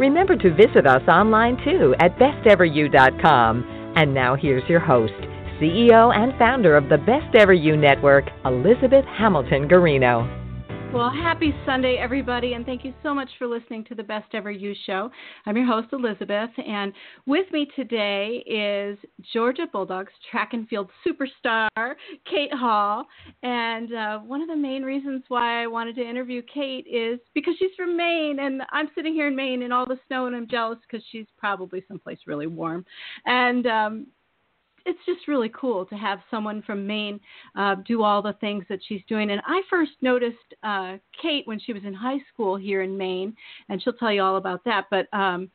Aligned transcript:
Remember 0.00 0.34
to 0.34 0.54
visit 0.54 0.86
us 0.86 1.06
online 1.08 1.58
too 1.62 1.94
at 2.00 2.16
besteveryou.com. 2.16 3.92
And 3.96 4.14
now 4.14 4.34
here's 4.34 4.66
your 4.66 4.80
host, 4.80 5.12
CEO 5.60 6.16
and 6.16 6.32
founder 6.38 6.74
of 6.74 6.88
the 6.88 6.96
Best 6.96 7.36
Ever 7.36 7.52
You 7.52 7.76
Network, 7.76 8.24
Elizabeth 8.46 9.04
Hamilton 9.04 9.68
Guarino. 9.68 10.39
Well, 10.92 11.08
happy 11.08 11.54
Sunday, 11.64 11.98
everybody, 12.00 12.54
and 12.54 12.66
thank 12.66 12.84
you 12.84 12.92
so 13.00 13.14
much 13.14 13.28
for 13.38 13.46
listening 13.46 13.84
to 13.84 13.94
the 13.94 14.02
Best 14.02 14.34
Ever 14.34 14.50
You 14.50 14.74
Show. 14.86 15.08
I'm 15.46 15.56
your 15.56 15.64
host, 15.64 15.86
Elizabeth, 15.92 16.50
and 16.58 16.92
with 17.26 17.46
me 17.52 17.68
today 17.76 18.42
is 18.44 18.98
Georgia 19.32 19.68
Bulldogs 19.72 20.12
track 20.32 20.52
and 20.52 20.66
field 20.66 20.90
superstar, 21.06 21.94
Kate 22.28 22.52
Hall. 22.52 23.06
And 23.44 23.94
uh, 23.94 24.18
one 24.18 24.42
of 24.42 24.48
the 24.48 24.56
main 24.56 24.82
reasons 24.82 25.22
why 25.28 25.62
I 25.62 25.68
wanted 25.68 25.94
to 25.94 26.02
interview 26.02 26.42
Kate 26.52 26.86
is 26.90 27.20
because 27.34 27.54
she's 27.60 27.70
from 27.76 27.96
Maine, 27.96 28.38
and 28.40 28.62
I'm 28.72 28.88
sitting 28.96 29.14
here 29.14 29.28
in 29.28 29.36
Maine 29.36 29.62
in 29.62 29.70
all 29.70 29.86
the 29.86 29.98
snow, 30.08 30.26
and 30.26 30.34
I'm 30.34 30.48
jealous 30.48 30.80
because 30.90 31.06
she's 31.12 31.26
probably 31.38 31.84
someplace 31.86 32.18
really 32.26 32.48
warm. 32.48 32.84
And 33.26 33.64
um, 33.68 34.06
it's 34.86 34.98
just 35.06 35.28
really 35.28 35.50
cool 35.58 35.84
to 35.86 35.94
have 35.94 36.20
someone 36.30 36.62
from 36.62 36.86
Maine 36.86 37.20
uh, 37.56 37.76
do 37.86 38.02
all 38.02 38.22
the 38.22 38.34
things 38.34 38.64
that 38.68 38.80
she's 38.86 39.02
doing. 39.08 39.30
And 39.30 39.40
I 39.46 39.62
first 39.68 39.92
noticed 40.00 40.36
uh, 40.62 40.96
Kate 41.20 41.46
when 41.46 41.60
she 41.60 41.72
was 41.72 41.82
in 41.84 41.94
high 41.94 42.18
school 42.32 42.56
here 42.56 42.82
in 42.82 42.96
Maine, 42.96 43.34
and 43.68 43.82
she'll 43.82 43.92
tell 43.94 44.12
you 44.12 44.22
all 44.22 44.36
about 44.36 44.64
that. 44.64 44.86
But 44.90 45.06
um, 45.12 45.50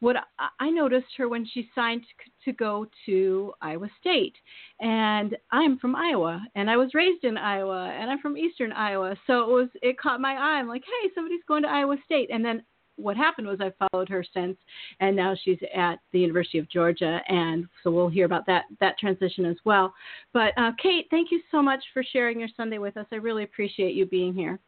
what 0.00 0.16
I 0.60 0.68
noticed 0.68 1.06
her 1.16 1.28
when 1.28 1.46
she 1.46 1.70
signed 1.74 2.02
to 2.44 2.52
go 2.52 2.86
to 3.06 3.52
Iowa 3.62 3.88
State, 4.00 4.34
and 4.80 5.34
I'm 5.50 5.78
from 5.78 5.96
Iowa, 5.96 6.44
and 6.54 6.68
I 6.68 6.76
was 6.76 6.92
raised 6.92 7.24
in 7.24 7.38
Iowa, 7.38 7.88
and 7.88 8.10
I'm 8.10 8.18
from 8.18 8.36
Eastern 8.36 8.72
Iowa, 8.72 9.16
so 9.26 9.40
it 9.40 9.48
was 9.48 9.68
it 9.82 9.98
caught 9.98 10.20
my 10.20 10.34
eye. 10.34 10.58
I'm 10.58 10.68
like, 10.68 10.82
hey, 10.84 11.10
somebody's 11.14 11.40
going 11.48 11.62
to 11.62 11.70
Iowa 11.70 11.96
State, 12.04 12.28
and 12.30 12.44
then 12.44 12.62
what 12.96 13.16
happened 13.16 13.46
was 13.46 13.58
I 13.60 13.72
followed 13.90 14.08
her 14.08 14.24
since, 14.34 14.56
and 15.00 15.16
now 15.16 15.34
she's 15.44 15.58
at 15.74 16.00
the 16.12 16.20
University 16.20 16.58
of 16.58 16.70
Georgia, 16.70 17.20
and 17.28 17.66
so 17.82 17.90
we'll 17.90 18.08
hear 18.08 18.26
about 18.26 18.46
that 18.46 18.64
that 18.80 18.98
transition 18.98 19.44
as 19.44 19.56
well. 19.64 19.92
But 20.32 20.52
uh, 20.56 20.72
Kate, 20.82 21.06
thank 21.10 21.30
you 21.30 21.40
so 21.50 21.62
much 21.62 21.82
for 21.92 22.04
sharing 22.12 22.38
your 22.38 22.48
Sunday 22.56 22.78
with 22.78 22.96
us. 22.96 23.06
I 23.12 23.16
really 23.16 23.44
appreciate 23.44 23.94
you 23.94 24.06
being 24.06 24.34
here. 24.34 24.58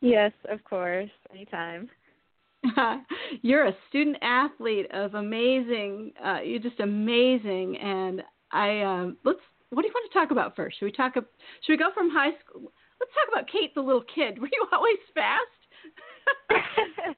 Yes, 0.00 0.32
of 0.48 0.62
course, 0.64 1.10
anytime. 1.32 1.88
you're 3.42 3.66
a 3.66 3.76
student 3.88 4.16
athlete 4.22 4.90
of 4.92 5.14
amazing. 5.14 6.12
Uh, 6.24 6.40
you're 6.44 6.60
just 6.60 6.80
amazing, 6.80 7.76
and 7.78 8.22
I 8.52 8.82
um, 8.82 9.16
let's. 9.24 9.40
What 9.70 9.82
do 9.82 9.88
you 9.88 9.94
want 9.94 10.12
to 10.12 10.18
talk 10.18 10.30
about 10.32 10.54
first? 10.54 10.78
Should 10.78 10.84
we 10.84 10.92
talk? 10.92 11.14
Should 11.14 11.72
we 11.72 11.78
go 11.78 11.90
from 11.94 12.10
high 12.10 12.32
school? 12.44 12.72
Let's 13.00 13.12
talk 13.14 13.32
about 13.32 13.50
Kate, 13.50 13.74
the 13.74 13.80
little 13.80 14.04
kid. 14.14 14.38
Were 14.40 14.48
you 14.52 14.66
always 14.72 14.98
fast? 15.14 15.61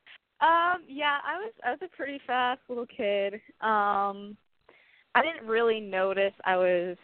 um, 0.41 0.83
yeah, 0.89 1.19
I 1.25 1.37
was 1.37 1.53
I 1.65 1.71
was 1.71 1.81
a 1.83 1.97
pretty 1.97 2.21
fast 2.27 2.61
little 2.69 2.87
kid. 2.87 3.35
Um 3.61 4.37
I 5.15 5.23
didn't 5.23 5.47
really 5.47 5.81
notice 5.81 6.33
I 6.45 6.57
was 6.57 6.97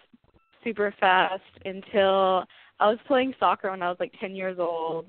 super 0.65 0.95
fast 0.99 1.43
until 1.65 2.45
I 2.81 2.89
was 2.89 2.99
playing 3.07 3.35
soccer 3.39 3.71
when 3.71 3.83
I 3.83 3.89
was 3.89 3.99
like 4.01 4.13
10 4.21 4.35
years 4.35 4.59
old 4.59 5.07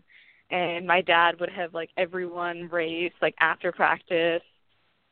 and 0.49 0.85
my 0.85 1.01
dad 1.01 1.39
would 1.39 1.49
have 1.49 1.73
like 1.73 1.89
everyone 1.97 2.69
race 2.69 3.13
like 3.21 3.35
after 3.39 3.71
practice 3.71 4.43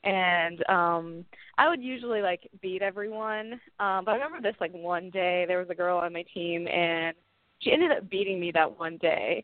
and 0.04 0.64
um 0.70 1.26
I 1.58 1.68
would 1.68 1.82
usually 1.82 2.22
like 2.22 2.48
beat 2.62 2.82
everyone. 2.82 3.54
Um 3.80 4.06
but 4.06 4.12
I 4.12 4.14
remember 4.16 4.42
this 4.42 4.60
like 4.60 4.74
one 4.74 5.10
day 5.10 5.46
there 5.48 5.60
was 5.60 5.70
a 5.70 5.76
girl 5.76 5.98
on 5.98 6.14
my 6.14 6.24
team 6.34 6.68
and 6.68 7.16
she 7.60 7.72
ended 7.72 7.92
up 7.92 8.10
beating 8.10 8.40
me 8.40 8.52
that 8.52 8.80
one 8.80 8.98
day 8.98 9.44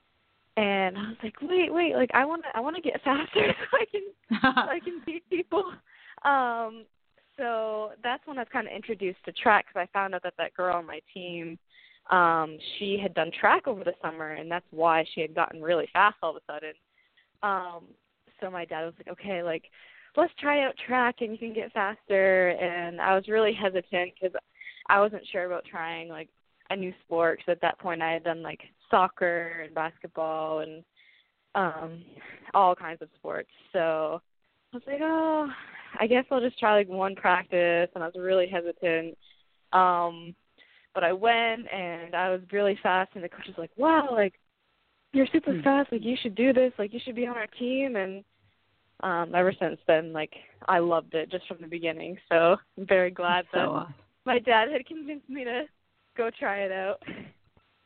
and 0.58 0.98
I 0.98 1.10
was 1.10 1.18
like, 1.24 1.36
wait, 1.42 1.74
wait, 1.74 1.96
like 1.96 2.12
I 2.14 2.26
want 2.26 2.44
to, 2.44 2.50
I 2.58 2.62
want 2.62 2.76
to 2.76 2.82
get 2.82 3.02
faster 3.04 3.54
so 3.72 3.78
I 3.78 3.86
can, 3.92 4.02
so 4.42 4.72
I 4.72 4.80
can 4.84 5.02
beat 5.06 5.30
people. 5.30 5.64
Um, 6.24 6.86
so 7.38 7.92
that's 8.04 8.26
when 8.26 8.38
I 8.38 8.42
was 8.42 8.48
kind 8.52 8.68
of 8.68 8.74
introduced 8.74 9.24
to 9.26 9.32
track 9.34 9.66
because 9.68 9.88
I 9.88 9.98
found 9.98 10.16
out 10.16 10.24
that 10.24 10.36
that 10.38 10.54
girl 10.54 10.76
on 10.76 10.86
my 10.86 11.02
team, 11.14 11.60
um, 12.10 12.58
she 12.78 12.98
had 13.02 13.14
done 13.14 13.32
track 13.38 13.68
over 13.68 13.84
the 13.84 13.94
summer, 14.02 14.34
and 14.34 14.50
that's 14.50 14.66
why 14.72 15.06
she 15.14 15.22
had 15.22 15.36
gotten 15.36 15.62
really 15.62 15.90
fast 15.92 16.16
all 16.22 16.36
of 16.36 16.38
a 16.38 16.52
sudden. 16.52 16.74
Um, 17.44 17.84
so 18.40 18.50
my 18.50 18.66
dad 18.66 18.86
was 18.86 18.94
like, 18.98 19.12
okay, 19.20 19.44
like 19.44 19.64
let's 20.16 20.34
try 20.40 20.64
out 20.64 20.76
track 20.88 21.16
and 21.20 21.32
you 21.32 21.38
can 21.38 21.54
get 21.54 21.74
faster. 21.74 22.50
And 22.50 23.02
I 23.02 23.16
was 23.16 23.28
really 23.28 23.54
hesitant 23.54 24.14
because 24.14 24.36
I 24.88 25.00
wasn't 25.00 25.28
sure 25.32 25.46
about 25.46 25.66
trying 25.66 26.10
like 26.10 26.30
a 26.70 26.76
new 26.76 26.94
sport 27.06 27.40
because 27.40 27.52
at 27.52 27.62
that 27.62 27.80
point 27.80 28.02
I 28.02 28.12
had 28.14 28.24
done 28.24 28.42
like 28.42 28.62
soccer 28.90 29.64
and 29.64 29.74
basketball 29.74 30.60
and 30.60 30.84
um 31.54 32.04
all 32.54 32.76
kinds 32.76 33.02
of 33.02 33.10
sports. 33.16 33.50
So 33.74 34.22
I 34.74 34.78
was 34.78 34.84
like, 34.88 35.02
oh, 35.02 35.48
I 36.00 36.08
guess 36.08 36.26
I'll 36.30 36.42
just 36.42 36.60
try 36.60 36.76
like 36.76 36.90
one 36.90 37.16
practice, 37.16 37.90
and 37.96 38.04
I 38.04 38.08
was 38.08 38.16
really 38.18 38.48
hesitant. 38.48 39.18
Um, 39.74 40.36
but 40.94 41.04
I 41.04 41.14
went 41.14 41.72
and 41.72 42.16
I 42.16 42.30
was 42.30 42.42
really 42.52 42.78
fast, 42.82 43.12
and 43.16 43.24
the 43.24 43.30
coach 43.30 43.48
was 43.48 43.58
like, 43.58 43.72
wow, 43.78 44.10
like 44.12 44.34
you're 45.14 45.28
super 45.32 45.54
hmm. 45.54 45.62
fast, 45.62 45.92
like 45.92 46.04
you 46.04 46.18
should 46.22 46.36
do 46.36 46.54
this, 46.54 46.74
like 46.78 46.94
you 46.94 47.00
should 47.04 47.16
be 47.16 47.28
on 47.28 47.38
our 47.38 47.48
team, 47.60 47.96
and 47.96 48.24
um 49.02 49.36
ever 49.36 49.54
since 49.60 49.80
then, 49.88 50.14
like 50.14 50.34
I 50.68 50.80
loved 50.80 51.14
it 51.14 51.32
just 51.32 51.48
from 51.48 51.58
the 51.62 51.68
beginning. 51.68 52.18
So 52.30 52.58
I'm 52.78 52.88
very 52.88 53.12
glad 53.12 53.46
so, 53.54 53.58
that 53.58 53.96
my 54.26 54.40
dad 54.40 54.70
had 54.72 54.86
convinced 54.86 55.30
me 55.30 55.44
to 55.44 55.64
go 56.16 56.30
try 56.38 56.60
it 56.60 56.72
out. 56.72 57.02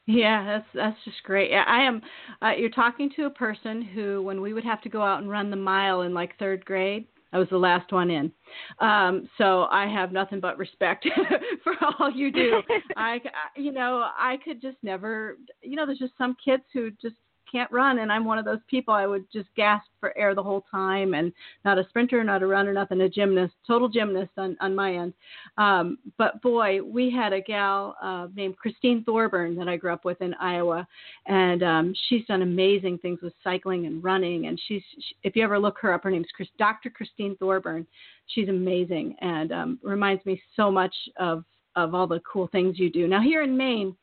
Yeah, 0.06 0.44
that's 0.44 0.68
that's 0.74 0.98
just 1.06 1.22
great. 1.24 1.52
Yeah, 1.52 1.66
I 1.68 1.84
am. 1.84 2.02
Uh, 2.42 2.52
you're 2.58 2.72
talking 2.72 3.12
to 3.16 3.26
a 3.26 3.30
person 3.30 3.82
who, 3.84 4.24
when 4.24 4.42
we 4.42 4.54
would 4.54 4.64
have 4.64 4.82
to 4.82 4.90
go 4.90 5.04
out 5.04 5.22
and 5.22 5.30
run 5.30 5.52
the 5.52 5.56
mile 5.56 6.02
in 6.02 6.16
like 6.16 6.38
third 6.40 6.66
grade, 6.66 7.06
I 7.32 7.38
was 7.38 7.48
the 7.50 7.58
last 7.58 7.92
one 7.92 8.10
in. 8.10 8.32
Um, 8.80 9.30
so 9.38 9.66
I 9.66 9.88
have 9.88 10.12
nothing 10.12 10.40
but 10.40 10.58
respect 10.58 11.08
for 11.64 11.74
all 12.00 12.12
you 12.12 12.32
do. 12.32 12.62
I, 12.98 13.20
you 13.56 13.72
know, 13.72 14.04
I 14.18 14.38
could 14.44 14.62
just 14.62 14.78
never. 14.82 15.38
You 15.62 15.76
know, 15.76 15.86
there's 15.86 16.00
just 16.00 16.18
some 16.18 16.36
kids 16.44 16.64
who 16.74 16.90
just 17.02 17.16
can't 17.52 17.72
run 17.72 18.00
and 18.00 18.12
I'm 18.12 18.26
one 18.26 18.38
of 18.38 18.46
those 18.46 18.60
people 18.68 18.94
I 18.94 19.08
would 19.08 19.26
just 19.32 19.48
gasp 19.56 19.88
for 20.00 20.18
air 20.18 20.36
the 20.36 20.44
whole 20.44 20.64
time 20.70 21.14
and 21.14 21.32
not 21.66 21.78
a 21.78 21.88
sprinter, 21.90 22.24
not 22.24 22.44
a 22.44 22.48
runner, 22.48 22.74
nothing, 22.74 23.02
a 23.02 23.10
gymnast, 23.10 23.54
total 23.66 23.90
gymnast 23.90 24.32
on, 24.38 24.58
on 24.62 24.76
my 24.76 24.96
end. 24.96 25.14
Um, 25.58 25.98
but 26.18 26.42
boy, 26.42 26.82
we 26.82 27.12
had 27.12 27.34
a 27.34 27.42
gal 27.42 27.96
uh, 28.02 28.28
named 28.36 28.58
Christine 28.58 29.04
Thorburn 29.04 29.56
that 29.56 29.68
I 29.68 29.78
grew 29.78 29.94
up 29.94 30.06
with 30.06 30.22
in 30.22 30.34
Iowa 30.36 30.88
and 31.26 31.64
um, 31.64 31.94
she's 32.08 32.26
done 32.26 32.42
amazing 32.42 32.98
things 33.00 33.20
with 33.22 33.34
cycling 33.44 33.86
and 33.86 34.04
running 34.04 34.48
and 34.48 34.60
she's, 34.68 34.84
she, 34.96 35.16
if 35.24 35.36
you 35.36 35.44
ever 35.44 35.60
look 35.60 35.78
her 35.82 35.94
up, 35.94 36.04
her 36.04 36.12
name's 36.12 36.28
Chris, 36.36 36.50
Dr. 36.58 36.90
Christine 36.90 37.36
Thorburn. 37.38 37.86
She's 38.28 38.50
amazing 38.50 39.16
and 39.22 39.52
um, 39.52 39.80
reminds 39.82 40.26
me 40.26 40.42
so 40.56 40.72
much 40.72 40.94
of, 41.18 41.44
of 41.76 41.96
all 41.96 42.08
the 42.08 42.22
cool 42.32 42.48
things 42.48 42.78
you 42.78 42.92
do. 42.92 43.08
Now 43.08 43.22
here 43.22 43.44
in 43.44 43.58
Maine, 43.58 43.96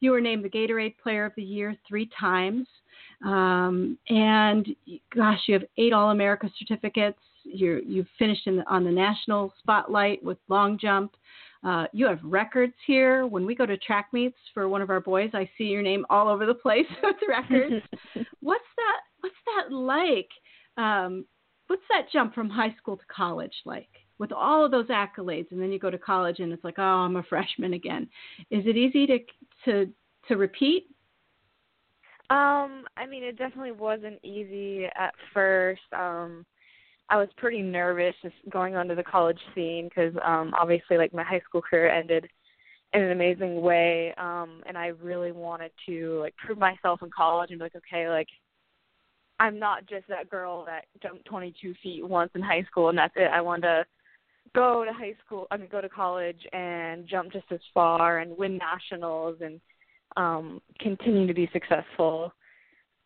you 0.00 0.12
were 0.12 0.20
named 0.20 0.44
the 0.44 0.48
Gatorade 0.48 0.96
Player 0.98 1.24
of 1.24 1.32
the 1.36 1.42
Year 1.42 1.76
three 1.86 2.08
times. 2.18 2.66
Um, 3.24 3.98
and 4.08 4.66
gosh, 5.14 5.40
you 5.46 5.54
have 5.54 5.64
eight 5.76 5.92
All 5.92 6.10
America 6.10 6.50
certificates. 6.58 7.18
You're, 7.44 7.80
you've 7.80 8.06
finished 8.18 8.46
in 8.46 8.56
the, 8.56 8.68
on 8.68 8.84
the 8.84 8.90
national 8.90 9.52
spotlight 9.58 10.22
with 10.22 10.38
long 10.48 10.78
jump. 10.78 11.12
Uh, 11.64 11.86
you 11.92 12.06
have 12.06 12.20
records 12.22 12.74
here. 12.86 13.26
When 13.26 13.44
we 13.44 13.54
go 13.54 13.66
to 13.66 13.76
track 13.78 14.08
meets 14.12 14.36
for 14.54 14.68
one 14.68 14.82
of 14.82 14.90
our 14.90 15.00
boys, 15.00 15.30
I 15.34 15.50
see 15.58 15.64
your 15.64 15.82
name 15.82 16.06
all 16.08 16.28
over 16.28 16.46
the 16.46 16.54
place 16.54 16.86
with 17.02 17.16
records. 17.28 17.84
what's 18.40 18.64
that? 18.76 19.00
What's 19.20 19.34
that 19.46 19.74
like? 19.74 20.28
Um, 20.76 21.24
what's 21.66 21.82
that 21.90 22.12
jump 22.12 22.34
from 22.34 22.48
high 22.48 22.74
school 22.80 22.96
to 22.96 23.04
college 23.14 23.54
like? 23.64 23.88
With 24.18 24.32
all 24.32 24.64
of 24.64 24.72
those 24.72 24.86
accolades, 24.86 25.50
and 25.52 25.62
then 25.62 25.70
you 25.70 25.78
go 25.78 25.90
to 25.90 25.98
college, 25.98 26.40
and 26.40 26.52
it's 26.52 26.64
like, 26.64 26.78
oh, 26.78 26.82
I'm 26.82 27.16
a 27.16 27.22
freshman 27.22 27.74
again. 27.74 28.08
Is 28.50 28.64
it 28.66 28.76
easy 28.76 29.06
to 29.06 29.18
to 29.64 29.92
to 30.28 30.36
repeat? 30.36 30.86
Um, 32.30 32.84
I 32.96 33.06
mean, 33.08 33.22
it 33.22 33.38
definitely 33.38 33.72
wasn't 33.72 34.22
easy 34.22 34.84
at 34.84 35.14
first. 35.32 35.80
Um, 35.92 36.44
I 37.08 37.16
was 37.16 37.28
pretty 37.38 37.62
nervous 37.62 38.14
just 38.22 38.34
going 38.50 38.76
onto 38.76 38.94
the 38.94 39.02
college 39.02 39.38
scene 39.54 39.88
because 39.88 40.14
um, 40.22 40.52
obviously, 40.58 40.98
like 40.98 41.14
my 41.14 41.22
high 41.22 41.40
school 41.40 41.62
career 41.62 41.88
ended 41.90 42.28
in 42.92 43.02
an 43.02 43.12
amazing 43.12 43.62
way, 43.62 44.14
um, 44.18 44.62
and 44.66 44.76
I 44.76 44.88
really 44.88 45.32
wanted 45.32 45.70
to 45.86 46.20
like 46.20 46.34
prove 46.36 46.58
myself 46.58 47.02
in 47.02 47.10
college 47.10 47.50
and 47.50 47.58
be 47.58 47.64
like, 47.64 47.76
okay, 47.76 48.10
like 48.10 48.28
I'm 49.40 49.58
not 49.58 49.86
just 49.86 50.06
that 50.08 50.30
girl 50.30 50.64
that 50.66 50.84
jumped 51.02 51.24
22 51.26 51.74
feet 51.82 52.06
once 52.06 52.30
in 52.34 52.42
high 52.42 52.64
school 52.64 52.88
and 52.88 52.98
that's 52.98 53.14
it. 53.16 53.30
I 53.32 53.40
wanted 53.40 53.62
to 53.62 53.84
go 54.54 54.84
to 54.84 54.92
high 54.92 55.14
school 55.24 55.46
I 55.50 55.56
mean 55.56 55.68
go 55.70 55.80
to 55.80 55.88
college 55.88 56.40
and 56.52 57.06
jump 57.06 57.32
just 57.32 57.50
as 57.52 57.60
far 57.72 58.18
and 58.18 58.36
win 58.36 58.58
nationals 58.58 59.36
and 59.40 59.60
um 60.16 60.60
continue 60.80 61.26
to 61.26 61.34
be 61.34 61.48
successful. 61.52 62.32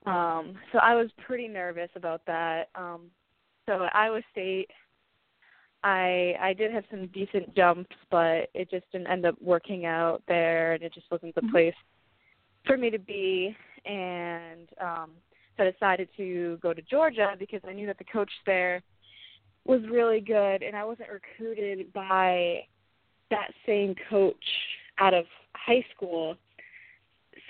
Um 0.06 0.54
so 0.72 0.78
I 0.78 0.94
was 0.94 1.10
pretty 1.26 1.49
nervous 1.49 1.90
about 1.96 2.22
that. 2.26 2.69
Um 2.75 3.10
so 3.66 3.84
at 3.84 3.94
Iowa 3.94 4.20
State 4.31 4.70
I 5.84 6.34
I 6.40 6.52
did 6.52 6.72
have 6.72 6.84
some 6.90 7.06
decent 7.08 7.54
jumps 7.54 7.94
but 8.10 8.49
it 8.54 8.70
just 8.70 8.90
didn't 8.93 9.08
end 9.08 9.26
up 9.26 9.37
working 9.40 9.84
out 9.87 10.22
there 10.28 10.75
and 10.75 10.82
it 10.82 10.94
just 10.94 11.10
wasn't 11.10 11.34
the 11.34 11.40
Mm-hmm. 11.43 11.50
place 11.50 11.75
for 12.64 12.76
me 12.76 12.90
to 12.90 12.99
be 12.99 13.56
and 13.84 14.69
um 14.81 15.10
so 15.56 15.64
I 15.64 15.70
decided 15.70 16.08
to 16.16 16.58
go 16.62 16.72
to 16.72 16.81
Georgia 16.82 17.34
because 17.38 17.60
I 17.69 17.72
knew 17.72 17.87
that 17.87 17.98
the 17.98 18.05
coach 18.05 18.31
there 18.46 18.82
was 19.64 19.81
really 19.90 20.20
good 20.20 20.62
and 20.62 20.75
I 20.75 20.84
wasn't 20.84 21.10
recruited 21.10 21.93
by 21.93 22.62
that 23.31 23.50
same 23.66 23.94
coach 24.08 24.44
out 24.98 25.14
of 25.14 25.25
high 25.55 25.84
school. 25.94 26.37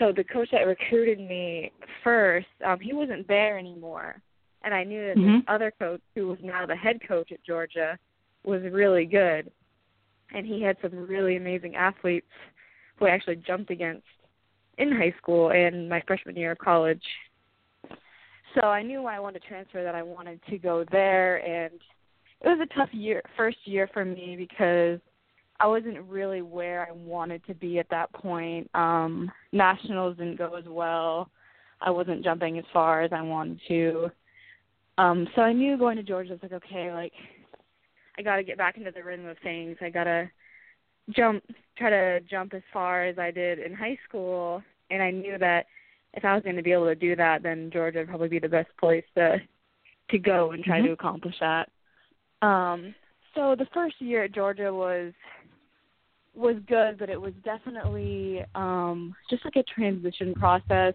So 0.02 0.10
the 0.10 0.25
coach 0.25 0.49
that 0.50 0.66
recruited 0.66 1.20
me 1.20 1.70
first, 2.02 2.49
um, 2.66 2.81
he 2.81 2.93
wasn't 2.93 3.28
there 3.28 3.56
anymore. 3.56 4.20
And 4.64 4.75
I 4.75 4.82
knew 4.82 5.06
that 5.06 5.16
Mhm. 5.16 5.37
this 5.38 5.44
other 5.46 5.70
coach 5.70 6.00
who 6.16 6.26
was 6.26 6.40
now 6.43 6.66
the 6.66 6.75
head 6.75 7.00
coach 7.06 7.31
at 7.31 7.43
Georgia 7.44 7.96
was 8.43 8.64
really 8.64 9.06
good. 9.06 9.52
And 10.32 10.44
he 10.44 10.60
had 10.60 10.76
some 10.81 11.06
really 11.06 11.37
amazing 11.37 11.76
athletes 11.76 12.31
who 12.96 13.06
I 13.06 13.10
actually 13.10 13.37
jumped 13.37 13.70
against 13.70 14.06
in 14.78 14.90
high 14.90 15.12
school 15.19 15.50
and 15.50 15.88
my 15.88 16.00
freshman 16.00 16.34
year 16.34 16.52
of 16.52 16.58
college. 16.58 17.06
So 18.55 18.62
I 18.62 18.82
knew 18.82 19.06
I 19.06 19.20
wanted 19.20 19.43
to 19.43 19.48
transfer 19.48 19.84
that 19.84 19.94
I 19.94 20.02
wanted 20.02 20.43
to 20.46 20.58
go 20.58 20.82
there 20.84 21.37
and 21.46 21.81
it 22.40 22.48
was 22.48 22.58
a 22.60 22.75
tough 22.75 22.93
year 22.93 23.22
first 23.37 23.58
year 23.66 23.87
for 23.87 24.05
me 24.05 24.34
because 24.37 25.00
I 25.62 25.67
wasn't 25.69 26.00
really 26.09 26.43
where 26.43 26.87
I 26.88 26.93
wanted 26.93 27.47
to 27.47 27.55
be 27.55 27.79
at 27.79 27.88
that 27.91 28.12
point. 28.12 28.69
Um 28.75 29.31
nationals 29.53 30.17
didn't 30.17 30.38
go 30.38 30.55
as 30.56 30.64
well. 30.67 31.31
I 31.81 31.91
wasn't 31.91 32.25
jumping 32.25 32.59
as 32.59 32.64
far 32.73 33.03
as 33.03 33.12
I 33.12 33.23
wanted 33.23 33.61
to. 33.69 34.11
Um 34.99 35.29
so 35.35 35.43
I 35.43 35.53
knew 35.53 35.79
going 35.79 35.97
to 35.97 36.03
Georgia 36.03 36.31
I 36.31 36.35
was 36.35 36.43
like 36.43 36.64
okay, 36.64 36.93
like 36.93 37.12
I 38.19 38.23
got 38.23 38.37
to 38.37 38.43
get 38.44 38.59
back 38.59 38.76
into 38.76 38.91
the 38.91 39.03
rhythm 39.03 39.26
of 39.26 39.38
things. 39.43 39.76
I 39.81 39.88
got 39.88 40.05
to 40.05 40.31
jump 41.11 41.43
try 41.79 41.91
to 41.91 42.20
jump 42.29 42.55
as 42.55 42.62
far 42.73 43.05
as 43.05 43.19
I 43.19 43.31
did 43.31 43.58
in 43.58 43.73
high 43.73 43.99
school 44.08 44.62
and 44.91 45.03
I 45.03 45.11
knew 45.11 45.38
that 45.38 45.67
if 46.15 46.25
I 46.25 46.35
was 46.35 46.43
going 46.43 46.56
to 46.56 46.62
be 46.62 46.73
able 46.73 46.87
to 46.87 46.94
do 46.94 47.17
that 47.17 47.43
then 47.43 47.70
Georgia 47.73 48.00
would 48.00 48.08
probably 48.08 48.29
be 48.29 48.38
the 48.38 48.49
best 48.49 48.70
place 48.79 49.05
to 49.17 49.41
to 50.11 50.19
go 50.19 50.50
and 50.50 50.62
try 50.65 50.81
Mhm. 50.81 50.87
to 50.87 50.93
accomplish 50.93 51.38
that. 51.41 51.70
Um 52.43 52.94
so 53.35 53.55
the 53.56 53.67
first 53.73 54.00
year 54.00 54.25
at 54.25 54.32
Georgia 54.32 54.73
was 54.75 55.12
was 56.34 56.56
good, 56.67 56.99
but 56.99 57.11
it 57.11 57.20
was 57.20 57.32
definitely 57.44 58.44
um 58.55 59.14
just 59.31 59.44
like 59.44 59.56
a 59.56 59.62
transition 59.62 60.34
process. 60.34 60.94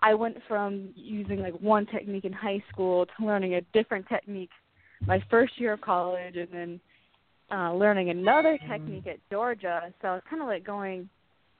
I 0.00 0.14
went 0.14 0.36
from 0.48 0.88
using 0.94 1.40
like 1.40 1.54
one 1.54 1.86
technique 1.86 2.24
in 2.24 2.32
high 2.32 2.62
school 2.72 3.06
to 3.06 3.26
learning 3.26 3.54
a 3.54 3.60
different 3.72 4.06
technique 4.08 4.50
my 5.06 5.22
first 5.30 5.60
year 5.60 5.72
of 5.72 5.80
college 5.80 6.36
and 6.36 6.48
then 6.52 6.80
uh 7.50 7.72
learning 7.72 8.10
another 8.10 8.58
technique 8.70 9.06
at 9.06 9.18
Georgia. 9.30 9.92
So 10.02 10.14
it's 10.14 10.26
kind 10.28 10.42
of 10.42 10.48
like 10.48 10.64
going 10.64 11.08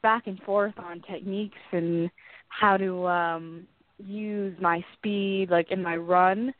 back 0.03 0.27
and 0.27 0.39
forth 0.41 0.75
on 0.79 1.03
techniques 1.11 1.57
and 1.73 2.11
how 2.49 2.77
to 2.77 3.07
um 3.07 3.67
use 3.99 4.57
my 4.61 4.85
speed 4.95 5.49
like 5.51 5.71
in 5.71 5.83
my 5.83 5.97
run. 5.97 6.53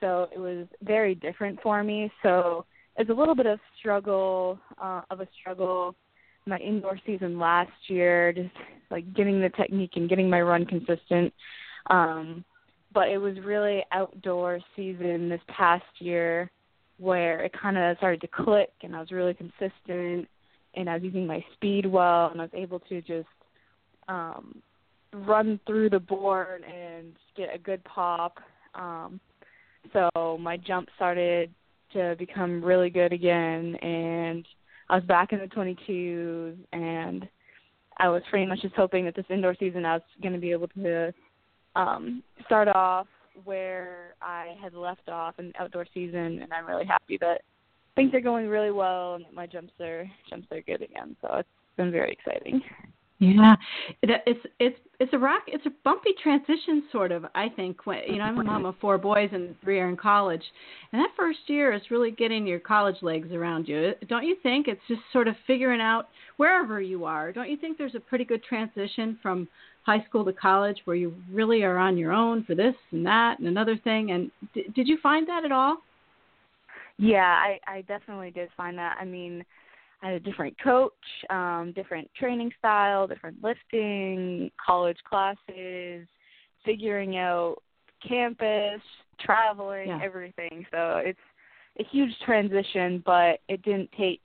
So 0.00 0.28
it 0.34 0.38
was 0.38 0.66
very 0.82 1.14
different 1.14 1.60
for 1.62 1.82
me. 1.82 2.10
So 2.22 2.66
it's 2.96 3.10
a 3.10 3.14
little 3.14 3.34
bit 3.34 3.46
of 3.46 3.58
struggle 3.78 4.58
uh, 4.80 5.02
of 5.10 5.20
a 5.20 5.28
struggle. 5.40 5.94
My 6.46 6.58
indoor 6.58 6.98
season 7.06 7.38
last 7.38 7.70
year 7.86 8.32
just 8.32 8.50
like 8.90 9.14
getting 9.14 9.40
the 9.40 9.48
technique 9.50 9.92
and 9.94 10.08
getting 10.08 10.28
my 10.28 10.40
run 10.40 10.66
consistent. 10.66 11.32
Um 11.88 12.44
but 12.94 13.08
it 13.08 13.16
was 13.16 13.38
really 13.42 13.82
outdoor 13.90 14.60
season 14.76 15.30
this 15.30 15.40
past 15.48 15.84
year 15.98 16.50
where 16.98 17.42
it 17.42 17.52
kind 17.58 17.78
of 17.78 17.96
started 17.96 18.20
to 18.20 18.28
click 18.28 18.70
and 18.82 18.94
I 18.94 19.00
was 19.00 19.10
really 19.10 19.34
consistent 19.34 20.28
and 20.74 20.90
I 20.90 20.94
was 20.94 21.02
using 21.02 21.26
my 21.26 21.44
speed 21.54 21.86
well 21.86 22.28
and 22.30 22.40
I 22.40 22.44
was 22.44 22.54
able 22.54 22.80
to 22.80 23.00
just 23.02 23.28
um 24.08 24.60
run 25.12 25.60
through 25.66 25.90
the 25.90 26.00
board 26.00 26.62
and 26.64 27.12
get 27.36 27.54
a 27.54 27.58
good 27.58 27.82
pop. 27.84 28.38
Um 28.74 29.20
so 29.92 30.38
my 30.40 30.56
jump 30.56 30.88
started 30.96 31.52
to 31.92 32.16
become 32.18 32.64
really 32.64 32.90
good 32.90 33.12
again 33.12 33.76
and 33.76 34.46
I 34.88 34.96
was 34.96 35.04
back 35.04 35.32
in 35.32 35.38
the 35.38 35.46
22s 35.46 36.56
and 36.72 37.28
I 37.98 38.08
was 38.08 38.22
pretty 38.30 38.46
much 38.46 38.62
just 38.62 38.74
hoping 38.74 39.04
that 39.04 39.14
this 39.14 39.24
indoor 39.30 39.54
season 39.58 39.84
I 39.84 39.94
was 39.94 40.02
going 40.22 40.34
to 40.34 40.40
be 40.40 40.52
able 40.52 40.68
to 40.68 41.12
um 41.74 42.22
start 42.46 42.68
off 42.68 43.06
where 43.44 44.14
I 44.20 44.54
had 44.62 44.74
left 44.74 45.08
off 45.08 45.38
in 45.38 45.52
outdoor 45.58 45.86
season 45.94 46.40
and 46.42 46.52
I'm 46.52 46.66
really 46.66 46.84
happy 46.84 47.16
that 47.18 47.42
things 47.94 48.12
are 48.14 48.20
going 48.20 48.48
really 48.48 48.70
well 48.70 49.14
and 49.14 49.24
that 49.24 49.34
my 49.34 49.46
jumps 49.46 49.72
are 49.80 50.10
jumps 50.28 50.48
are 50.50 50.60
good 50.62 50.82
again. 50.82 51.16
So 51.20 51.28
it's 51.36 51.48
been 51.76 51.90
very 51.90 52.12
exciting. 52.12 52.62
Yeah, 53.22 53.54
it, 54.02 54.10
it's 54.26 54.46
it's 54.58 54.76
it's 54.98 55.12
a 55.12 55.18
rock. 55.18 55.42
It's 55.46 55.64
a 55.64 55.70
bumpy 55.84 56.10
transition, 56.20 56.82
sort 56.90 57.12
of. 57.12 57.24
I 57.36 57.48
think 57.50 57.86
when 57.86 58.00
you 58.08 58.18
know 58.18 58.24
I'm 58.24 58.36
a 58.36 58.42
mom 58.42 58.64
of 58.64 58.74
four 58.80 58.98
boys 58.98 59.30
and 59.32 59.54
three 59.62 59.78
are 59.78 59.88
in 59.88 59.96
college, 59.96 60.42
and 60.92 61.00
that 61.00 61.10
first 61.16 61.38
year 61.46 61.72
is 61.72 61.82
really 61.88 62.10
getting 62.10 62.44
your 62.44 62.58
college 62.58 62.96
legs 63.00 63.30
around 63.30 63.68
you. 63.68 63.92
Don't 64.08 64.24
you 64.24 64.34
think? 64.42 64.66
It's 64.66 64.80
just 64.88 65.02
sort 65.12 65.28
of 65.28 65.36
figuring 65.46 65.80
out 65.80 66.08
wherever 66.36 66.80
you 66.80 67.04
are. 67.04 67.30
Don't 67.30 67.48
you 67.48 67.56
think 67.56 67.78
there's 67.78 67.94
a 67.94 68.00
pretty 68.00 68.24
good 68.24 68.42
transition 68.42 69.16
from 69.22 69.46
high 69.84 70.04
school 70.08 70.24
to 70.24 70.32
college 70.32 70.80
where 70.84 70.96
you 70.96 71.14
really 71.30 71.62
are 71.62 71.78
on 71.78 71.96
your 71.96 72.10
own 72.10 72.42
for 72.42 72.56
this 72.56 72.74
and 72.90 73.06
that 73.06 73.38
and 73.38 73.46
another 73.46 73.76
thing? 73.76 74.10
And 74.10 74.32
d- 74.52 74.66
did 74.74 74.88
you 74.88 74.98
find 75.00 75.28
that 75.28 75.44
at 75.44 75.52
all? 75.52 75.76
Yeah, 76.98 77.20
I 77.22 77.60
I 77.68 77.82
definitely 77.82 78.32
did 78.32 78.48
find 78.56 78.76
that. 78.78 78.96
I 79.00 79.04
mean, 79.04 79.44
I 80.02 80.06
had 80.06 80.14
a 80.14 80.20
different 80.20 80.56
coach, 80.60 80.92
um, 81.30 81.72
different 81.74 82.10
training 82.18 82.50
style, 82.58 83.06
different 83.06 83.36
lifting, 83.42 84.50
college 84.64 84.98
classes, 85.08 86.06
figuring 86.64 87.16
out 87.16 87.56
campus, 88.06 88.80
traveling, 89.20 89.88
Yeah. 89.88 90.00
everything. 90.02 90.66
So 90.72 90.96
it's 91.04 91.20
a 91.78 91.84
huge 91.84 92.18
transition, 92.20 92.98
but 93.06 93.40
it 93.48 93.62
didn't 93.62 93.92
take 93.92 94.20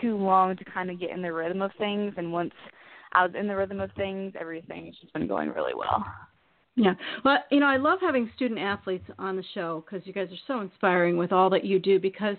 too 0.00 0.16
long 0.16 0.56
to 0.56 0.64
kind 0.64 0.90
of 0.90 0.98
get 0.98 1.10
in 1.10 1.22
the 1.22 1.32
rhythm 1.32 1.62
of 1.62 1.72
things. 1.74 2.12
And 2.16 2.32
once 2.32 2.52
I 3.12 3.24
was 3.24 3.34
in 3.36 3.46
the 3.46 3.56
rhythm 3.56 3.80
of 3.80 3.92
things, 3.92 4.34
everything 4.38 4.86
has 4.86 4.96
just 4.96 5.12
been 5.12 5.28
going 5.28 5.50
really 5.50 5.74
well. 5.74 6.04
Yeah. 6.76 6.94
Well, 7.24 7.38
you 7.52 7.60
know, 7.60 7.66
I 7.66 7.76
love 7.76 8.00
having 8.00 8.28
student 8.34 8.58
athletes 8.58 9.08
on 9.18 9.36
the 9.36 9.44
show 9.54 9.84
because 9.86 10.04
you 10.08 10.12
guys 10.12 10.28
are 10.32 10.42
so 10.48 10.60
inspiring 10.60 11.16
with 11.16 11.30
all 11.30 11.48
that 11.50 11.64
you 11.64 11.78
do 11.78 12.00
because, 12.00 12.36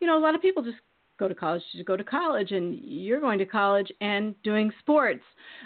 you 0.00 0.06
know, 0.06 0.18
a 0.18 0.20
lot 0.20 0.34
of 0.34 0.42
people 0.42 0.62
just 0.62 0.76
go 1.18 1.28
to 1.28 1.34
college 1.34 1.62
to 1.76 1.84
go 1.84 1.96
to 1.96 2.04
college 2.04 2.52
and 2.52 2.78
you're 2.82 3.20
going 3.20 3.38
to 3.38 3.46
college 3.46 3.90
and 4.00 4.34
doing 4.42 4.70
sports, 4.80 5.22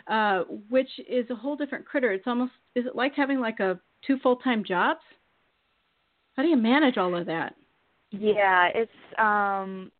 uh, 0.08 0.40
which 0.68 0.88
is 1.08 1.28
a 1.30 1.34
whole 1.34 1.56
different 1.56 1.84
critter. 1.84 2.12
It's 2.12 2.26
almost, 2.26 2.52
is 2.74 2.86
it 2.86 2.96
like 2.96 3.14
having 3.14 3.40
like 3.40 3.60
a 3.60 3.78
two 4.06 4.18
full-time 4.18 4.64
jobs? 4.64 5.00
How 6.34 6.42
do 6.42 6.48
you 6.48 6.56
manage 6.56 6.96
all 6.96 7.14
of 7.14 7.26
that? 7.26 7.54
Yeah, 8.10 8.68
it's 8.74 8.90
um 9.18 9.90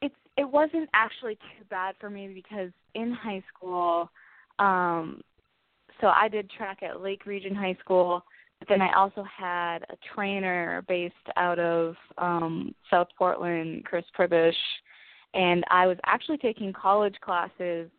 it's 0.00 0.14
it 0.36 0.44
wasn't 0.44 0.88
actually 0.94 1.34
too 1.34 1.64
bad 1.68 1.94
for 2.00 2.08
me 2.08 2.28
because 2.28 2.70
in 2.94 3.12
high 3.12 3.42
school 3.52 4.10
um 4.58 5.22
so 6.00 6.08
I 6.08 6.28
did 6.28 6.50
track 6.50 6.82
at 6.82 7.02
Lake 7.02 7.26
Region 7.26 7.54
High 7.54 7.76
School, 7.80 8.24
but 8.60 8.68
then 8.68 8.82
I 8.82 8.92
also 8.92 9.24
had 9.24 9.78
a 9.88 9.96
trainer 10.14 10.84
based 10.86 11.14
out 11.36 11.58
of 11.58 11.96
um 12.18 12.74
South 12.90 13.08
Portland, 13.18 13.84
Chris 13.84 14.04
Pribish, 14.16 14.52
and 15.34 15.64
I 15.70 15.86
was 15.86 15.96
actually 16.06 16.38
taking 16.38 16.72
college 16.72 17.16
classes 17.20 17.90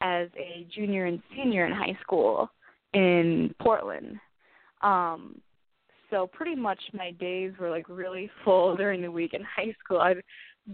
as 0.00 0.28
a 0.36 0.66
junior 0.74 1.06
and 1.06 1.22
senior 1.34 1.66
in 1.66 1.72
high 1.72 1.96
school 2.02 2.50
in 2.92 3.54
Portland. 3.60 4.18
Um 4.82 5.40
so 6.10 6.26
pretty 6.26 6.54
much 6.54 6.78
my 6.92 7.12
days 7.12 7.52
were 7.58 7.70
like 7.70 7.88
really 7.88 8.30
full 8.44 8.76
during 8.76 9.00
the 9.00 9.10
week 9.10 9.32
in 9.32 9.42
high 9.56 9.74
school. 9.82 10.00
I'd 10.00 10.22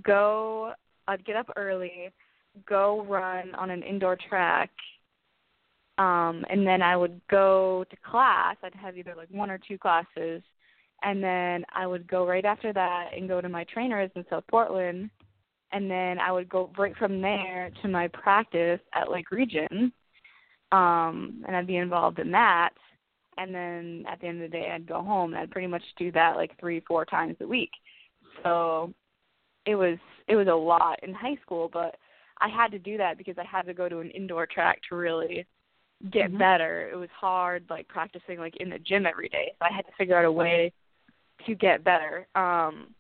go 0.03 0.73
I'd 1.07 1.25
get 1.25 1.37
up 1.37 1.51
early, 1.57 2.11
go 2.67 3.05
run 3.05 3.55
on 3.55 3.71
an 3.71 3.83
indoor 3.83 4.17
track, 4.29 4.71
um, 6.01 6.47
and 6.49 6.67
then 6.67 6.81
I 6.81 6.97
would 6.97 7.21
go 7.31 7.85
to 7.91 7.97
class. 8.11 8.57
I'd 8.63 8.75
have 8.75 8.97
either 8.97 9.15
like 9.15 9.29
one 9.31 9.51
or 9.51 9.59
two 9.59 9.77
classes, 9.77 10.43
and 11.03 11.23
then 11.23 11.63
I 11.75 11.87
would 11.87 12.09
go 12.09 12.27
right 12.27 12.47
after 12.47 12.73
that 12.73 13.11
and 13.15 13.29
go 13.29 13.43
to 13.43 13.51
my 13.51 13.65
trainers 13.65 14.11
in 14.17 14.25
South 14.31 14.45
Portland, 14.51 15.11
and 15.73 15.91
then 15.91 16.19
I 16.19 16.33
would 16.33 16.49
go 16.49 16.71
right 16.79 16.97
from 16.97 17.21
there 17.21 17.71
to 17.83 17.89
my 17.89 18.09
practice 18.09 18.81
at 18.95 19.11
Lake 19.11 19.31
Region, 19.31 19.93
um, 20.73 21.45
and 21.47 21.55
I'd 21.55 21.67
be 21.67 21.77
involved 21.77 22.19
in 22.19 22.31
that. 22.31 22.71
And 23.37 23.55
then 23.55 24.05
at 24.11 24.23
the 24.23 24.27
end 24.27 24.43
of 24.43 24.51
the 24.51 24.57
day, 24.57 24.71
I'd 24.75 24.89
go 24.89 25.03
home, 25.03 25.35
and 25.35 25.43
I'd 25.43 25.51
pretty 25.51 25.69
much 25.69 25.85
do 25.99 26.11
that 26.13 26.37
like 26.37 26.59
three, 26.59 26.81
four 26.81 27.05
times 27.05 27.37
a 27.43 27.47
week. 27.47 27.73
So 28.43 28.95
it 29.67 29.75
was 29.75 29.99
it 30.29 30.37
was 30.37 30.49
a 30.49 30.55
lot 30.55 30.99
in 31.03 31.13
high 31.13 31.37
school, 31.43 31.69
but 31.71 31.97
I 32.39 32.49
had 32.49 32.71
to 32.71 32.79
do 32.79 32.97
that 32.97 33.19
because 33.19 33.37
I 33.37 33.45
had 33.45 33.67
to 33.67 33.75
go 33.75 33.87
to 33.87 33.99
an 33.99 34.11
indoor 34.13 34.47
track 34.47 34.81
to 34.89 34.97
really 34.97 35.45
get 36.11 36.29
mm-hmm. 36.29 36.39
better. 36.39 36.89
It 36.91 36.97
was 36.97 37.09
hard 37.19 37.65
like 37.69 37.87
practicing 37.89 38.39
like 38.39 38.57
in 38.57 38.71
the 38.71 38.79
gym 38.79 39.07
every 39.07 39.29
day. 39.29 39.53
So 39.59 39.67
I 39.71 39.75
had 39.75 39.87
to 39.87 39.93
figure 39.99 40.19
out 40.19 40.25
a 40.25 40.33
way 40.33 40.73
to 41.47 41.55
get 41.55 41.85
better. 41.85 42.27
Um 42.35 42.95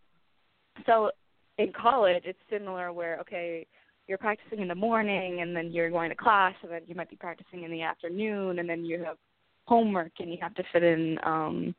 so 0.86 1.10
in 1.58 1.72
college 1.72 2.22
it's 2.26 2.38
similar 2.50 2.92
where 2.92 3.18
okay, 3.20 3.66
you're 4.06 4.18
practicing 4.18 4.60
in 4.60 4.68
the 4.68 4.74
morning 4.74 5.40
and 5.40 5.56
then 5.56 5.70
you're 5.70 5.90
going 5.90 6.10
to 6.10 6.16
class 6.16 6.54
and 6.62 6.70
then 6.70 6.82
you 6.86 6.94
might 6.94 7.10
be 7.10 7.16
practicing 7.16 7.62
in 7.62 7.70
the 7.70 7.82
afternoon 7.82 8.58
and 8.58 8.68
then 8.68 8.84
you 8.84 9.02
have 9.04 9.16
homework 9.66 10.12
and 10.18 10.30
you 10.30 10.38
have 10.40 10.54
to 10.54 10.64
fit 10.72 10.82
in 10.82 11.18
um 11.22 11.74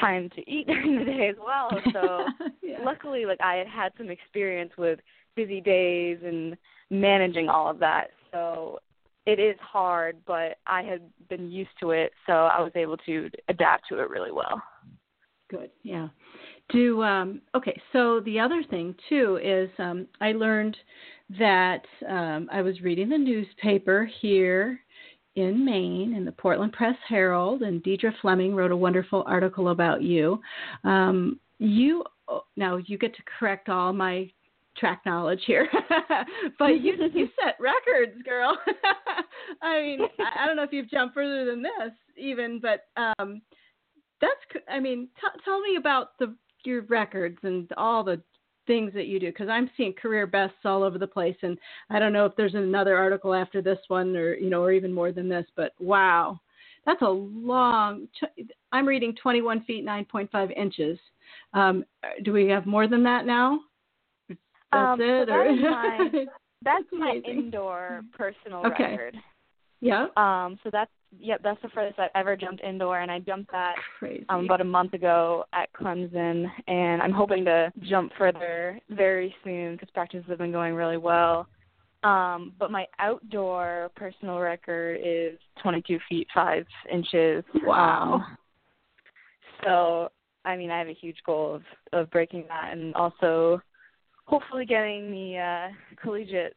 time 0.00 0.30
to 0.36 0.50
eat 0.50 0.66
during 0.68 0.98
the 0.98 1.04
day 1.04 1.28
as 1.28 1.36
well. 1.44 1.70
So 1.92 2.24
yeah. 2.62 2.78
luckily 2.84 3.24
like 3.26 3.40
I 3.40 3.56
had 3.56 3.66
had 3.66 3.92
some 3.98 4.10
experience 4.10 4.72
with 4.78 5.00
busy 5.34 5.60
days 5.60 6.18
and 6.24 6.56
managing 6.90 7.48
all 7.48 7.68
of 7.68 7.80
that. 7.80 8.10
So 8.30 8.78
it 9.26 9.38
is 9.38 9.56
hard, 9.60 10.16
but 10.26 10.58
I 10.66 10.82
had 10.82 11.02
been 11.28 11.50
used 11.50 11.70
to 11.80 11.90
it, 11.90 12.12
so 12.26 12.32
I 12.32 12.60
was 12.60 12.72
able 12.74 12.96
to 12.98 13.30
adapt 13.48 13.88
to 13.88 14.00
it 14.00 14.10
really 14.10 14.32
well. 14.32 14.60
Good. 15.50 15.70
Yeah. 15.82 16.08
Do 16.70 17.02
um 17.02 17.42
okay, 17.54 17.80
so 17.92 18.20
the 18.20 18.40
other 18.40 18.62
thing 18.70 18.94
too 19.08 19.38
is 19.42 19.68
um 19.78 20.06
I 20.20 20.32
learned 20.32 20.76
that 21.38 21.82
um 22.08 22.48
I 22.50 22.62
was 22.62 22.80
reading 22.80 23.10
the 23.10 23.18
newspaper 23.18 24.08
here 24.20 24.80
in 25.36 25.64
Maine 25.64 26.14
in 26.14 26.24
the 26.24 26.32
Portland 26.32 26.72
Press 26.72 26.96
Herald, 27.08 27.62
and 27.62 27.82
Deirdre 27.82 28.12
Fleming 28.20 28.54
wrote 28.54 28.70
a 28.70 28.76
wonderful 28.76 29.24
article 29.26 29.68
about 29.68 30.02
you. 30.02 30.40
Um, 30.84 31.38
you 31.58 32.04
now 32.56 32.76
you 32.86 32.98
get 32.98 33.14
to 33.14 33.22
correct 33.38 33.68
all 33.68 33.92
my 33.92 34.30
track 34.76 35.02
knowledge 35.04 35.42
here, 35.46 35.68
but 36.58 36.80
you 36.80 36.94
you 37.14 37.28
set 37.42 37.56
records, 37.60 38.20
girl. 38.24 38.56
I 39.62 39.80
mean, 39.82 40.00
I, 40.18 40.44
I 40.44 40.46
don't 40.46 40.56
know 40.56 40.62
if 40.62 40.72
you've 40.72 40.90
jumped 40.90 41.14
further 41.14 41.44
than 41.44 41.62
this 41.62 41.92
even, 42.16 42.60
but 42.60 42.86
um, 42.96 43.42
that's 44.20 44.64
I 44.68 44.80
mean, 44.80 45.08
t- 45.20 45.40
tell 45.44 45.60
me 45.60 45.76
about 45.76 46.18
the 46.18 46.34
your 46.64 46.82
records 46.82 47.38
and 47.42 47.70
all 47.76 48.04
the 48.04 48.20
things 48.66 48.92
that 48.94 49.06
you 49.06 49.18
do 49.18 49.26
because 49.26 49.48
I'm 49.48 49.68
seeing 49.76 49.92
career 49.92 50.26
bests 50.26 50.64
all 50.64 50.82
over 50.82 50.98
the 50.98 51.06
place, 51.06 51.36
and 51.42 51.58
I 51.90 51.98
don't 51.98 52.12
know 52.12 52.26
if 52.26 52.36
there's 52.36 52.54
another 52.54 52.96
article 52.96 53.34
after 53.34 53.60
this 53.60 53.78
one 53.88 54.16
or 54.16 54.34
you 54.34 54.50
know 54.50 54.62
or 54.62 54.72
even 54.72 54.92
more 54.92 55.12
than 55.12 55.28
this, 55.28 55.46
but 55.56 55.72
wow, 55.78 56.40
that's 56.86 57.02
a 57.02 57.08
long. 57.08 58.08
I'm 58.72 58.86
reading 58.86 59.14
21 59.20 59.64
feet 59.64 59.84
9.5 59.84 60.56
inches. 60.56 60.98
Um, 61.54 61.84
do 62.24 62.32
we 62.32 62.48
have 62.48 62.66
more 62.66 62.88
than 62.88 63.02
that 63.04 63.26
now? 63.26 63.60
That's 64.72 64.92
um, 64.92 65.00
it. 65.00 65.28
So 65.28 65.34
or? 65.34 65.44
that 65.44 65.70
my, 65.70 66.24
that's 66.64 66.84
my 66.92 67.20
indoor 67.28 68.02
personal 68.16 68.66
Okay. 68.66 68.92
record. 68.92 69.16
Yeah. 69.80 70.06
Um, 70.16 70.58
so 70.62 70.70
that's 70.72 70.90
yep, 71.18 71.40
that's 71.42 71.60
the 71.60 71.68
furthest 71.70 71.98
I've 71.98 72.10
ever 72.14 72.36
jumped 72.36 72.62
indoor, 72.62 73.00
and 73.00 73.10
I 73.10 73.18
jumped 73.18 73.50
that 73.50 73.74
Crazy. 73.98 74.24
um, 74.28 74.44
about 74.44 74.60
a 74.60 74.64
month 74.64 74.94
ago 74.94 75.44
at 75.52 75.72
Clemson, 75.72 76.46
and 76.68 77.02
I'm 77.02 77.12
hoping 77.12 77.44
to 77.46 77.72
jump 77.82 78.12
further 78.16 78.78
very 78.90 79.34
soon 79.42 79.72
because 79.72 79.90
practices 79.90 80.24
have 80.28 80.38
been 80.38 80.52
going 80.52 80.74
really 80.74 80.98
well. 80.98 81.48
Um, 82.04 82.52
but 82.58 82.70
my 82.70 82.86
outdoor 82.98 83.90
personal 83.94 84.38
record 84.38 85.00
is 85.04 85.38
22 85.62 85.98
feet 86.08 86.26
5 86.34 86.64
inches. 86.92 87.44
Wow. 87.64 88.14
Um, 88.14 88.36
so, 89.64 90.08
I 90.44 90.56
mean, 90.56 90.70
I 90.70 90.78
have 90.78 90.88
a 90.88 90.94
huge 90.94 91.18
goal 91.24 91.54
of 91.56 91.62
of 91.92 92.10
breaking 92.10 92.44
that, 92.48 92.70
and 92.72 92.94
also 92.94 93.60
hopefully 94.24 94.64
getting 94.64 95.10
the 95.10 95.38
uh, 95.38 95.96
collegiate 96.02 96.56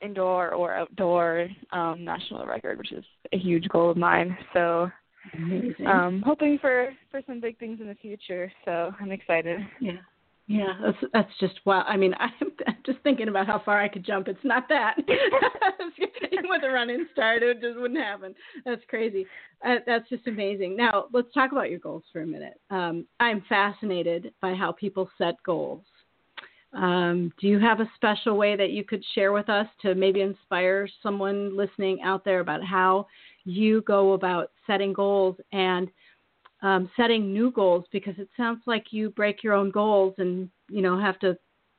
indoor 0.00 0.50
or 0.54 0.74
outdoor 0.74 1.48
um, 1.72 2.04
national 2.04 2.46
record, 2.46 2.78
which 2.78 2.92
is 2.92 3.04
a 3.32 3.38
huge 3.38 3.68
goal 3.68 3.90
of 3.90 3.96
mine. 3.96 4.36
So, 4.52 4.90
Amazing. 5.34 5.86
um, 5.86 6.22
hoping 6.24 6.58
for 6.58 6.90
for 7.10 7.20
some 7.26 7.40
big 7.40 7.58
things 7.58 7.80
in 7.80 7.88
the 7.88 7.94
future. 7.94 8.50
So 8.64 8.92
I'm 9.00 9.12
excited. 9.12 9.60
Yeah. 9.80 9.92
Yeah, 10.50 10.72
that's 10.82 10.96
that's 11.12 11.30
just 11.38 11.60
wow. 11.64 11.84
I 11.86 11.96
mean, 11.96 12.12
I'm, 12.18 12.32
I'm 12.66 12.78
just 12.84 12.98
thinking 13.04 13.28
about 13.28 13.46
how 13.46 13.62
far 13.64 13.80
I 13.80 13.86
could 13.86 14.04
jump. 14.04 14.26
It's 14.26 14.38
not 14.42 14.68
that. 14.68 14.96
With 15.06 16.64
a 16.64 16.70
running 16.70 17.06
start, 17.12 17.44
it 17.44 17.60
just 17.60 17.78
wouldn't 17.78 18.00
happen. 18.00 18.34
That's 18.64 18.82
crazy. 18.88 19.26
Uh, 19.64 19.76
that's 19.86 20.08
just 20.08 20.26
amazing. 20.26 20.76
Now, 20.76 21.04
let's 21.12 21.32
talk 21.32 21.52
about 21.52 21.70
your 21.70 21.78
goals 21.78 22.02
for 22.12 22.22
a 22.22 22.26
minute. 22.26 22.60
Um, 22.70 23.06
I'm 23.20 23.44
fascinated 23.48 24.32
by 24.42 24.54
how 24.54 24.72
people 24.72 25.08
set 25.16 25.40
goals. 25.44 25.82
Um, 26.72 27.32
do 27.40 27.48
you 27.48 27.58
have 27.58 27.80
a 27.80 27.90
special 27.96 28.36
way 28.36 28.54
that 28.56 28.70
you 28.70 28.84
could 28.84 29.04
share 29.14 29.32
with 29.32 29.48
us 29.48 29.66
to 29.82 29.94
maybe 29.94 30.20
inspire 30.20 30.88
someone 31.02 31.56
listening 31.56 32.02
out 32.02 32.24
there 32.24 32.40
about 32.40 32.64
how 32.64 33.06
you 33.44 33.82
go 33.82 34.12
about 34.12 34.52
setting 34.66 34.92
goals 34.92 35.36
and 35.52 35.90
um, 36.62 36.90
setting 36.96 37.32
new 37.32 37.50
goals 37.50 37.86
because 37.90 38.14
it 38.18 38.28
sounds 38.36 38.60
like 38.66 38.92
you 38.92 39.10
break 39.10 39.42
your 39.42 39.54
own 39.54 39.70
goals 39.70 40.14
and 40.18 40.48
you 40.68 40.82
know 40.82 40.98
have 40.98 41.18
to 41.20 41.36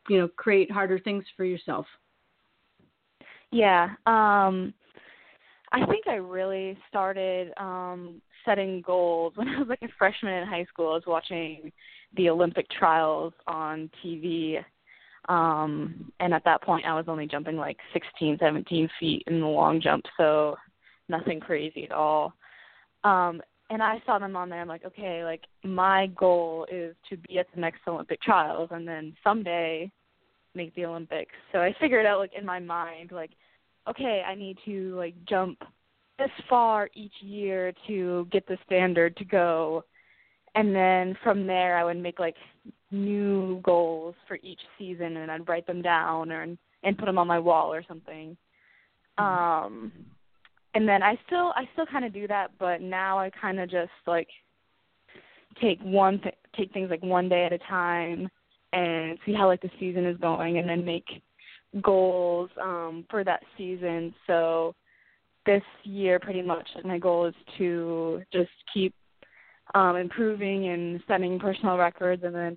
you 0.09 0.17
know 0.17 0.27
create 0.27 0.71
harder 0.71 0.99
things 0.99 1.23
for 1.37 1.45
yourself 1.45 1.85
Yeah. 3.51 3.89
Um 4.05 4.73
I 5.73 5.85
think 5.85 6.07
I 6.07 6.15
really 6.15 6.77
started 6.89 7.53
um 7.57 8.21
setting 8.45 8.81
goals 8.81 9.33
when 9.35 9.47
I 9.47 9.59
was 9.59 9.67
like 9.69 9.81
a 9.83 9.89
freshman 9.97 10.33
in 10.33 10.47
high 10.47 10.65
school. 10.65 10.89
I 10.91 10.95
was 10.95 11.03
watching 11.07 11.71
the 12.15 12.29
Olympic 12.29 12.69
trials 12.71 13.33
on 13.47 13.89
TV. 14.03 14.63
Um 15.31 16.11
and 16.19 16.33
at 16.33 16.43
that 16.43 16.61
point 16.61 16.85
I 16.85 16.93
was 16.93 17.05
only 17.07 17.25
jumping 17.25 17.55
like 17.55 17.77
16, 17.93 18.37
17 18.39 18.89
feet 18.99 19.23
in 19.27 19.39
the 19.39 19.47
long 19.47 19.79
jump, 19.79 20.03
so 20.17 20.57
nothing 21.07 21.39
crazy 21.39 21.85
at 21.85 21.93
all. 21.93 22.33
Um 23.05 23.41
and 23.69 23.81
I 23.81 24.03
saw 24.05 24.19
them 24.19 24.35
on 24.35 24.49
there. 24.49 24.59
I'm 24.59 24.67
like, 24.67 24.83
okay, 24.83 25.23
like 25.23 25.43
my 25.63 26.07
goal 26.07 26.67
is 26.69 26.93
to 27.09 27.15
be 27.15 27.39
at 27.39 27.47
the 27.55 27.61
next 27.61 27.79
Olympic 27.87 28.21
trials 28.21 28.67
and 28.73 28.85
then 28.85 29.15
someday 29.23 29.89
make 30.53 30.75
the 30.75 30.83
Olympics. 30.83 31.31
So 31.53 31.59
I 31.59 31.73
figured 31.79 32.05
out 32.05 32.19
like 32.19 32.33
in 32.37 32.45
my 32.45 32.59
mind, 32.59 33.13
like, 33.13 33.31
okay, 33.89 34.23
I 34.27 34.35
need 34.35 34.57
to 34.65 34.95
like 34.97 35.15
jump 35.23 35.59
this 36.19 36.29
far 36.49 36.89
each 36.93 37.13
year 37.21 37.71
to 37.87 38.27
get 38.33 38.45
the 38.47 38.57
standard 38.65 39.15
to 39.15 39.23
go. 39.23 39.85
And 40.55 40.75
then 40.75 41.17
from 41.23 41.47
there 41.47 41.77
I 41.77 41.85
would 41.85 41.95
make 41.95 42.19
like 42.19 42.35
new 42.91 43.61
goals 43.63 43.90
for 44.31 44.39
each 44.43 44.61
season 44.79 45.17
and 45.17 45.29
I'd 45.29 45.49
write 45.49 45.67
them 45.67 45.81
down 45.81 46.31
or 46.31 46.43
and 46.83 46.97
put 46.97 47.05
them 47.05 47.17
on 47.17 47.27
my 47.27 47.37
wall 47.37 47.73
or 47.73 47.83
something. 47.85 48.37
Um 49.17 49.91
and 50.73 50.87
then 50.87 51.03
I 51.03 51.19
still 51.25 51.51
I 51.57 51.67
still 51.73 51.85
kind 51.85 52.05
of 52.05 52.13
do 52.13 52.29
that, 52.29 52.51
but 52.57 52.79
now 52.79 53.19
I 53.19 53.29
kind 53.29 53.59
of 53.59 53.69
just 53.69 53.91
like 54.07 54.29
take 55.61 55.81
one 55.81 56.21
th- 56.21 56.35
take 56.55 56.71
things 56.71 56.89
like 56.89 57.03
one 57.03 57.27
day 57.27 57.43
at 57.43 57.51
a 57.51 57.57
time 57.57 58.29
and 58.71 59.19
see 59.25 59.33
how 59.33 59.47
like 59.47 59.61
the 59.61 59.69
season 59.81 60.05
is 60.05 60.15
going, 60.19 60.59
and 60.59 60.69
then 60.69 60.85
make 60.85 61.03
goals 61.81 62.49
um 62.61 63.03
for 63.09 63.25
that 63.25 63.43
season. 63.57 64.15
So 64.27 64.73
this 65.45 65.63
year, 65.83 66.21
pretty 66.21 66.41
much, 66.41 66.69
my 66.85 66.97
goal 66.97 67.25
is 67.25 67.35
to 67.57 68.21
just 68.31 68.51
keep 68.73 68.93
um 69.75 69.97
improving 69.97 70.69
and 70.69 71.03
setting 71.05 71.37
personal 71.37 71.75
records, 71.75 72.23
and 72.23 72.33
then 72.33 72.55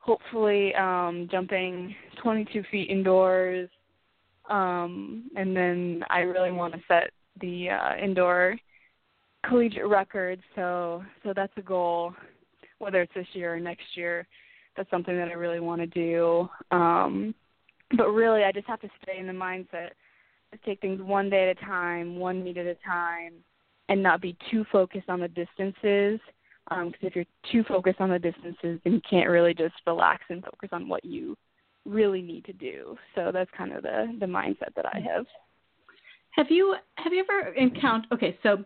hopefully 0.00 0.74
um 0.74 1.28
jumping 1.30 1.94
22 2.22 2.64
feet 2.70 2.90
indoors 2.90 3.68
um 4.48 5.30
and 5.36 5.56
then 5.56 6.02
I 6.10 6.20
really 6.20 6.52
want 6.52 6.74
to 6.74 6.80
set 6.88 7.10
the 7.40 7.70
uh, 7.70 7.96
indoor 7.96 8.56
collegiate 9.46 9.86
record. 9.86 10.40
So 10.54 11.04
so 11.22 11.32
that's 11.34 11.52
a 11.56 11.62
goal, 11.62 12.14
whether 12.78 13.00
it's 13.02 13.14
this 13.14 13.26
year 13.32 13.54
or 13.54 13.60
next 13.60 13.96
year. 13.96 14.26
That's 14.76 14.90
something 14.90 15.16
that 15.16 15.28
I 15.28 15.32
really 15.32 15.60
want 15.60 15.80
to 15.80 15.86
do. 15.86 16.48
Um, 16.70 17.34
but 17.96 18.08
really, 18.10 18.44
I 18.44 18.52
just 18.52 18.68
have 18.68 18.80
to 18.80 18.88
stay 19.02 19.18
in 19.18 19.26
the 19.26 19.32
mindset 19.32 19.90
to 20.52 20.58
take 20.64 20.80
things 20.80 21.00
one 21.00 21.28
day 21.28 21.50
at 21.50 21.56
a 21.56 21.66
time, 21.66 22.16
one 22.16 22.42
meet 22.42 22.56
at 22.56 22.66
a 22.66 22.76
time, 22.86 23.34
and 23.88 24.02
not 24.02 24.20
be 24.20 24.36
too 24.50 24.64
focused 24.70 25.08
on 25.08 25.20
the 25.20 25.28
distances. 25.28 26.20
Because 26.70 26.92
if 27.02 27.16
you're 27.16 27.24
too 27.52 27.64
focused 27.64 28.00
on 28.00 28.08
the 28.10 28.18
distances, 28.18 28.80
then 28.84 28.94
you 28.94 29.00
can't 29.08 29.28
really 29.28 29.52
just 29.54 29.74
relax 29.86 30.24
and 30.30 30.42
focus 30.42 30.70
on 30.72 30.88
what 30.88 31.04
you 31.04 31.36
really 31.84 32.22
need 32.22 32.44
to 32.46 32.52
do. 32.52 32.96
So 33.14 33.30
that's 33.32 33.50
kind 33.56 33.72
of 33.72 33.82
the 33.82 34.16
the 34.20 34.26
mindset 34.26 34.74
that 34.76 34.86
I 34.86 35.00
have. 35.00 35.26
have 36.32 36.46
you 36.50 36.74
have 36.96 37.12
you 37.12 37.24
ever 37.28 37.52
encountered 37.54 38.12
okay 38.12 38.38
so 38.42 38.64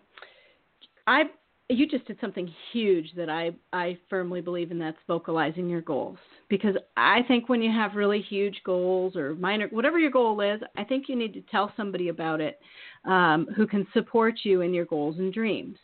i 1.07 1.23
you 1.71 1.87
just 1.89 2.07
did 2.07 2.19
something 2.21 2.53
huge 2.73 3.11
that 3.17 3.31
i 3.31 3.51
i 3.73 3.97
firmly 4.11 4.41
believe 4.41 4.71
in 4.71 4.79
that's 4.79 4.99
vocalizing 5.09 5.69
your 5.69 5.81
goals 5.81 6.19
because 6.49 6.77
i 6.97 7.21
think 7.27 7.49
when 7.49 7.63
you 7.63 7.71
have 7.73 7.95
really 7.95 8.21
huge 8.21 8.61
goals 8.65 9.17
or 9.17 9.35
minor 9.35 9.69
whatever 9.69 9.99
your 9.99 10.11
goal 10.11 10.41
is 10.41 10.61
i 10.77 10.85
think 10.85 11.09
you 11.09 11.17
need 11.17 11.33
to 11.33 11.41
tell 11.51 11.73
somebody 11.77 12.09
about 12.09 12.41
it 12.41 12.61
um, 13.07 13.47
who 13.57 13.67
can 13.67 13.87
support 13.93 14.35
you 14.43 14.61
in 14.61 14.75
your 14.75 14.87
goals 14.87 15.17
and 15.19 15.33
dreams 15.33 15.77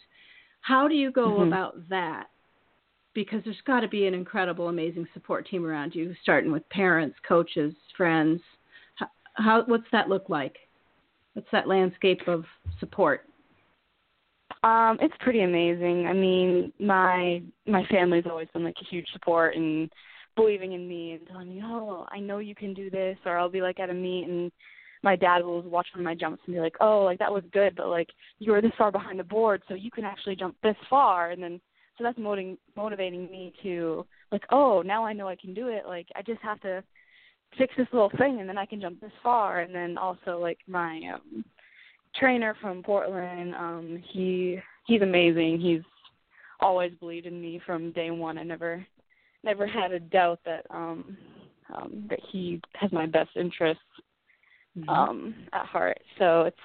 how 0.60 0.88
do 0.88 0.94
you 0.94 1.10
go 1.10 1.40
Mhm. 1.40 1.48
about 1.48 1.88
that 1.88 2.28
because 3.12 3.42
there's 3.44 3.60
got 3.62 3.80
to 3.80 3.88
be 3.88 4.06
an 4.06 4.14
incredible, 4.14 4.68
amazing 4.68 5.06
support 5.14 5.46
team 5.46 5.66
around 5.66 5.94
you, 5.94 6.14
starting 6.22 6.52
with 6.52 6.68
parents, 6.68 7.18
coaches, 7.26 7.74
friends. 7.96 8.40
How, 8.96 9.10
how 9.34 9.64
what's 9.64 9.90
that 9.92 10.08
look 10.08 10.28
like? 10.28 10.56
What's 11.34 11.50
that 11.50 11.68
landscape 11.68 12.26
of 12.28 12.44
support? 12.78 13.26
Um, 14.62 14.98
it's 15.00 15.14
pretty 15.20 15.40
amazing. 15.40 16.06
I 16.06 16.12
mean, 16.12 16.72
my 16.78 17.42
my 17.66 17.84
family's 17.86 18.26
always 18.26 18.48
been 18.52 18.64
like 18.64 18.76
a 18.80 18.84
huge 18.84 19.06
support 19.12 19.56
and 19.56 19.90
believing 20.36 20.72
in 20.72 20.86
me 20.86 21.12
and 21.12 21.26
telling 21.26 21.48
me, 21.48 21.62
"Oh, 21.64 22.06
I 22.10 22.20
know 22.20 22.38
you 22.38 22.54
can 22.54 22.74
do 22.74 22.90
this," 22.90 23.16
or 23.24 23.38
I'll 23.38 23.48
be 23.48 23.62
like 23.62 23.80
at 23.80 23.90
a 23.90 23.94
meet 23.94 24.28
and 24.28 24.52
my 25.02 25.16
dad 25.16 25.44
will 25.44 25.62
watch 25.62 25.88
one 25.94 26.00
of 26.00 26.04
my 26.04 26.14
jumps 26.14 26.42
and 26.46 26.54
be 26.54 26.60
like, 26.60 26.76
"Oh, 26.80 27.02
like 27.02 27.18
that 27.18 27.32
was 27.32 27.44
good, 27.52 27.76
but 27.76 27.88
like 27.88 28.08
you 28.38 28.52
were 28.52 28.60
this 28.60 28.72
far 28.76 28.92
behind 28.92 29.18
the 29.18 29.24
board, 29.24 29.62
so 29.68 29.74
you 29.74 29.90
can 29.90 30.04
actually 30.04 30.36
jump 30.36 30.56
this 30.62 30.76
far." 30.88 31.30
And 31.30 31.42
then 31.42 31.60
so 31.96 32.04
that's 32.04 32.18
motivating 32.18 32.58
motivating 32.76 33.30
me 33.30 33.52
to 33.62 34.06
like, 34.32 34.44
"Oh, 34.50 34.82
now 34.82 35.04
I 35.04 35.12
know 35.12 35.28
I 35.28 35.36
can 35.36 35.54
do 35.54 35.68
it. 35.68 35.86
Like 35.86 36.06
I 36.16 36.22
just 36.22 36.42
have 36.42 36.60
to 36.60 36.82
fix 37.58 37.74
this 37.76 37.88
little 37.92 38.12
thing 38.16 38.40
and 38.40 38.48
then 38.48 38.58
I 38.58 38.66
can 38.66 38.80
jump 38.80 39.00
this 39.00 39.12
far." 39.22 39.60
And 39.60 39.74
then 39.74 39.96
also 39.96 40.38
like 40.38 40.58
my 40.66 41.00
um 41.14 41.44
trainer 42.16 42.54
from 42.60 42.82
Portland, 42.82 43.54
um 43.54 44.02
he 44.12 44.58
he's 44.86 45.02
amazing. 45.02 45.60
He's 45.60 45.82
always 46.60 46.92
believed 47.00 47.26
in 47.26 47.40
me 47.40 47.60
from 47.64 47.92
day 47.92 48.10
one. 48.10 48.36
I 48.36 48.42
never 48.42 48.84
never 49.42 49.66
had 49.66 49.92
a 49.92 50.00
doubt 50.00 50.40
that 50.44 50.66
um 50.70 51.16
um 51.74 52.06
that 52.10 52.20
he 52.30 52.60
has 52.74 52.92
my 52.92 53.06
best 53.06 53.30
interests 53.36 53.82
mm-hmm. 54.78 54.88
um 54.88 55.34
at 55.52 55.66
heart. 55.66 55.98
So 56.18 56.42
it's 56.42 56.56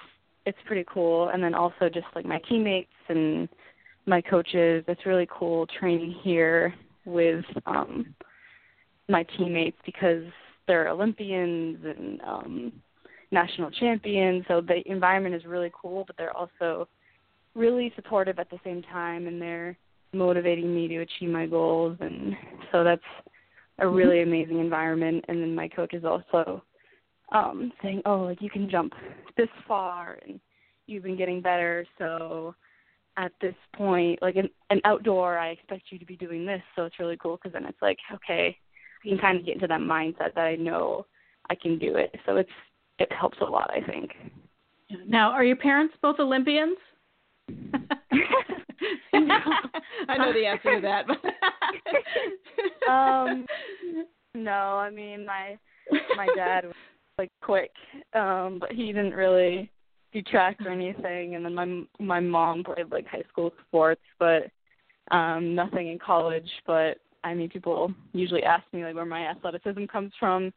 it's 0.44 0.58
pretty 0.66 0.84
cool. 0.92 1.28
And 1.28 1.42
then 1.42 1.54
also 1.54 1.88
just 1.92 2.06
like 2.14 2.24
my 2.24 2.38
teammates 2.48 2.90
and 3.08 3.48
my 4.06 4.20
coaches, 4.20 4.84
it's 4.86 5.06
really 5.06 5.28
cool 5.30 5.66
training 5.78 6.14
here 6.22 6.74
with 7.04 7.44
um 7.66 8.14
my 9.08 9.24
teammates 9.36 9.78
because 9.84 10.24
they're 10.66 10.88
Olympians 10.88 11.78
and 11.84 12.20
um 12.22 12.72
national 13.30 13.70
champions. 13.70 14.44
So 14.48 14.60
the 14.60 14.82
environment 14.90 15.34
is 15.34 15.44
really 15.44 15.72
cool, 15.80 16.04
but 16.06 16.16
they're 16.16 16.36
also 16.36 16.88
really 17.54 17.92
supportive 17.96 18.38
at 18.38 18.50
the 18.50 18.58
same 18.62 18.82
time 18.82 19.26
and 19.26 19.40
they're 19.40 19.76
motivating 20.12 20.74
me 20.74 20.86
to 20.88 20.98
achieve 20.98 21.30
my 21.30 21.46
goals 21.46 21.96
and 22.00 22.34
so 22.70 22.84
that's 22.84 23.02
a 23.78 23.84
mm-hmm. 23.84 23.94
really 23.94 24.22
amazing 24.22 24.60
environment 24.60 25.24
and 25.28 25.42
then 25.42 25.54
my 25.54 25.66
coach 25.68 25.92
is 25.94 26.04
also 26.04 26.62
um 27.32 27.72
saying 27.82 28.02
oh 28.06 28.18
like 28.18 28.40
you 28.40 28.50
can 28.50 28.70
jump 28.70 28.92
this 29.36 29.48
far 29.66 30.18
and 30.26 30.40
you've 30.86 31.02
been 31.02 31.16
getting 31.16 31.40
better. 31.40 31.86
So 31.98 32.54
at 33.16 33.32
this 33.40 33.54
point 33.74 34.20
like 34.20 34.36
an, 34.36 34.48
an 34.70 34.80
outdoor 34.84 35.38
i 35.38 35.48
expect 35.48 35.84
you 35.90 35.98
to 35.98 36.04
be 36.04 36.16
doing 36.16 36.44
this. 36.46 36.62
So 36.74 36.84
it's 36.84 36.98
really 36.98 37.16
cool 37.16 37.36
because 37.36 37.52
then 37.52 37.64
it's 37.66 37.80
like 37.82 37.98
okay 38.14 38.56
i 39.04 39.08
can 39.08 39.18
kind 39.18 39.38
of 39.38 39.46
get 39.46 39.54
into 39.54 39.66
that 39.66 39.80
mindset 39.80 40.34
that 40.34 40.46
i 40.46 40.56
know 40.56 41.06
i 41.50 41.54
can 41.54 41.78
do 41.78 41.96
it. 41.96 42.14
So 42.26 42.36
it's 42.36 42.50
it 42.98 43.10
helps 43.12 43.38
a 43.40 43.44
lot 43.44 43.70
i 43.70 43.80
think. 43.80 44.12
Now 45.06 45.30
are 45.30 45.44
your 45.44 45.56
parents 45.56 45.94
both 46.02 46.18
olympians? 46.18 46.76
I 49.12 50.18
know 50.18 50.32
the 50.32 50.46
answer 50.46 50.76
to 50.76 50.80
that. 50.82 51.06
But 51.06 51.18
um, 52.90 53.46
no, 54.34 54.50
I 54.50 54.90
mean 54.90 55.26
my 55.26 55.58
my 56.16 56.28
dad 56.36 56.64
was 56.66 56.74
like 57.18 57.30
quick, 57.42 57.70
um, 58.14 58.58
but 58.60 58.72
he 58.72 58.86
didn't 58.86 59.14
really 59.14 59.70
do 60.12 60.22
track 60.22 60.56
or 60.64 60.70
anything. 60.70 61.34
And 61.34 61.44
then 61.44 61.54
my 61.54 61.82
my 61.98 62.20
mom 62.20 62.64
played 62.64 62.90
like 62.90 63.06
high 63.06 63.24
school 63.30 63.52
sports, 63.66 64.02
but 64.18 64.50
um, 65.10 65.54
nothing 65.54 65.88
in 65.88 65.98
college. 65.98 66.48
But 66.66 66.98
I 67.24 67.34
mean, 67.34 67.48
people 67.48 67.92
usually 68.12 68.42
ask 68.42 68.64
me 68.72 68.84
like 68.84 68.94
where 68.94 69.04
my 69.04 69.26
athleticism 69.26 69.84
comes 69.86 70.12
from, 70.18 70.52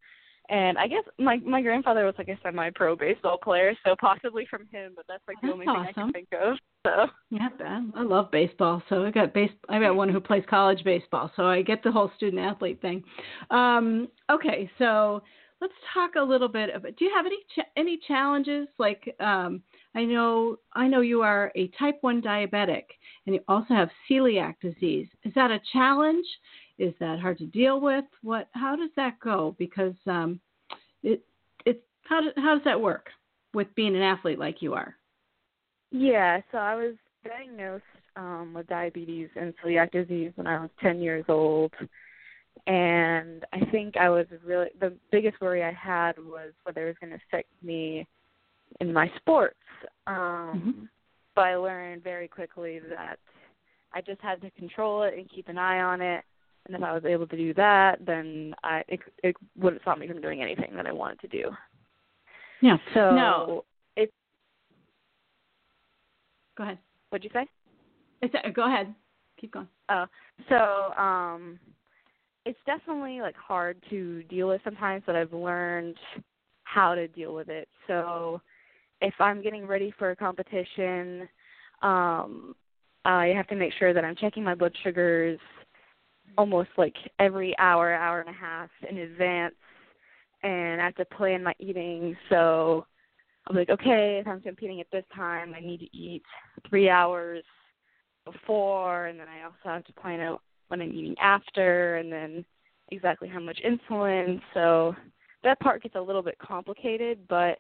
and 0.50 0.78
I 0.78 0.88
guess 0.88 1.04
my 1.18 1.38
my 1.38 1.62
grandfather 1.62 2.06
was 2.06 2.16
like 2.18 2.30
a 2.30 2.38
semi-pro 2.44 2.96
baseball 2.96 3.38
player, 3.38 3.74
so 3.86 3.96
possibly 4.00 4.48
from 4.50 4.68
him. 4.72 4.94
But 4.96 5.06
that's 5.08 5.24
like 5.28 5.38
the 5.42 5.48
that's 5.48 5.54
only 5.54 5.66
awesome. 5.68 5.86
thing 5.86 5.94
I 5.98 6.02
can 6.02 6.12
think 6.12 6.28
of. 6.42 6.58
So 6.86 7.08
yeah, 7.30 7.50
I 7.96 8.04
love 8.04 8.32
baseball. 8.32 8.82
So 8.90 9.04
I 9.04 9.12
got 9.12 9.34
base. 9.34 9.52
I 9.70 9.80
got 9.80 9.96
one 9.96 10.10
who 10.10 10.20
plays 10.20 10.44
college 10.50 10.84
baseball, 10.84 11.32
so 11.36 11.46
I 11.46 11.62
get 11.62 11.84
the 11.84 11.92
whole 11.92 12.12
student 12.18 12.42
athlete 12.42 12.82
thing. 12.82 13.04
Um, 13.52 14.08
okay, 14.32 14.70
so 14.78 15.22
let's 15.62 15.74
talk 15.94 16.12
a 16.16 16.22
little 16.22 16.48
bit 16.48 16.70
about. 16.74 16.96
Do 16.96 17.06
you 17.06 17.12
have 17.16 17.26
any 17.26 17.38
ch- 17.56 17.70
any 17.78 18.00
challenges? 18.08 18.68
Like 18.78 19.16
um, 19.20 19.62
I 19.96 20.06
know 20.06 20.58
I 20.74 20.88
know 20.88 21.02
you 21.02 21.22
are 21.22 21.52
a 21.56 21.68
type 21.80 21.98
one 22.02 22.22
diabetic, 22.22 22.84
and 23.26 23.36
you 23.36 23.42
also 23.48 23.74
have 23.74 23.90
celiac 24.10 24.56
disease. 24.62 25.08
Is 25.24 25.34
that 25.36 25.52
a 25.52 25.60
challenge? 25.74 26.26
Is 26.78 26.94
that 27.00 27.20
hard 27.20 27.38
to 27.40 27.46
deal 27.46 27.82
with? 27.82 28.06
What? 28.22 28.50
How 28.54 28.76
does 28.76 28.92
that 28.96 29.20
go? 29.20 29.56
Because 29.58 29.96
um, 30.08 30.40
it 31.04 31.24
it 31.66 31.84
how 32.04 32.22
does 32.22 32.34
how 32.38 32.56
does 32.56 32.64
that 32.66 32.80
work 32.80 33.10
with 33.54 33.74
being 33.76 33.96
an 33.96 34.02
athlete 34.02 34.40
like 34.40 34.62
you 34.62 34.74
are? 34.74 34.96
Yeah, 35.92 36.42
so 36.52 36.60
I 36.60 36.76
was 36.76 36.96
diagnosed 37.26 37.84
um, 38.16 38.54
with 38.54 38.68
diabetes 38.68 39.30
and 39.36 39.54
celiac 39.64 39.92
disease 39.92 40.32
when 40.36 40.46
I 40.46 40.62
was 40.62 40.70
10 40.82 41.00
years 41.00 41.26
old. 41.28 41.74
And 42.68 43.46
I 43.54 43.66
think 43.72 43.98
I 43.98 44.10
was 44.10 44.26
really, 44.46 44.68
the 44.80 44.94
biggest 45.12 45.42
worry 45.42 45.64
I 45.64 45.72
had 45.72 46.18
was 46.18 46.52
whether 46.64 46.86
it 46.86 46.88
was 46.88 46.96
going 47.00 47.12
to 47.12 47.20
affect 47.28 47.50
me 47.64 48.08
in 48.80 48.94
my 48.94 49.12
sports. 49.18 49.56
Um, 50.08 50.16
mm-hmm. 50.16 50.84
But 51.36 51.42
I 51.42 51.56
learned 51.56 52.04
very 52.04 52.28
quickly 52.28 52.80
that 52.90 53.18
I 53.94 54.02
just 54.02 54.22
had 54.22 54.42
to 54.42 54.52
control 54.52 55.04
it 55.04 55.16
and 55.18 55.30
keep 55.30 55.48
an 55.48 55.58
eye 55.58 55.80
on 55.80 56.02
it 56.02 56.24
and 56.70 56.76
if 56.76 56.84
I 56.84 56.94
was 56.94 57.04
able 57.04 57.26
to 57.28 57.36
do 57.36 57.54
that, 57.56 57.98
then 58.06 58.54
I 58.64 58.84
it, 58.88 59.00
it 59.24 59.36
wouldn't 59.58 59.82
stop 59.82 59.98
me 59.98 60.08
from 60.08 60.22
doing 60.22 60.42
anything 60.42 60.72
that 60.76 60.86
I 60.86 60.92
wanted 60.92 61.20
to 61.22 61.28
do. 61.28 61.50
Yeah. 62.62 62.78
So 62.94 63.12
no. 63.16 63.66
It. 63.96 64.12
Go 66.58 66.64
ahead. 66.64 66.78
What'd 67.10 67.24
you 67.24 67.32
say? 67.34 67.48
It's, 68.22 68.36
go 68.54 68.68
ahead. 68.68 68.94
Keep 69.42 69.54
going. 69.54 69.68
Oh, 69.90 70.06
so 70.48 71.02
um, 71.02 71.60
it's 72.46 72.60
definitely 72.66 73.22
like 73.22 73.36
hard 73.36 73.78
to 73.90 74.24
deal 74.24 74.48
with 74.48 74.62
sometimes, 74.64 75.04
but 75.06 75.16
I've 75.16 75.34
learned 75.34 75.98
how 76.64 76.96
to 76.96 77.08
deal 77.08 77.34
with 77.34 77.50
it. 77.50 77.68
So 77.88 78.42
if 79.02 79.14
I'm 79.20 79.42
getting 79.42 79.66
ready 79.66 79.94
for 79.98 80.12
a 80.12 80.16
competition, 80.16 81.28
um, 81.82 82.56
I 83.06 83.28
have 83.28 83.48
to 83.48 83.56
make 83.56 83.74
sure 83.80 83.94
that 83.94 84.06
I'm 84.06 84.16
checking 84.16 84.44
my 84.44 84.56
blood 84.56 84.74
sugars 84.84 85.40
almost 86.38 86.70
like 86.78 86.96
every 87.20 87.58
hour, 87.58 87.94
hour 87.94 88.20
and 88.22 88.30
a 88.30 88.34
half 88.34 88.70
in 88.90 88.98
advance, 88.98 89.56
and 90.44 90.82
I 90.82 90.86
have 90.86 90.96
to 90.96 91.06
plan 91.06 91.44
my 91.44 91.54
eating. 91.60 92.16
So 92.30 92.86
I'm 93.48 93.56
like, 93.56 93.70
okay, 93.70 94.20
if 94.20 94.28
I'm 94.28 94.42
competing 94.42 94.80
at 94.80 94.92
this 94.92 95.06
time, 95.16 95.54
I 95.56 95.60
need 95.60 95.80
to 95.80 95.98
eat 95.98 96.24
three 96.70 96.90
hours 96.90 97.44
before, 98.26 99.08
and 99.08 99.20
then 99.20 99.28
I 99.28 99.44
also 99.44 99.76
have 99.76 99.86
to 99.86 99.94
plan 99.94 100.20
out 100.20 100.42
when 100.70 100.82
I'm 100.82 100.94
eating 100.94 101.16
after, 101.22 101.98
and 101.98 102.12
then 102.12 102.46
exactly 102.92 103.28
how 103.28 103.40
much 103.40 103.60
insulin. 103.66 104.42
So 104.54 104.96
that 105.44 105.60
part 105.60 105.84
gets 105.84 105.96
a 105.96 106.02
little 106.02 106.24
bit 106.24 106.38
complicated, 106.40 107.20
but 107.28 107.60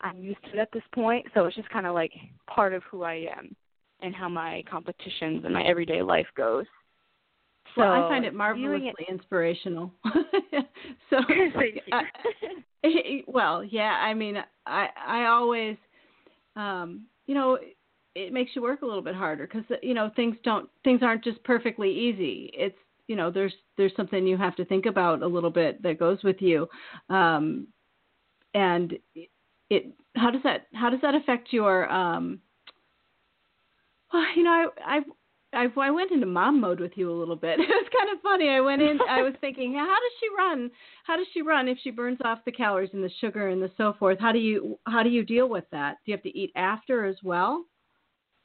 I'm 0.00 0.22
used 0.22 0.42
to 0.44 0.52
it 0.52 0.58
at 0.58 0.72
this 0.72 0.82
point. 0.94 1.26
So 1.34 1.44
it's 1.46 1.56
just 1.56 1.68
kind 1.70 1.86
of 1.86 1.94
like 1.94 2.12
part 2.46 2.74
of 2.74 2.82
who 2.90 3.02
I 3.02 3.26
am 3.36 3.54
and 4.02 4.14
how 4.14 4.28
my 4.28 4.62
competitions 4.70 5.44
and 5.44 5.52
my 5.52 5.62
everyday 5.62 6.02
life 6.02 6.26
goes. 6.36 6.66
So 7.74 7.82
well, 7.82 7.92
I 7.92 8.08
find 8.08 8.24
it 8.24 8.34
marvelously 8.34 9.04
it, 9.08 9.12
inspirational. 9.12 9.92
so, 11.10 11.18
I, 11.92 12.02
well, 13.26 13.62
yeah. 13.62 14.00
I 14.02 14.14
mean, 14.14 14.36
I 14.66 14.88
I 15.06 15.26
always, 15.26 15.76
um, 16.56 17.06
you 17.26 17.34
know, 17.34 17.58
it 18.14 18.32
makes 18.32 18.52
you 18.54 18.62
work 18.62 18.82
a 18.82 18.86
little 18.86 19.02
bit 19.02 19.14
harder 19.14 19.46
because 19.46 19.64
you 19.82 19.94
know 19.94 20.10
things 20.16 20.36
don't 20.44 20.68
things 20.84 21.00
aren't 21.02 21.24
just 21.24 21.42
perfectly 21.44 21.90
easy. 21.90 22.50
It's 22.54 22.78
you 23.06 23.16
know 23.16 23.30
there's 23.30 23.54
there's 23.76 23.94
something 23.96 24.26
you 24.26 24.36
have 24.36 24.56
to 24.56 24.64
think 24.64 24.86
about 24.86 25.22
a 25.22 25.26
little 25.26 25.50
bit 25.50 25.82
that 25.82 25.98
goes 25.98 26.22
with 26.22 26.40
you, 26.40 26.68
um, 27.08 27.66
and 28.54 28.98
it 29.70 29.92
how 30.16 30.30
does 30.30 30.42
that 30.42 30.66
how 30.74 30.90
does 30.90 31.00
that 31.02 31.14
affect 31.14 31.52
your 31.52 31.90
um, 31.90 32.40
well, 34.12 34.24
you 34.36 34.42
know, 34.42 34.70
I, 34.84 34.96
I 34.96 35.00
I, 35.52 35.66
I 35.76 35.90
went 35.90 36.12
into 36.12 36.26
mom 36.26 36.60
mode 36.60 36.78
with 36.78 36.92
you 36.94 37.10
a 37.10 37.18
little 37.18 37.36
bit. 37.36 37.58
It 37.60 37.68
was 37.68 37.88
kind 37.96 38.16
of 38.16 38.22
funny. 38.22 38.48
I 38.50 38.60
went 38.60 38.82
in. 38.82 39.00
I 39.08 39.22
was 39.22 39.34
thinking, 39.40 39.74
how 39.74 39.84
does 39.86 40.12
she 40.20 40.26
run? 40.36 40.70
How 41.04 41.16
does 41.16 41.26
she 41.32 41.42
run 41.42 41.66
if 41.66 41.78
she 41.82 41.90
burns 41.90 42.18
off 42.24 42.38
the 42.44 42.52
calories 42.52 42.90
and 42.92 43.02
the 43.02 43.10
sugar 43.20 43.48
and 43.48 43.60
the 43.60 43.70
so 43.76 43.94
forth? 43.98 44.18
How 44.20 44.32
do 44.32 44.38
you 44.38 44.78
how 44.86 45.02
do 45.02 45.08
you 45.08 45.24
deal 45.24 45.48
with 45.48 45.64
that? 45.72 45.96
Do 46.04 46.12
you 46.12 46.16
have 46.16 46.22
to 46.22 46.38
eat 46.38 46.52
after 46.54 47.04
as 47.04 47.16
well? 47.24 47.64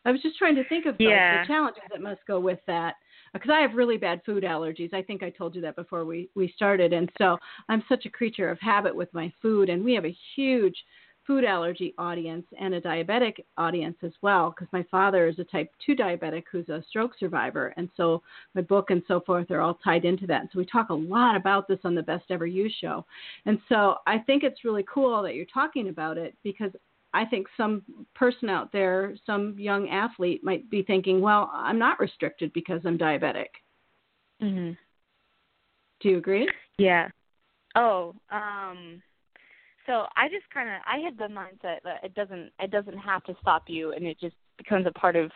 I 0.05 0.11
was 0.11 0.21
just 0.21 0.37
trying 0.37 0.55
to 0.55 0.67
think 0.69 0.85
of 0.85 0.95
yeah. 0.99 1.41
the 1.41 1.47
challenges 1.47 1.83
that 1.91 2.01
must 2.01 2.21
go 2.27 2.39
with 2.39 2.59
that 2.67 2.95
because 3.33 3.51
I 3.51 3.59
have 3.59 3.73
really 3.73 3.97
bad 3.97 4.21
food 4.25 4.43
allergies. 4.43 4.93
I 4.93 5.01
think 5.01 5.23
I 5.23 5.29
told 5.29 5.55
you 5.55 5.61
that 5.61 5.75
before 5.75 6.05
we 6.05 6.29
we 6.35 6.53
started, 6.55 6.93
and 6.93 7.11
so 7.17 7.37
I'm 7.69 7.83
such 7.89 8.05
a 8.05 8.09
creature 8.09 8.49
of 8.49 8.59
habit 8.59 8.95
with 8.95 9.13
my 9.13 9.31
food, 9.41 9.69
and 9.69 9.83
we 9.83 9.93
have 9.93 10.05
a 10.05 10.15
huge 10.35 10.75
food 11.25 11.43
allergy 11.43 11.93
audience 11.97 12.45
and 12.59 12.75
a 12.75 12.81
diabetic 12.81 13.43
audience 13.57 13.97
as 14.03 14.11
well 14.21 14.51
because 14.51 14.71
my 14.71 14.85
father 14.91 15.27
is 15.27 15.39
a 15.39 15.43
type 15.45 15.71
2 15.85 15.95
diabetic 15.95 16.43
who's 16.51 16.69
a 16.69 16.83
stroke 16.87 17.13
survivor 17.19 17.73
and 17.77 17.89
so 17.97 18.21
my 18.53 18.61
book 18.61 18.91
and 18.91 19.01
so 19.07 19.19
forth 19.21 19.49
are 19.49 19.61
all 19.61 19.73
tied 19.83 20.05
into 20.05 20.27
that 20.27 20.41
and 20.41 20.49
so 20.53 20.59
we 20.59 20.65
talk 20.65 20.89
a 20.89 20.93
lot 20.93 21.35
about 21.35 21.67
this 21.67 21.79
on 21.83 21.95
the 21.95 22.03
best 22.03 22.25
ever 22.29 22.45
you 22.45 22.69
show 22.81 23.03
and 23.45 23.59
so 23.69 23.95
i 24.05 24.19
think 24.19 24.43
it's 24.43 24.63
really 24.63 24.85
cool 24.91 25.23
that 25.23 25.33
you're 25.35 25.45
talking 25.45 25.89
about 25.89 26.17
it 26.17 26.35
because 26.43 26.71
i 27.15 27.25
think 27.25 27.47
some 27.57 27.81
person 28.13 28.49
out 28.49 28.71
there 28.71 29.15
some 29.25 29.55
young 29.57 29.89
athlete 29.89 30.43
might 30.43 30.69
be 30.69 30.83
thinking 30.83 31.21
well 31.21 31.49
i'm 31.53 31.79
not 31.79 31.99
restricted 31.99 32.51
because 32.53 32.81
i'm 32.85 32.97
diabetic. 32.97 33.47
Hmm 34.39 34.71
do 36.01 36.09
you 36.09 36.17
agree? 36.17 36.47
Yeah. 36.77 37.09
Oh, 37.75 38.15
um 38.31 39.01
so 39.85 40.05
I 40.15 40.27
just 40.29 40.49
kind 40.51 40.69
of 40.69 40.75
I 40.85 40.97
had 40.97 41.17
the 41.17 41.33
mindset 41.33 41.79
that 41.83 42.03
it 42.03 42.13
doesn't 42.15 42.51
it 42.59 42.71
doesn't 42.71 42.97
have 42.97 43.23
to 43.25 43.35
stop 43.41 43.63
you 43.67 43.91
and 43.91 44.05
it 44.05 44.19
just 44.19 44.35
becomes 44.57 44.85
a 44.87 44.91
part 44.91 45.15
of 45.15 45.31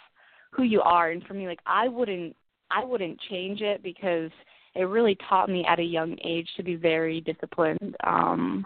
who 0.51 0.63
you 0.63 0.81
are. 0.81 1.11
And 1.11 1.23
for 1.23 1.33
me 1.33 1.47
like 1.47 1.59
I 1.65 1.87
wouldn't 1.87 2.35
I 2.71 2.83
wouldn't 2.83 3.19
change 3.29 3.61
it 3.61 3.83
because 3.83 4.31
it 4.75 4.83
really 4.83 5.17
taught 5.27 5.49
me 5.49 5.65
at 5.65 5.79
a 5.79 5.83
young 5.83 6.15
age 6.23 6.47
to 6.57 6.63
be 6.63 6.75
very 6.75 7.21
disciplined. 7.21 7.95
Um 8.03 8.65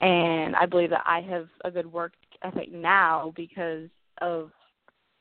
and 0.00 0.54
I 0.56 0.66
believe 0.66 0.90
that 0.90 1.04
I 1.06 1.20
have 1.22 1.48
a 1.64 1.70
good 1.70 1.90
work 1.90 2.12
ethic 2.42 2.72
now 2.72 3.32
because 3.36 3.88
of 4.20 4.50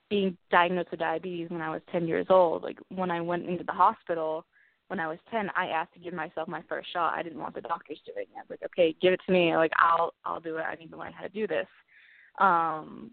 being 0.10 0.38
diagnosed 0.52 0.92
with 0.92 1.00
diabetes 1.00 1.50
when 1.50 1.62
I 1.62 1.70
was 1.70 1.82
10 1.92 2.08
years 2.08 2.28
old 2.30 2.64
like 2.64 2.78
when 2.90 3.12
I 3.12 3.20
went 3.22 3.48
into 3.48 3.64
the 3.64 3.74
hospital 3.74 4.46
when 4.88 5.00
I 5.00 5.08
was 5.08 5.18
10, 5.32 5.50
I 5.56 5.68
asked 5.68 5.94
to 5.94 6.00
give 6.00 6.14
myself 6.14 6.48
my 6.48 6.64
first 6.70 6.92
shot. 6.94 7.14
I 7.14 7.24
didn't 7.24 7.40
want 7.40 7.56
the 7.56 7.62
doctors 7.62 8.00
doing 8.06 8.28
it. 8.32 8.38
I 8.38 8.42
was 8.42 8.50
like, 8.50 8.64
okay, 8.66 8.96
give 9.02 9.14
it 9.14 9.20
to 9.26 9.34
me. 9.34 9.56
Like, 9.56 9.72
I'll, 9.78 10.14
I'll 10.26 10.40
do 10.40 10.58
it. 10.58 10.62
I 10.62 10.76
need 10.76 10.92
to 10.92 10.98
learn 10.98 11.14
how 11.14 11.24
to 11.24 11.30
do 11.30 11.48
this. 11.48 11.68
Um, 12.40 13.12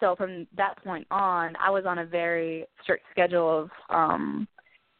so 0.00 0.16
from 0.16 0.48
that 0.56 0.82
point 0.82 1.06
on, 1.10 1.54
I 1.56 1.70
was 1.70 1.84
on 1.86 1.98
a 1.98 2.06
very 2.06 2.66
strict 2.82 3.04
schedule 3.12 3.60
of 3.62 3.70
um, 3.90 4.48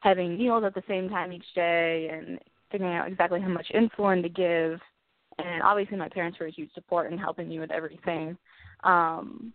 having 0.01 0.39
meals 0.39 0.63
at 0.65 0.75
the 0.75 0.85
same 0.87 1.09
time 1.09 1.33
each 1.33 1.53
day 1.55 2.11
and 2.13 2.39
figuring 2.71 2.95
out 2.95 3.09
exactly 3.09 3.41
how 3.41 3.49
much 3.49 3.67
insulin 3.75 4.23
to 4.23 4.29
give. 4.29 4.79
And 5.45 5.63
obviously, 5.63 5.97
my 5.97 6.09
parents 6.09 6.39
were 6.39 6.47
a 6.47 6.51
huge 6.51 6.73
support 6.75 7.13
in 7.13 7.19
helping 7.19 7.49
me 7.49 7.59
with 7.59 7.71
everything. 7.71 8.37
Um, 8.85 9.53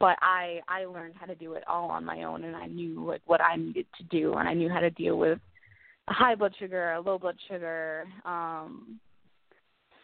but 0.00 0.16
I 0.20 0.60
I 0.68 0.84
learned 0.84 1.14
how 1.18 1.26
to 1.26 1.34
do 1.34 1.54
it 1.54 1.64
all 1.66 1.90
on 1.90 2.04
my 2.04 2.22
own, 2.22 2.44
and 2.44 2.54
I 2.54 2.66
knew 2.66 3.04
like 3.04 3.22
what 3.26 3.40
I 3.40 3.56
needed 3.56 3.86
to 3.98 4.04
do, 4.04 4.34
and 4.34 4.48
I 4.48 4.54
knew 4.54 4.68
how 4.68 4.80
to 4.80 4.90
deal 4.90 5.18
with 5.18 5.38
a 6.08 6.12
high 6.12 6.34
blood 6.34 6.54
sugar, 6.58 6.92
a 6.92 7.00
low 7.00 7.18
blood 7.18 7.36
sugar. 7.48 8.06
Um, 8.24 9.00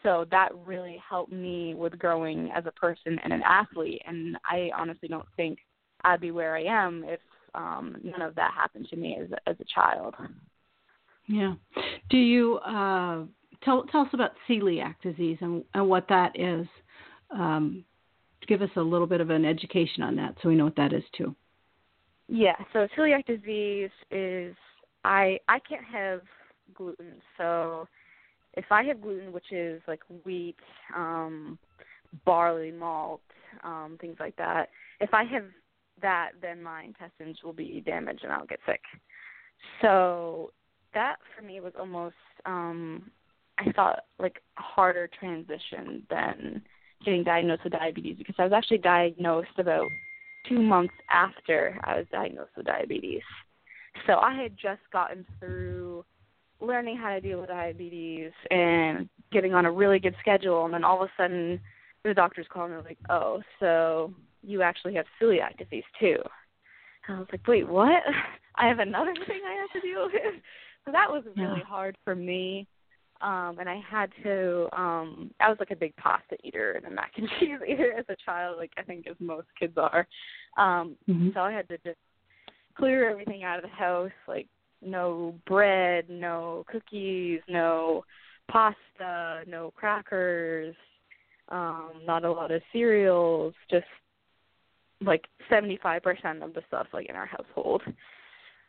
so 0.03 0.25
that 0.29 0.49
really 0.65 1.01
helped 1.07 1.31
me 1.31 1.73
with 1.73 1.97
growing 1.97 2.51
as 2.55 2.65
a 2.67 2.71
person 2.71 3.17
and 3.23 3.33
an 3.33 3.41
athlete. 3.43 4.01
And 4.05 4.37
I 4.45 4.69
honestly 4.77 5.07
don't 5.07 5.25
think 5.35 5.59
I'd 6.03 6.21
be 6.21 6.29
where 6.29 6.55
I 6.55 6.63
am 6.63 7.03
if 7.07 7.19
um, 7.55 7.97
none 8.03 8.21
of 8.21 8.35
that 8.35 8.51
happened 8.53 8.87
to 8.89 8.95
me 8.95 9.17
as 9.19 9.29
as 9.47 9.55
a 9.59 9.65
child. 9.73 10.13
Yeah. 11.27 11.55
Do 12.09 12.17
you 12.17 12.57
uh, 12.57 13.23
tell 13.65 13.83
tell 13.85 14.01
us 14.01 14.09
about 14.13 14.31
celiac 14.47 14.95
disease 15.01 15.37
and, 15.41 15.63
and 15.73 15.89
what 15.89 16.07
that 16.07 16.39
is? 16.39 16.67
Um, 17.31 17.83
give 18.47 18.61
us 18.61 18.69
a 18.75 18.81
little 18.81 19.07
bit 19.07 19.21
of 19.21 19.29
an 19.31 19.43
education 19.43 20.03
on 20.03 20.15
that, 20.17 20.35
so 20.41 20.49
we 20.49 20.55
know 20.55 20.65
what 20.65 20.75
that 20.75 20.93
is 20.93 21.03
too. 21.17 21.35
Yeah. 22.27 22.55
So 22.73 22.87
celiac 22.97 23.25
disease 23.25 23.89
is 24.11 24.55
I 25.03 25.39
I 25.47 25.59
can't 25.59 25.85
have 25.85 26.21
gluten. 26.73 27.15
So 27.37 27.87
if 28.53 28.65
I 28.71 28.83
have 28.83 29.01
gluten, 29.01 29.33
which 29.33 29.51
is 29.51 29.81
like 29.87 30.01
wheat, 30.23 30.55
um, 30.95 31.59
barley, 32.25 32.71
malt, 32.71 33.21
um, 33.63 33.97
things 33.99 34.17
like 34.19 34.35
that, 34.37 34.69
if 34.99 35.13
I 35.13 35.23
have 35.25 35.45
that, 36.01 36.31
then 36.41 36.61
my 36.61 36.83
intestines 36.83 37.37
will 37.43 37.53
be 37.53 37.81
damaged 37.85 38.23
and 38.23 38.31
I'll 38.31 38.45
get 38.45 38.59
sick. 38.65 38.81
So 39.81 40.51
that 40.93 41.17
for 41.35 41.43
me 41.43 41.59
was 41.59 41.73
almost 41.77 42.15
um 42.45 43.11
I 43.57 43.71
thought 43.71 44.05
like 44.19 44.41
a 44.57 44.61
harder 44.61 45.09
transition 45.19 46.05
than 46.09 46.61
getting 47.03 47.23
diagnosed 47.23 47.63
with 47.63 47.73
diabetes 47.73 48.17
because 48.17 48.35
I 48.37 48.43
was 48.43 48.53
actually 48.53 48.79
diagnosed 48.79 49.57
about 49.57 49.91
two 50.47 50.61
months 50.61 50.93
after 51.09 51.79
I 51.83 51.97
was 51.97 52.05
diagnosed 52.11 52.51
with 52.55 52.65
diabetes. 52.65 53.21
So 54.07 54.15
I 54.15 54.33
had 54.41 54.57
just 54.57 54.81
gotten 54.91 55.25
through 55.39 56.05
learning 56.61 56.97
how 56.97 57.09
to 57.09 57.21
deal 57.21 57.39
with 57.39 57.49
diabetes 57.49 58.31
and 58.51 59.09
getting 59.31 59.53
on 59.53 59.65
a 59.65 59.71
really 59.71 59.99
good 59.99 60.15
schedule 60.19 60.65
and 60.65 60.73
then 60.73 60.83
all 60.83 61.01
of 61.01 61.09
a 61.09 61.21
sudden 61.21 61.59
the 62.03 62.13
doctors 62.13 62.45
called 62.49 62.71
me 62.71 62.77
like, 62.77 62.97
Oh, 63.09 63.41
so 63.59 64.13
you 64.43 64.61
actually 64.61 64.93
have 64.95 65.05
celiac 65.21 65.57
disease 65.57 65.83
too. 65.99 66.17
And 67.07 67.17
I 67.17 67.19
was 67.19 67.27
like, 67.31 67.47
Wait, 67.47 67.67
what? 67.67 68.03
I 68.55 68.67
have 68.67 68.79
another 68.79 69.13
thing 69.27 69.41
I 69.45 69.53
have 69.53 69.81
to 69.81 69.87
deal 69.87 70.05
with. 70.05 70.41
So 70.85 70.91
that 70.91 71.09
was 71.09 71.23
really 71.25 71.59
Yeah. 71.59 71.65
hard 71.65 71.97
for 72.03 72.15
me. 72.15 72.67
Um 73.25 73.57
and 73.59 73.67
I 73.67 73.81
had 73.89 74.11
to 74.23 74.69
um 74.77 75.31
I 75.39 75.49
was 75.49 75.57
like 75.59 75.71
a 75.71 75.75
big 75.75 75.95
pasta 75.97 76.37
eater 76.43 76.73
and 76.73 76.85
a 76.85 76.89
mac 76.91 77.11
and 77.17 77.27
cheese 77.39 77.59
eater 77.67 77.93
as 77.97 78.05
a 78.09 78.15
child, 78.25 78.57
like 78.57 78.71
I 78.77 78.83
think 78.83 79.07
as 79.07 79.15
most 79.19 79.47
kids 79.59 79.77
are. 79.77 80.07
Um 80.57 80.95
Mhm. 81.09 81.33
so 81.33 81.41
I 81.41 81.51
had 81.51 81.67
to 81.69 81.77
just 81.79 81.97
clear 82.77 83.09
everything 83.09 83.43
out 83.43 83.57
of 83.57 83.63
the 83.63 83.75
house, 83.75 84.11
like 84.27 84.47
no 84.81 85.33
bread, 85.47 86.09
no 86.09 86.63
cookies, 86.71 87.41
no 87.47 88.03
pasta, 88.51 89.43
no 89.47 89.71
crackers, 89.71 90.75
um, 91.49 91.91
not 92.05 92.25
a 92.25 92.31
lot 92.31 92.51
of 92.51 92.61
cereals, 92.71 93.53
just 93.71 93.87
like 95.01 95.25
seventy 95.49 95.77
five 95.81 96.03
percent 96.03 96.43
of 96.43 96.53
the 96.53 96.61
stuff 96.67 96.87
like 96.93 97.07
in 97.09 97.15
our 97.15 97.25
household. 97.25 97.81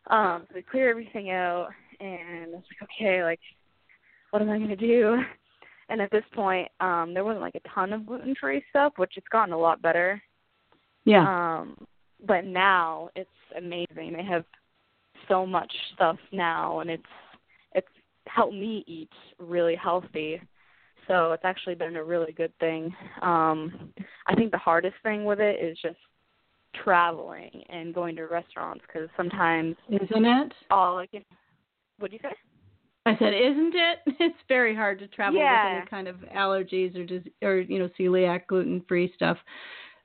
Um, 0.08 0.44
so 0.48 0.54
we 0.54 0.62
clear 0.62 0.88
everything 0.88 1.30
out 1.30 1.68
and 2.00 2.52
I 2.52 2.56
was 2.56 2.62
like, 2.70 2.88
okay, 2.90 3.24
like 3.24 3.40
what 4.30 4.42
am 4.42 4.50
I 4.50 4.58
gonna 4.58 4.76
do? 4.76 5.18
And 5.88 6.00
at 6.00 6.10
this 6.10 6.24
point, 6.34 6.68
um, 6.80 7.14
there 7.14 7.24
wasn't 7.24 7.42
like 7.42 7.54
a 7.54 7.68
ton 7.68 7.92
of 7.92 8.06
gluten 8.06 8.34
free 8.40 8.60
stuff, 8.70 8.94
which 8.96 9.12
it's 9.16 9.28
gotten 9.28 9.54
a 9.54 9.56
lot 9.56 9.80
better. 9.80 10.20
Yeah. 11.04 11.60
Um, 11.60 11.76
but 12.26 12.44
now 12.44 13.10
it's 13.14 13.30
amazing. 13.56 14.12
They 14.12 14.24
have 14.24 14.44
so 15.28 15.46
much 15.46 15.72
stuff 15.94 16.16
now, 16.32 16.80
and 16.80 16.90
it's 16.90 17.02
it's 17.74 17.86
helped 18.26 18.54
me 18.54 18.82
eat 18.88 19.10
really 19.38 19.76
healthy. 19.76 20.40
So 21.06 21.30
it's 21.32 21.44
actually 21.44 21.76
been 21.76 21.94
a 21.96 22.02
really 22.02 22.32
good 22.32 22.52
thing. 22.58 22.92
Um, 23.22 23.92
I 24.26 24.34
think 24.34 24.50
the 24.50 24.58
hardest 24.58 24.96
thing 25.04 25.24
with 25.24 25.38
it 25.38 25.62
is 25.62 25.78
just 25.80 25.98
traveling 26.82 27.62
and 27.68 27.94
going 27.94 28.16
to 28.16 28.24
restaurants 28.24 28.82
because 28.86 29.08
sometimes 29.16 29.76
Isn't 29.88 30.24
it? 30.24 30.52
all 30.70 30.98
I 30.98 31.06
can. 31.06 31.24
What 31.98 32.10
do 32.10 32.16
you 32.16 32.20
say? 32.22 32.34
I 33.06 33.16
said, 33.18 33.32
isn't 33.34 33.74
it? 33.74 33.98
It's 34.20 34.36
very 34.48 34.74
hard 34.74 34.98
to 34.98 35.06
travel 35.08 35.38
Yeah. 35.38 35.74
with 35.74 35.78
any 35.82 35.86
kind 35.88 36.08
of 36.08 36.16
allergies 36.36 36.96
or 36.96 37.04
dis- 37.04 37.32
or 37.42 37.58
you 37.60 37.78
know 37.78 37.88
celiac, 37.98 38.46
gluten 38.48 38.82
free 38.88 39.12
stuff. 39.14 39.38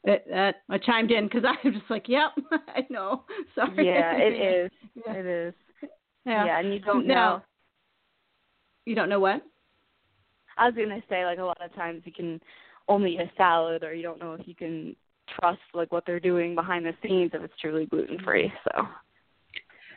It, 0.04 0.26
that 0.30 0.56
I 0.70 0.78
chimed 0.78 1.12
in 1.12 1.26
because 1.28 1.44
I 1.46 1.56
was 1.68 1.74
just 1.80 1.90
like, 1.90 2.08
yep, 2.08 2.32
I 2.68 2.86
know. 2.90 3.24
Sorry. 3.56 3.86
Yeah, 3.88 4.16
it 4.18 4.34
is. 4.66 4.72
Yeah. 4.96 5.14
It 5.14 5.26
is. 5.26 5.54
Yeah. 6.26 6.46
Yeah, 6.46 6.60
and 6.60 6.74
you 6.74 6.80
don't 6.80 7.06
Now- 7.08 7.38
know. 7.38 7.42
You 8.86 8.96
don't 8.96 9.10
know 9.10 9.20
what? 9.20 9.42
I 10.58 10.66
was 10.68 10.76
gonna 10.76 11.02
say 11.10 11.24
like 11.26 11.40
a 11.40 11.44
lot 11.44 11.64
of 11.64 11.74
times 11.76 12.02
you 12.06 12.12
can 12.12 12.40
only 12.88 13.14
eat 13.14 13.22
a 13.22 13.32
salad 13.38 13.84
or 13.84 13.94
you 13.94 14.04
don't 14.04 14.20
know 14.20 14.34
if 14.34 14.48
you 14.48 14.56
can 14.56 14.96
trust 15.40 15.60
like 15.74 15.92
what 15.92 16.04
they're 16.06 16.20
doing 16.20 16.56
behind 16.56 16.86
the 16.86 16.94
scenes 17.02 17.32
if 17.34 17.42
it's 17.42 17.54
truly 17.62 17.86
gluten 17.86 18.20
free. 18.24 18.52
So 18.66 18.88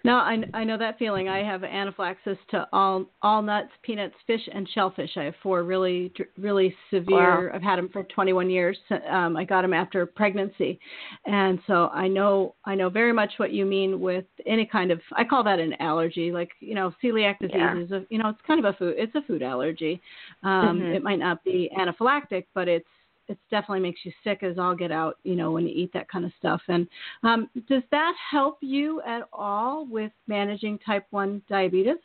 No, 0.07 0.17
I, 0.17 0.37
I 0.53 0.65
know 0.65 0.77
that 0.77 0.99
feeling. 0.99 1.31
I 1.31 1.43
have 1.43 1.65
anaphylaxis 1.65 2.37
to 2.51 2.69
all 2.75 3.07
all 3.23 3.41
nuts, 3.41 3.71
peanuts, 3.83 4.15
fish, 4.27 4.47
and 4.53 4.69
shellfish. 4.75 5.11
I 5.17 5.25
have 5.25 5.35
four 5.43 5.63
really 5.63 6.13
really 6.39 6.75
severe. 6.91 7.51
I've 7.55 7.63
had 7.63 7.77
them 7.77 7.89
for 7.91 8.03
21 8.05 8.51
years. 8.51 8.77
Um, 9.11 9.35
I 9.35 9.45
got 9.45 9.63
them 9.63 9.73
after 9.73 10.05
pregnancy, 10.05 10.79
and 11.25 11.59
so 11.67 11.89
I 11.89 12.07
know 12.07 12.55
I 12.67 12.75
know 12.75 12.91
very 12.91 13.15
much 13.15 13.33
what 13.39 13.51
you 13.53 13.65
mean 13.65 13.99
with 13.99 14.27
any 14.45 14.67
kind 14.67 14.91
of. 14.91 15.01
I 15.17 15.25
call 15.25 15.43
that 15.45 15.59
an 15.59 15.73
allergy. 15.81 16.31
Like 16.31 16.51
you 16.61 16.75
know, 16.75 16.93
celiac 17.03 17.39
disease 17.39 17.55
Yeah. 17.57 17.79
is 17.79 17.91
a 17.91 18.05
you 18.11 18.19
know 18.19 18.29
it's 18.29 18.41
kind 18.47 18.63
of 18.63 18.75
a 18.75 18.77
food. 18.77 18.97
It's 18.99 19.15
a 19.15 19.23
food 19.23 19.43
allergy. 19.43 20.03
Um, 20.43 20.81
Mhm. 20.81 20.95
It 20.97 21.03
might 21.03 21.19
not 21.19 21.43
be 21.45 21.71
anaphylactic, 21.79 22.45
but 22.55 22.69
it's 22.69 22.87
it 23.29 23.39
definitely 23.51 23.81
makes 23.81 24.01
you 24.05 24.13
sick 24.23 24.43
as 24.43 24.59
all 24.59 24.75
get 24.75 24.93
out, 24.93 25.19
you 25.25 25.35
know, 25.37 25.51
when 25.51 25.67
you 25.67 25.75
eat 25.75 25.93
that 25.95 26.09
kind 26.09 26.25
of 26.25 26.33
stuff. 26.39 26.61
And 26.69 26.87
um, 27.23 27.49
does 27.69 27.83
that 27.91 28.15
help 28.31 28.59
you 28.61 29.01
at 29.03 29.23
all 29.33 29.87
with 29.87 30.13
managing 30.27 30.79
type 30.79 31.07
1 31.11 31.43
diabetes? 31.49 31.97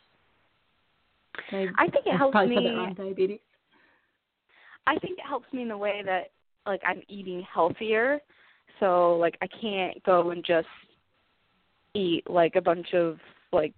Di- 1.50 1.68
I 1.78 1.88
think 1.88 2.06
it 2.06 2.14
I 2.14 2.16
helps 2.16 2.32
probably 2.32 2.54
said 2.56 2.64
that 2.64 2.74
me 2.74 2.94
diabetes. 2.96 3.40
I 4.86 4.98
think 4.98 5.18
it 5.18 5.26
helps 5.26 5.52
me 5.52 5.62
in 5.62 5.68
the 5.68 5.76
way 5.76 6.02
that 6.04 6.30
like 6.66 6.80
I'm 6.86 7.02
eating 7.08 7.44
healthier. 7.52 8.20
So 8.78 9.16
like 9.16 9.36
I 9.42 9.46
can't 9.60 10.02
go 10.04 10.30
and 10.30 10.44
just 10.44 10.66
eat 11.94 12.28
like 12.28 12.56
a 12.56 12.60
bunch 12.60 12.94
of 12.94 13.18
like 13.52 13.74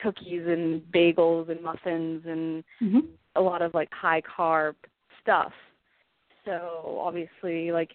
cookies 0.00 0.42
and 0.46 0.82
bagels 0.92 1.50
and 1.50 1.62
muffins 1.62 2.22
and 2.26 2.64
hmm 2.78 3.00
a 3.36 3.40
lot 3.40 3.62
of 3.62 3.74
like 3.74 3.88
high 3.92 4.22
carb 4.22 4.74
stuff. 5.20 5.52
So 6.44 7.00
obviously, 7.00 7.72
like 7.72 7.90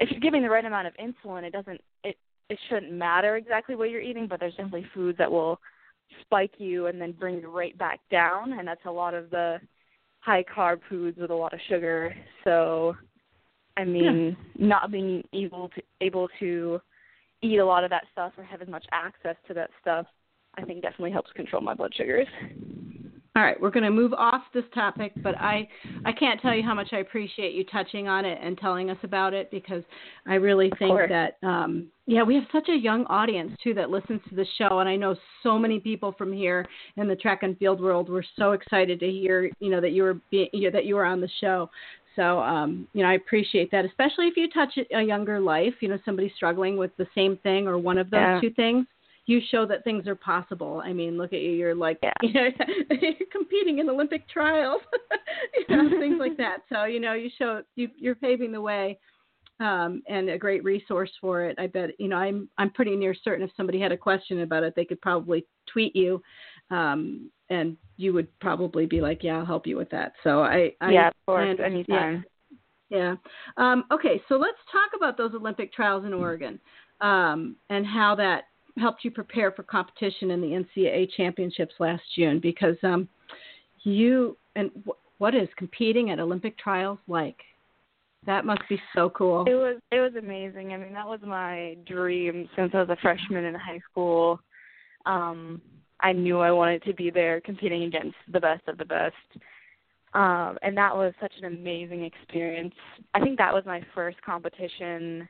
if 0.00 0.10
you're 0.10 0.20
giving 0.20 0.42
the 0.42 0.50
right 0.50 0.64
amount 0.64 0.86
of 0.86 0.94
insulin, 0.94 1.42
it 1.44 1.52
doesn't 1.52 1.80
it 2.04 2.16
it 2.48 2.58
shouldn't 2.68 2.92
matter 2.92 3.36
exactly 3.36 3.74
what 3.74 3.90
you're 3.90 4.00
eating, 4.00 4.26
but 4.28 4.40
there's 4.40 4.54
definitely 4.54 4.86
foods 4.94 5.18
that 5.18 5.30
will 5.30 5.60
spike 6.20 6.54
you 6.58 6.86
and 6.86 7.00
then 7.00 7.12
bring 7.12 7.36
you 7.36 7.50
right 7.50 7.76
back 7.78 8.00
down, 8.10 8.58
and 8.58 8.66
that's 8.66 8.84
a 8.86 8.90
lot 8.90 9.14
of 9.14 9.30
the 9.30 9.58
high 10.20 10.44
carb 10.44 10.80
foods 10.88 11.18
with 11.18 11.30
a 11.30 11.34
lot 11.34 11.52
of 11.52 11.60
sugar. 11.68 12.14
So, 12.44 12.94
I 13.76 13.84
mean, 13.84 14.36
yeah. 14.54 14.66
not 14.66 14.90
being 14.90 15.24
able 15.32 15.68
to 15.70 15.82
able 16.00 16.28
to 16.40 16.80
eat 17.42 17.58
a 17.58 17.64
lot 17.64 17.84
of 17.84 17.90
that 17.90 18.04
stuff 18.12 18.32
or 18.36 18.44
have 18.44 18.62
as 18.62 18.68
much 18.68 18.84
access 18.92 19.36
to 19.48 19.54
that 19.54 19.70
stuff, 19.80 20.06
I 20.56 20.62
think 20.62 20.82
definitely 20.82 21.10
helps 21.10 21.32
control 21.32 21.62
my 21.62 21.74
blood 21.74 21.92
sugars. 21.96 22.28
All 23.34 23.42
right, 23.42 23.58
we're 23.58 23.70
going 23.70 23.84
to 23.84 23.90
move 23.90 24.12
off 24.12 24.42
this 24.52 24.64
topic, 24.74 25.12
but 25.22 25.34
I 25.38 25.66
I 26.04 26.12
can't 26.12 26.38
tell 26.42 26.54
you 26.54 26.62
how 26.62 26.74
much 26.74 26.88
I 26.92 26.98
appreciate 26.98 27.54
you 27.54 27.64
touching 27.64 28.06
on 28.06 28.26
it 28.26 28.38
and 28.42 28.58
telling 28.58 28.90
us 28.90 28.98
about 29.04 29.32
it 29.32 29.50
because 29.50 29.82
I 30.26 30.34
really 30.34 30.70
think 30.78 30.98
that 31.08 31.38
um 31.42 31.88
yeah, 32.06 32.22
we 32.24 32.34
have 32.34 32.44
such 32.52 32.68
a 32.68 32.76
young 32.76 33.06
audience 33.06 33.52
too 33.64 33.72
that 33.72 33.88
listens 33.88 34.20
to 34.28 34.34
the 34.34 34.44
show 34.58 34.80
and 34.80 34.88
I 34.88 34.96
know 34.96 35.16
so 35.42 35.58
many 35.58 35.80
people 35.80 36.14
from 36.18 36.30
here 36.30 36.66
in 36.96 37.08
the 37.08 37.16
track 37.16 37.42
and 37.42 37.56
field 37.56 37.80
world 37.80 38.10
were 38.10 38.24
so 38.36 38.52
excited 38.52 39.00
to 39.00 39.10
hear, 39.10 39.50
you 39.60 39.70
know, 39.70 39.80
that 39.80 39.92
you 39.92 40.02
were 40.02 40.18
being, 40.30 40.48
you 40.52 40.64
know, 40.64 40.72
that 40.72 40.84
you 40.84 40.96
were 40.96 41.06
on 41.06 41.22
the 41.22 41.30
show. 41.40 41.70
So, 42.16 42.40
um, 42.40 42.86
you 42.92 43.02
know, 43.02 43.08
I 43.08 43.14
appreciate 43.14 43.70
that, 43.70 43.86
especially 43.86 44.26
if 44.26 44.36
you 44.36 44.50
touch 44.50 44.78
a 44.94 45.00
younger 45.00 45.40
life, 45.40 45.72
you 45.80 45.88
know, 45.88 45.98
somebody 46.04 46.30
struggling 46.36 46.76
with 46.76 46.94
the 46.98 47.06
same 47.14 47.38
thing 47.38 47.66
or 47.66 47.78
one 47.78 47.96
of 47.96 48.10
those 48.10 48.20
yeah. 48.20 48.40
two 48.42 48.50
things 48.50 48.86
you 49.26 49.40
show 49.50 49.66
that 49.66 49.84
things 49.84 50.06
are 50.08 50.16
possible. 50.16 50.82
I 50.84 50.92
mean, 50.92 51.16
look 51.16 51.32
at 51.32 51.40
you. 51.40 51.50
You're 51.50 51.74
like, 51.74 51.98
yeah. 52.02 52.12
you 52.22 52.32
know, 52.32 52.48
you're 52.90 53.12
competing 53.32 53.78
in 53.78 53.88
Olympic 53.88 54.28
trials, 54.28 54.82
you 55.68 55.76
know, 55.76 55.90
things 56.00 56.16
like 56.18 56.36
that. 56.38 56.58
So, 56.68 56.84
you 56.84 57.00
know, 57.00 57.14
you 57.14 57.30
show 57.38 57.62
you, 57.76 57.88
you're 57.96 58.16
paving 58.16 58.52
the 58.52 58.60
way, 58.60 58.98
um, 59.60 60.02
and 60.08 60.28
a 60.28 60.38
great 60.38 60.64
resource 60.64 61.10
for 61.20 61.44
it. 61.44 61.56
I 61.58 61.68
bet, 61.68 61.90
you 61.98 62.08
know, 62.08 62.16
I'm 62.16 62.48
I'm 62.58 62.70
pretty 62.70 62.96
near 62.96 63.14
certain 63.14 63.44
if 63.44 63.50
somebody 63.56 63.80
had 63.80 63.92
a 63.92 63.96
question 63.96 64.40
about 64.40 64.64
it, 64.64 64.74
they 64.74 64.84
could 64.84 65.00
probably 65.00 65.46
tweet 65.72 65.94
you, 65.94 66.20
um, 66.70 67.30
and 67.48 67.76
you 67.96 68.12
would 68.12 68.26
probably 68.40 68.86
be 68.86 69.00
like, 69.00 69.22
yeah, 69.22 69.38
I'll 69.38 69.46
help 69.46 69.66
you 69.66 69.76
with 69.76 69.90
that. 69.90 70.14
So 70.24 70.40
I, 70.42 70.72
I 70.80 70.90
yeah, 70.90 71.08
of 71.08 71.14
course, 71.26 71.58
I 71.60 71.64
anytime. 71.64 72.24
Yeah. 72.88 72.98
yeah. 72.98 73.14
Um, 73.56 73.84
okay, 73.92 74.20
so 74.28 74.34
let's 74.34 74.58
talk 74.72 74.90
about 74.96 75.16
those 75.16 75.32
Olympic 75.34 75.72
trials 75.72 76.04
in 76.04 76.12
Oregon 76.12 76.58
um, 77.00 77.56
and 77.68 77.86
how 77.86 78.14
that 78.16 78.44
helped 78.78 79.04
you 79.04 79.10
prepare 79.10 79.52
for 79.52 79.62
competition 79.62 80.30
in 80.30 80.40
the 80.40 80.48
NCAA 80.48 81.10
championships 81.16 81.74
last 81.78 82.02
June 82.16 82.40
because 82.40 82.76
um, 82.82 83.08
you 83.82 84.36
and 84.56 84.70
w- 84.70 84.94
what 85.18 85.34
is 85.34 85.48
competing 85.56 86.10
at 86.10 86.18
Olympic 86.18 86.58
trials 86.58 86.98
like? 87.06 87.36
That 88.24 88.44
must 88.44 88.62
be 88.68 88.80
so 88.94 89.10
cool. 89.10 89.44
It 89.46 89.54
was 89.54 89.80
it 89.90 89.98
was 89.98 90.14
amazing. 90.16 90.72
I 90.72 90.76
mean, 90.76 90.92
that 90.92 91.06
was 91.06 91.20
my 91.26 91.76
dream 91.86 92.48
since 92.56 92.70
I 92.72 92.78
was 92.80 92.88
a 92.88 92.96
freshman 93.02 93.44
in 93.44 93.54
high 93.54 93.80
school. 93.90 94.40
Um, 95.06 95.60
I 96.00 96.12
knew 96.12 96.38
I 96.38 96.52
wanted 96.52 96.82
to 96.84 96.94
be 96.94 97.10
there 97.10 97.40
competing 97.40 97.84
against 97.84 98.16
the 98.32 98.40
best 98.40 98.66
of 98.68 98.78
the 98.78 98.84
best. 98.84 99.14
Um, 100.14 100.58
and 100.62 100.76
that 100.76 100.94
was 100.94 101.14
such 101.20 101.32
an 101.38 101.46
amazing 101.46 102.04
experience. 102.04 102.74
I 103.14 103.20
think 103.20 103.38
that 103.38 103.52
was 103.52 103.64
my 103.64 103.80
first 103.94 104.20
competition, 104.22 105.28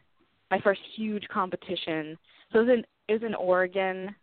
my 0.50 0.61
first 0.61 0.81
huge 0.96 1.26
competition. 1.28 2.18
So 2.52 2.61
it 2.61 2.66
was 2.66 2.78
in 2.78 2.85
is 3.09 3.23
in 3.23 3.35
Oregon, 3.35 4.15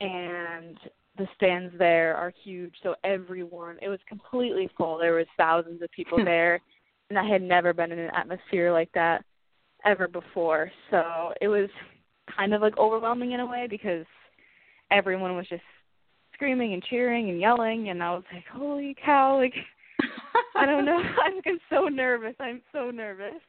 and 0.00 0.78
the 1.18 1.26
stands 1.34 1.74
there 1.78 2.14
are 2.16 2.32
huge. 2.44 2.74
So 2.82 2.94
everyone, 3.04 3.76
it 3.82 3.88
was 3.88 4.00
completely 4.08 4.68
full. 4.76 4.98
There 4.98 5.14
was 5.14 5.26
thousands 5.36 5.82
of 5.82 5.90
people 5.90 6.22
there, 6.24 6.60
and 7.10 7.18
I 7.18 7.28
had 7.28 7.42
never 7.42 7.72
been 7.72 7.92
in 7.92 7.98
an 7.98 8.10
atmosphere 8.14 8.72
like 8.72 8.90
that 8.94 9.24
ever 9.84 10.08
before. 10.08 10.70
So 10.90 11.32
it 11.40 11.48
was 11.48 11.68
kind 12.36 12.54
of 12.54 12.60
like 12.60 12.76
overwhelming 12.78 13.32
in 13.32 13.40
a 13.40 13.46
way 13.46 13.66
because 13.68 14.04
everyone 14.90 15.36
was 15.36 15.48
just 15.48 15.62
screaming 16.34 16.74
and 16.74 16.82
cheering 16.84 17.30
and 17.30 17.40
yelling, 17.40 17.88
and 17.88 18.02
I 18.02 18.12
was 18.12 18.24
like, 18.32 18.44
"Holy 18.52 18.94
cow!" 19.04 19.36
Like 19.36 19.54
I 20.56 20.66
don't 20.66 20.84
know. 20.84 20.98
I'm, 21.24 21.40
I'm 21.46 21.58
so 21.70 21.84
nervous. 21.88 22.34
I'm 22.40 22.62
so 22.72 22.90
nervous. 22.90 23.40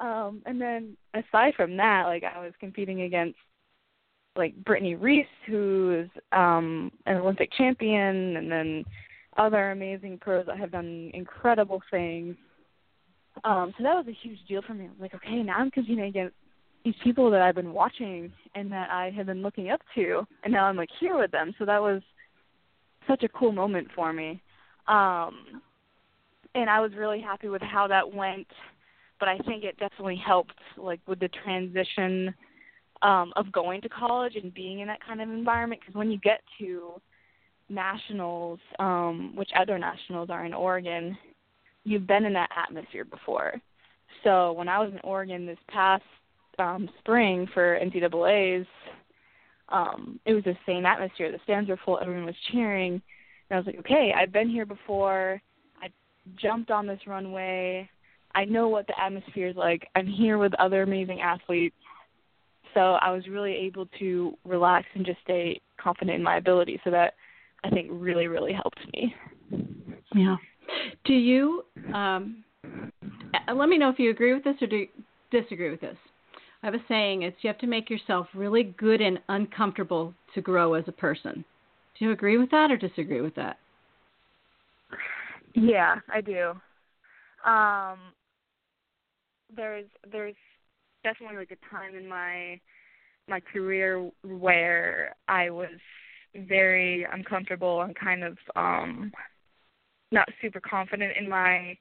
Um, 0.00 0.42
and 0.46 0.60
then 0.60 0.96
aside 1.14 1.54
from 1.54 1.76
that, 1.76 2.04
like 2.06 2.24
I 2.24 2.38
was 2.42 2.52
competing 2.60 3.02
against 3.02 3.38
like 4.36 4.54
Brittney 4.64 5.00
Reese, 5.00 5.26
who's 5.46 6.08
um, 6.32 6.90
an 7.06 7.16
Olympic 7.16 7.50
champion, 7.52 8.36
and 8.36 8.50
then 8.50 8.84
other 9.36 9.70
amazing 9.70 10.18
pros 10.18 10.46
that 10.46 10.58
have 10.58 10.72
done 10.72 11.10
incredible 11.14 11.82
things. 11.90 12.36
Um, 13.44 13.72
so 13.76 13.84
that 13.84 13.94
was 13.94 14.06
a 14.08 14.26
huge 14.26 14.38
deal 14.46 14.62
for 14.62 14.74
me. 14.74 14.84
I 14.84 14.88
was 14.88 15.00
like, 15.00 15.14
okay, 15.14 15.42
now 15.42 15.56
I'm 15.56 15.70
competing 15.70 16.04
against 16.04 16.34
these 16.84 16.94
people 17.02 17.30
that 17.30 17.42
I've 17.42 17.54
been 17.54 17.72
watching 17.72 18.32
and 18.54 18.70
that 18.72 18.90
I 18.90 19.10
have 19.16 19.26
been 19.26 19.42
looking 19.42 19.70
up 19.70 19.80
to, 19.94 20.26
and 20.44 20.52
now 20.52 20.66
I'm 20.66 20.76
like 20.76 20.90
here 21.00 21.18
with 21.18 21.30
them. 21.30 21.54
So 21.58 21.64
that 21.64 21.80
was 21.80 22.02
such 23.08 23.22
a 23.22 23.28
cool 23.28 23.52
moment 23.52 23.88
for 23.94 24.12
me. 24.12 24.40
Um, 24.88 25.62
and 26.54 26.68
I 26.68 26.80
was 26.80 26.92
really 26.96 27.20
happy 27.20 27.48
with 27.48 27.62
how 27.62 27.86
that 27.88 28.12
went, 28.12 28.46
but 29.18 29.28
I 29.28 29.38
think 29.38 29.64
it 29.64 29.78
definitely 29.78 30.20
helped, 30.24 30.58
like 30.76 31.00
with 31.06 31.20
the 31.20 31.30
transition 31.44 32.34
um, 33.02 33.32
of 33.36 33.50
going 33.52 33.80
to 33.82 33.88
college 33.88 34.36
and 34.36 34.54
being 34.54 34.80
in 34.80 34.88
that 34.88 35.04
kind 35.04 35.20
of 35.20 35.28
environment. 35.28 35.80
Because 35.80 35.96
when 35.96 36.10
you 36.10 36.18
get 36.18 36.40
to 36.58 37.00
nationals, 37.68 38.60
um, 38.78 39.32
which 39.34 39.50
other 39.58 39.78
nationals 39.78 40.30
are 40.30 40.44
in 40.44 40.54
Oregon, 40.54 41.16
you've 41.84 42.06
been 42.06 42.24
in 42.24 42.32
that 42.34 42.50
atmosphere 42.56 43.04
before. 43.04 43.54
So 44.24 44.52
when 44.52 44.68
I 44.68 44.78
was 44.78 44.92
in 44.92 45.00
Oregon 45.02 45.46
this 45.46 45.58
past 45.68 46.04
um, 46.58 46.88
spring 47.00 47.48
for 47.52 47.78
NCAA's, 47.82 48.66
um, 49.68 50.20
it 50.26 50.34
was 50.34 50.44
the 50.44 50.56
same 50.66 50.86
atmosphere. 50.86 51.32
The 51.32 51.38
stands 51.44 51.68
were 51.68 51.80
full, 51.84 51.98
everyone 52.00 52.26
was 52.26 52.34
cheering, 52.52 52.92
and 52.94 53.00
I 53.50 53.56
was 53.56 53.66
like, 53.66 53.78
okay, 53.78 54.12
I've 54.16 54.32
been 54.32 54.50
here 54.50 54.66
before. 54.66 55.40
I 55.82 55.88
jumped 56.36 56.70
on 56.70 56.86
this 56.86 57.00
runway. 57.06 57.88
I 58.34 58.44
know 58.44 58.68
what 58.68 58.86
the 58.86 59.00
atmosphere 59.00 59.48
is 59.48 59.56
like. 59.56 59.88
I'm 59.96 60.06
here 60.06 60.38
with 60.38 60.54
other 60.54 60.82
amazing 60.82 61.20
athletes 61.20 61.76
so 62.74 62.80
I 62.80 63.10
was 63.10 63.26
really 63.28 63.52
able 63.52 63.86
to 63.98 64.36
relax 64.44 64.86
and 64.94 65.04
just 65.04 65.20
stay 65.24 65.60
confident 65.80 66.16
in 66.16 66.22
my 66.22 66.36
ability. 66.36 66.80
So 66.84 66.90
that 66.90 67.14
I 67.64 67.70
think 67.70 67.88
really, 67.90 68.26
really 68.26 68.52
helped 68.52 68.80
me. 68.92 69.14
Yeah. 70.14 70.36
Do 71.04 71.14
you? 71.14 71.64
Um, 71.94 72.44
let 73.54 73.68
me 73.68 73.78
know 73.78 73.88
if 73.88 73.98
you 73.98 74.10
agree 74.10 74.34
with 74.34 74.44
this 74.44 74.56
or 74.60 74.66
do 74.66 74.86
disagree 75.30 75.70
with 75.70 75.80
this. 75.80 75.96
I 76.62 76.66
have 76.66 76.74
a 76.74 76.84
saying: 76.88 77.22
it's 77.22 77.36
you 77.42 77.48
have 77.48 77.58
to 77.58 77.66
make 77.66 77.90
yourself 77.90 78.26
really 78.34 78.74
good 78.78 79.00
and 79.00 79.18
uncomfortable 79.28 80.14
to 80.34 80.40
grow 80.40 80.74
as 80.74 80.84
a 80.86 80.92
person. 80.92 81.44
Do 81.98 82.04
you 82.04 82.12
agree 82.12 82.38
with 82.38 82.50
that 82.50 82.70
or 82.70 82.76
disagree 82.76 83.20
with 83.20 83.34
that? 83.34 83.58
Yeah, 85.54 85.96
I 86.12 86.20
do. 86.20 86.52
Um, 87.44 87.98
there's 89.54 89.86
there's 90.10 90.34
definitely 91.04 91.36
like 91.36 91.50
a 91.50 91.74
time 91.74 91.94
in 91.94 92.08
my 92.08 92.60
my 93.28 93.40
career 93.40 94.10
where 94.24 95.14
I 95.28 95.50
was 95.50 95.70
very 96.34 97.06
uncomfortable 97.10 97.82
and 97.82 97.94
kind 97.94 98.24
of 98.24 98.38
um 98.56 99.12
not 100.10 100.28
super 100.40 100.60
confident 100.60 101.16
in 101.16 101.28
my 101.28 101.76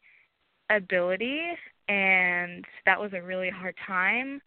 ability 0.69 1.41
and 1.89 2.63
that 2.85 2.99
was 2.99 3.11
a 3.13 3.21
really 3.21 3.49
hard 3.49 3.75
time 3.85 4.41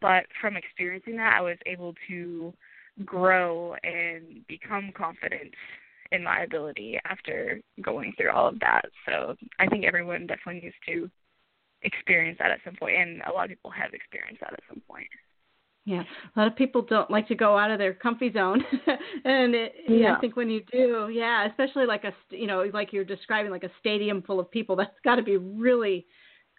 but 0.00 0.24
from 0.40 0.56
experiencing 0.56 1.16
that 1.16 1.36
I 1.36 1.40
was 1.40 1.58
able 1.66 1.94
to 2.08 2.52
grow 3.04 3.74
and 3.82 4.46
become 4.46 4.92
confident 4.96 5.52
in 6.12 6.22
my 6.22 6.42
ability 6.42 6.98
after 7.04 7.60
going 7.82 8.12
through 8.16 8.30
all 8.30 8.48
of 8.48 8.60
that. 8.60 8.84
So 9.06 9.36
I 9.58 9.66
think 9.66 9.84
everyone 9.84 10.26
definitely 10.26 10.62
needs 10.62 10.76
to 10.86 11.10
experience 11.84 12.38
that 12.40 12.50
at 12.50 12.60
some 12.64 12.74
point, 12.76 12.96
and 12.96 13.22
a 13.22 13.32
lot 13.32 13.44
of 13.44 13.50
people 13.50 13.70
have 13.70 13.94
experienced 13.94 14.40
that 14.40 14.52
at 14.52 14.60
some 14.68 14.82
point. 14.88 15.08
Yeah, 15.86 16.02
a 16.34 16.38
lot 16.38 16.46
of 16.46 16.56
people 16.56 16.80
don't 16.80 17.10
like 17.10 17.28
to 17.28 17.34
go 17.34 17.58
out 17.58 17.70
of 17.70 17.78
their 17.78 17.92
comfy 17.92 18.32
zone, 18.32 18.64
and 19.24 19.54
it, 19.54 19.74
yeah. 19.86 20.16
I 20.16 20.20
think 20.20 20.34
when 20.34 20.48
you 20.48 20.62
do, 20.72 21.10
yeah, 21.12 21.46
especially 21.46 21.84
like 21.84 22.04
a 22.04 22.12
you 22.30 22.46
know 22.46 22.64
like 22.72 22.92
you're 22.92 23.04
describing 23.04 23.52
like 23.52 23.64
a 23.64 23.70
stadium 23.80 24.22
full 24.22 24.40
of 24.40 24.50
people, 24.50 24.76
that's 24.76 24.98
got 25.04 25.16
to 25.16 25.22
be 25.22 25.36
really 25.36 26.06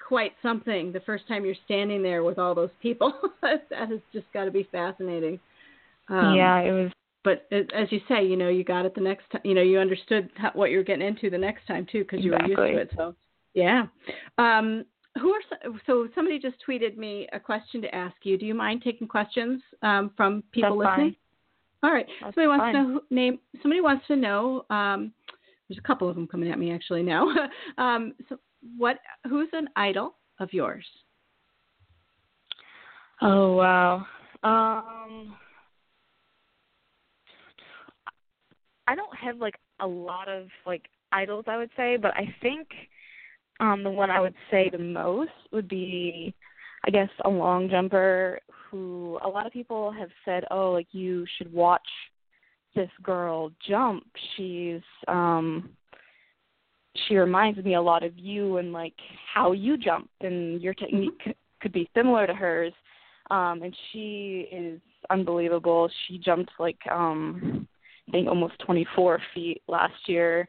quite 0.08 0.34
something. 0.44 0.92
The 0.92 1.00
first 1.02 1.28
time 1.28 1.44
you're 1.44 1.56
standing 1.66 2.04
there 2.04 2.24
with 2.24 2.38
all 2.38 2.54
those 2.54 2.70
people, 2.82 3.14
that 3.42 3.66
has 3.72 4.00
just 4.14 4.32
got 4.32 4.46
to 4.46 4.52
be 4.52 4.68
fascinating. 4.72 5.40
Um, 6.08 6.36
yeah, 6.36 6.60
it 6.60 6.72
was. 6.72 6.92
But 7.24 7.48
as 7.52 7.92
you 7.92 8.02
say, 8.08 8.24
you 8.24 8.38
know, 8.38 8.50
you 8.50 8.64
got 8.64 8.86
it 8.86 8.94
the 8.94 9.02
next 9.02 9.24
time. 9.32 9.42
You 9.44 9.56
know, 9.56 9.64
you 9.64 9.80
understood 9.80 10.30
how, 10.36 10.52
what 10.54 10.70
you 10.70 10.78
were 10.78 10.84
getting 10.84 11.08
into 11.08 11.32
the 11.32 11.38
next 11.40 11.66
time 11.66 11.88
too, 11.92 12.04
because 12.04 12.24
you 12.24 12.32
exactly. 12.36 12.56
were 12.56 12.68
used 12.68 12.76
to 12.76 12.82
it. 12.82 12.92
So, 12.96 13.16
yeah. 13.56 13.88
Um, 14.38 14.86
who 15.20 15.32
are 15.32 15.42
so 15.86 16.08
somebody 16.14 16.40
just 16.40 16.56
tweeted 16.68 16.98
me 16.98 17.28
a 17.34 17.40
question 17.40 17.82
to 17.82 17.96
ask 17.96 18.16
you. 18.24 18.38
Do 18.38 18.46
you 18.46 18.54
mind 18.54 18.82
taking 18.84 19.08
questions 19.08 19.62
um, 19.82 20.12
from 20.18 20.44
people 20.52 20.78
That's 20.78 20.90
listening? 20.90 21.16
Fine. 21.82 21.90
All 21.90 21.96
right. 21.96 22.06
That's 22.22 22.36
somebody 22.36 22.48
wants 22.48 22.64
fine. 22.64 22.74
to 22.74 22.82
know 22.82 23.02
name. 23.10 23.40
Somebody 23.62 23.82
wants 23.82 24.08
to 24.08 24.16
know. 24.16 24.66
Um, 24.70 25.14
there's 25.68 25.78
a 25.78 25.88
couple 25.88 26.10
of 26.10 26.16
them 26.16 26.28
coming 26.28 26.52
at 26.52 26.60
me 26.60 26.72
actually 26.72 27.04
now. 27.04 27.28
um, 27.78 28.14
so 28.30 28.38
what 28.78 28.98
who's 29.30 29.50
an 29.54 29.70
idol 29.76 30.16
of 30.40 30.52
yours? 30.54 30.86
Oh 33.22 33.56
wow. 33.56 34.06
Um 34.44 35.36
I 38.88 38.96
don't 38.96 39.16
have 39.18 39.38
like 39.38 39.56
a 39.80 39.88
lot 39.88 40.28
of 40.28 40.48
like 40.66 40.84
idols 41.12 41.46
I 41.48 41.58
would 41.58 41.72
say, 41.78 41.98
but 41.98 42.12
I 42.16 42.34
think 42.42 42.68
um 43.60 43.84
the 43.84 43.90
one 43.90 44.10
I 44.12 44.20
would 44.20 44.36
say 44.52 44.70
the 44.70 44.78
most 44.78 45.32
would 45.52 45.68
be 45.68 46.34
I 46.86 46.92
guess 46.92 47.10
a 47.24 47.30
long 47.30 47.70
jumper 47.70 48.40
who 48.70 49.20
a 49.24 49.28
lot 49.28 49.48
of 49.48 49.54
people 49.54 49.92
have 49.92 50.10
said, 50.24 50.44
"Oh, 50.52 50.72
like 50.72 50.88
you 50.92 51.26
should 51.38 51.52
watch 51.52 51.88
this 52.76 52.90
girl 53.02 53.52
jump. 53.68 54.06
She's 54.36 54.82
um 55.08 55.70
she 57.08 57.16
reminds 57.16 57.64
me 57.64 57.76
a 57.76 57.82
lot 57.82 58.04
of 58.04 58.18
you 58.18 58.58
and 58.58 58.72
like 58.72 58.94
how 59.34 59.52
you 59.52 59.78
jump 59.78 60.10
and 60.22 60.62
your 60.62 60.74
technique 60.74 61.20
mm-hmm. 61.22 61.32
could 61.62 61.74
be 61.74 61.90
similar 61.96 62.26
to 62.26 62.34
hers 62.34 62.74
um 63.32 63.62
and 63.64 63.76
she 63.92 64.48
is 64.52 64.80
unbelievable 65.10 65.90
she 66.08 66.18
jumped 66.18 66.52
like 66.58 66.80
um 66.92 67.68
i 68.08 68.12
think 68.12 68.28
almost 68.28 68.58
24 68.66 69.20
feet 69.34 69.62
last 69.68 69.94
year 70.08 70.48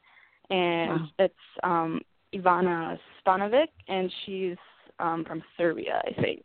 and 0.50 1.00
wow. 1.00 1.08
it's 1.18 1.34
um 1.64 2.00
ivana 2.34 2.98
spanovic 3.20 3.68
and 3.88 4.12
she's 4.24 4.56
um 4.98 5.24
from 5.24 5.42
serbia 5.56 6.02
i 6.06 6.20
think. 6.20 6.42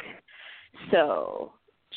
So 0.92 1.54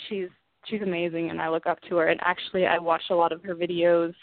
she's 0.09 0.29
she's 0.66 0.83
amazing 0.83 1.31
and 1.31 1.40
i 1.40 1.49
look 1.49 1.66
up 1.66 1.81
to 1.88 1.97
her. 1.97 2.09
And 2.09 2.20
actually 2.23 2.66
i 2.66 2.79
watched 2.79 3.11
a 3.11 3.16
lot 3.16 3.33
of 3.33 3.42
her 3.44 3.55
videos 3.55 4.14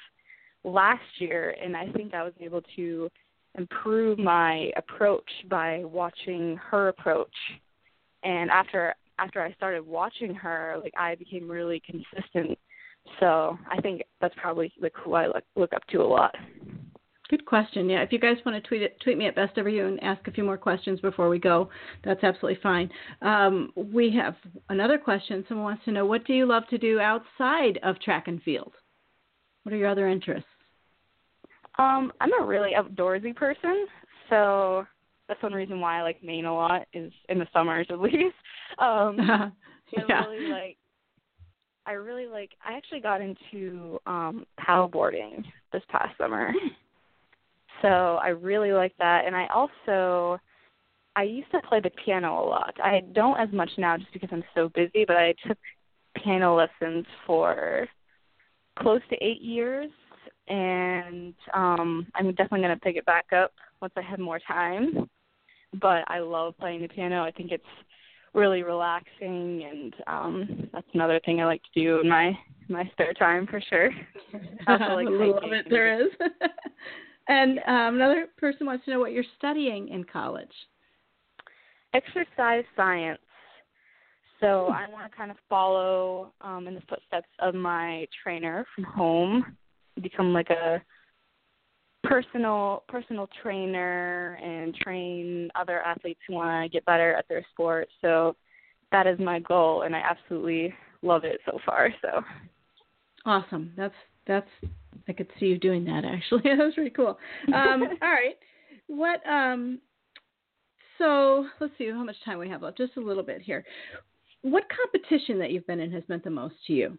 last 0.63 1.02
year 1.17 1.56
and 1.63 1.76
i 1.76 1.88
think 1.91 2.13
i 2.13 2.24
was 2.24 2.34
able 2.39 2.62
to 2.76 3.10
improve 3.58 4.17
my 4.17 4.71
approach 4.78 5.30
by 5.50 5.84
watching 5.84 6.58
her 6.58 6.89
approach. 6.89 7.34
And 8.24 8.50
after 8.50 8.95
after 9.19 9.41
I 9.41 9.54
started 9.54 9.86
watching 9.86 10.34
her 10.36 10.78
like 10.84 10.93
I 10.97 11.15
became 11.15 11.50
really 11.50 11.82
consistent. 11.86 12.58
So 13.19 13.58
I 13.69 13.82
think 13.82 14.04
that's 14.19 14.36
probably 14.38 14.71
like 14.80 14.93
who 14.95 15.13
I 15.13 15.28
look 15.28 15.43
look 15.56 15.74
up 15.74 15.86
to 15.88 16.02
a 16.02 16.04
lot. 16.04 16.36
Good 17.32 17.46
question. 17.46 17.89
Yeah, 17.89 18.02
if 18.02 18.12
you 18.12 18.20
guys 18.20 18.36
want 18.46 18.62
to 18.62 18.67
tweet 18.67 18.82
it, 18.82 19.00
tweet 19.02 19.17
me 19.17 19.26
at 19.26 19.36
Best 19.36 19.58
Ever 19.58 19.70
You 19.70 19.88
and 19.88 20.04
ask 20.04 20.28
a 20.28 20.32
few 20.32 20.44
more 20.44 20.58
questions 20.58 21.00
before 21.00 21.30
we 21.30 21.39
go, 21.39 21.70
that's 22.04 22.22
absolutely 22.26 22.60
fine. 22.62 22.89
Um, 23.22 23.72
we 23.78 24.13
have 24.13 24.36
another 24.67 24.98
question. 24.98 25.46
Someone 25.48 25.63
wants 25.63 25.86
to 25.86 25.94
know 25.94 26.06
what 26.06 26.26
do 26.28 26.34
you 26.34 26.46
love 26.46 26.67
to 26.72 26.78
do 26.78 27.00
outside 27.00 27.80
of 27.84 27.98
track 28.02 28.28
and 28.28 28.44
field? 28.44 28.74
What 29.63 29.72
are 29.72 29.78
your 29.78 29.88
other 29.88 30.10
interests? 30.10 30.50
Um, 31.80 32.12
I'm 32.20 32.34
a 32.34 32.46
really 32.46 32.72
outdoorsy 32.78 33.34
person, 33.34 33.88
so 34.30 34.86
that's 35.30 35.41
one 35.41 35.54
reason 35.54 35.80
why 35.80 36.00
I 36.00 36.02
like 36.02 36.22
Maine 36.22 36.44
a 36.44 36.54
lot 36.54 36.86
is 36.91 37.13
in 37.30 37.39
the 37.39 37.48
summers 37.54 37.88
at 37.89 38.00
least. 38.02 38.36
Um 38.78 39.17
yeah. 39.17 39.52
I 40.10 40.26
really 40.26 40.50
like 40.50 40.78
I 41.86 41.91
really 41.94 42.26
like 42.26 42.52
I 42.62 42.74
actually 42.74 43.00
got 43.00 43.22
into 43.22 44.00
um 44.06 44.46
paddleboarding 44.60 45.46
this 45.72 45.84
past 45.89 46.17
summer. 46.17 46.52
So 47.82 48.20
I 48.22 48.30
really 48.30 48.72
like 48.74 48.94
that 49.00 49.26
and 49.26 49.36
I 49.36 49.48
also 49.48 50.39
I 51.15 51.24
used 51.24 51.52
to 51.52 51.62
play 51.67 51.82
the 51.82 51.91
piano 52.06 52.41
a 52.41 52.46
lot. 52.46 52.74
I 52.82 53.02
don't 53.13 53.39
as 53.39 53.52
much 53.52 53.70
now 53.78 53.98
just 53.98 54.13
because 54.13 54.30
I'm 54.32 54.44
so 54.56 54.70
busy, 54.70 55.04
but 55.06 55.17
I 55.17 55.34
took 55.46 55.58
piano 56.15 56.56
lessons 56.56 57.06
for 57.26 57.88
close 58.80 59.02
to 59.10 59.15
8 59.24 59.41
years 59.41 59.89
and 60.48 61.34
um 61.54 62.08
I'm 62.15 62.30
definitely 62.30 62.62
going 62.62 62.76
to 62.76 62.82
pick 62.82 62.96
it 62.96 63.06
back 63.06 63.26
up 63.36 63.52
once 63.82 63.94
I 63.98 64.02
have 64.02 64.20
more 64.20 64.39
time. 64.48 65.10
But 65.80 66.04
I 66.08 66.20
love 66.20 66.58
playing 66.60 66.82
the 66.82 66.88
piano. 66.88 67.24
I 67.24 67.32
think 67.32 67.52
it's 67.52 67.63
really 68.34 68.63
relaxing 68.63 69.63
and 69.70 69.94
um 70.08 70.70
that's 70.72 70.88
another 70.94 71.20
thing 71.26 71.41
I 71.41 71.46
like 71.46 71.62
to 71.63 71.82
do 71.82 72.00
in 72.00 72.10
my 72.10 72.38
my 72.70 72.89
spare 72.94 73.13
time 73.13 73.48
for 73.48 73.62
sure. 73.62 73.89
Like 74.67 75.08
love 75.10 75.52
it 75.52 75.67
there 75.70 76.02
is. 76.02 76.12
and 77.32 77.60
um, 77.60 77.96
another 77.96 78.28
person 78.38 78.65
wants 78.65 78.84
to 78.84 78.91
know 78.91 79.00
what 79.00 79.13
you're 79.13 79.24
studying 79.38 79.88
in 79.88 80.04
college. 80.04 80.52
Exercise 81.94 82.65
science. 82.76 83.22
So 84.41 84.67
I 84.67 84.89
want 84.91 85.10
to 85.10 85.15
kind 85.15 85.32
of 85.32 85.38
follow 85.48 86.34
um, 86.41 86.67
in 86.67 86.76
the 86.76 86.82
footsteps 86.82 87.30
of 87.39 87.56
my 87.56 88.06
trainer 88.22 88.65
from 88.76 88.84
home 88.84 89.58
become 90.02 90.34
like 90.34 90.50
a 90.50 90.82
personal 92.04 92.84
personal 92.89 93.30
trainer 93.41 94.38
and 94.44 94.74
train 94.76 95.50
other 95.56 95.82
athletes 95.84 96.20
who 96.28 96.34
want 96.34 96.65
to 96.65 96.70
get 96.70 96.84
better 96.86 97.13
at 97.13 97.28
their 97.30 97.46
sport. 97.52 97.88
So 98.02 98.36
that 98.91 99.08
is 99.08 99.20
my 99.20 99.39
goal, 99.39 99.84
and 99.84 99.96
I 99.96 100.00
absolutely 100.00 100.74
love 101.02 101.24
it 101.24 101.39
so 101.46 101.60
far. 101.65 101.94
So 102.02 102.22
awesome. 103.26 103.72
That's 103.78 103.94
that's 104.28 104.50
I 105.08 105.14
could 105.14 105.28
see 105.40 105.48
you 105.48 105.58
doing 105.58 105.86
that 105.86 106.04
actually. 106.06 106.42
that 106.44 106.58
was 106.58 106.78
really 106.78 106.90
cool. 106.90 107.18
Um, 107.54 107.84
all 108.02 108.12
right. 108.12 108.38
What 108.88 109.26
um 109.28 109.80
so 110.98 111.46
let's 111.60 111.74
see 111.78 111.90
how 111.90 112.04
much 112.04 112.16
time 112.24 112.38
we 112.38 112.50
have 112.50 112.62
left. 112.62 112.78
Just 112.78 112.98
a 112.98 113.02
little 113.02 113.24
bit 113.24 113.42
here. 113.42 113.66
What 114.44 114.64
competition 114.70 115.40
that 115.40 115.52
you've 115.52 115.68
been 115.68 115.80
in 115.80 115.92
has 115.92 116.04
meant 116.08 116.24
the 116.24 116.30
most 116.30 116.56
to 116.68 116.74
you? 116.74 116.98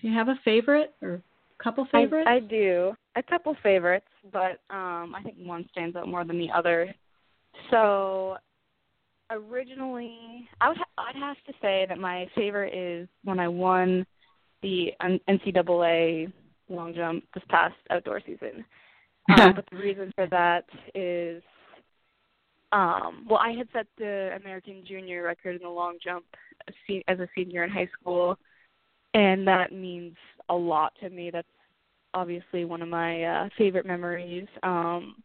Do 0.00 0.08
you 0.08 0.14
have 0.14 0.28
a 0.28 0.38
favorite 0.44 0.94
or 1.02 1.14
a 1.14 1.62
couple 1.62 1.86
favorites? 1.90 2.26
I, 2.28 2.36
I 2.36 2.40
do. 2.40 2.92
A 3.16 3.22
couple 3.22 3.56
favorites, 3.62 4.06
but 4.32 4.60
um 4.70 5.14
I 5.14 5.20
think 5.22 5.36
one 5.38 5.66
stands 5.70 5.96
out 5.96 6.08
more 6.08 6.24
than 6.24 6.38
the 6.38 6.50
other. 6.50 6.94
So 7.70 8.36
originally, 9.30 10.48
I 10.60 10.68
would 10.68 10.78
ha- 10.78 10.84
I'd 10.98 11.16
have 11.16 11.36
to 11.46 11.52
say 11.60 11.86
that 11.88 11.98
my 11.98 12.26
favorite 12.34 12.74
is 12.74 13.08
when 13.24 13.40
I 13.40 13.48
won 13.48 14.06
the 14.62 14.92
NCAA 15.28 16.32
long 16.68 16.94
jump 16.94 17.24
this 17.34 17.44
past 17.48 17.74
outdoor 17.90 18.20
season. 18.20 18.64
Um, 19.28 19.54
but 19.56 19.64
the 19.72 19.78
reason 19.78 20.12
for 20.14 20.28
that 20.28 20.66
is, 20.94 21.42
um, 22.70 23.26
well, 23.28 23.40
I 23.40 23.50
had 23.50 23.66
set 23.72 23.88
the 23.98 24.38
American 24.40 24.84
junior 24.86 25.24
record 25.24 25.56
in 25.56 25.62
the 25.62 25.68
long 25.68 25.96
jump 26.00 26.24
as 27.08 27.18
a 27.18 27.26
senior 27.34 27.64
in 27.64 27.70
high 27.70 27.88
school, 28.00 28.38
and 29.14 29.44
that 29.48 29.72
means 29.72 30.14
a 30.48 30.54
lot 30.54 30.92
to 31.00 31.10
me. 31.10 31.30
That's 31.32 31.48
obviously 32.14 32.64
one 32.64 32.82
of 32.82 32.88
my 32.88 33.24
uh, 33.24 33.48
favorite 33.58 33.84
memories. 33.84 34.46
Um, 34.62 35.16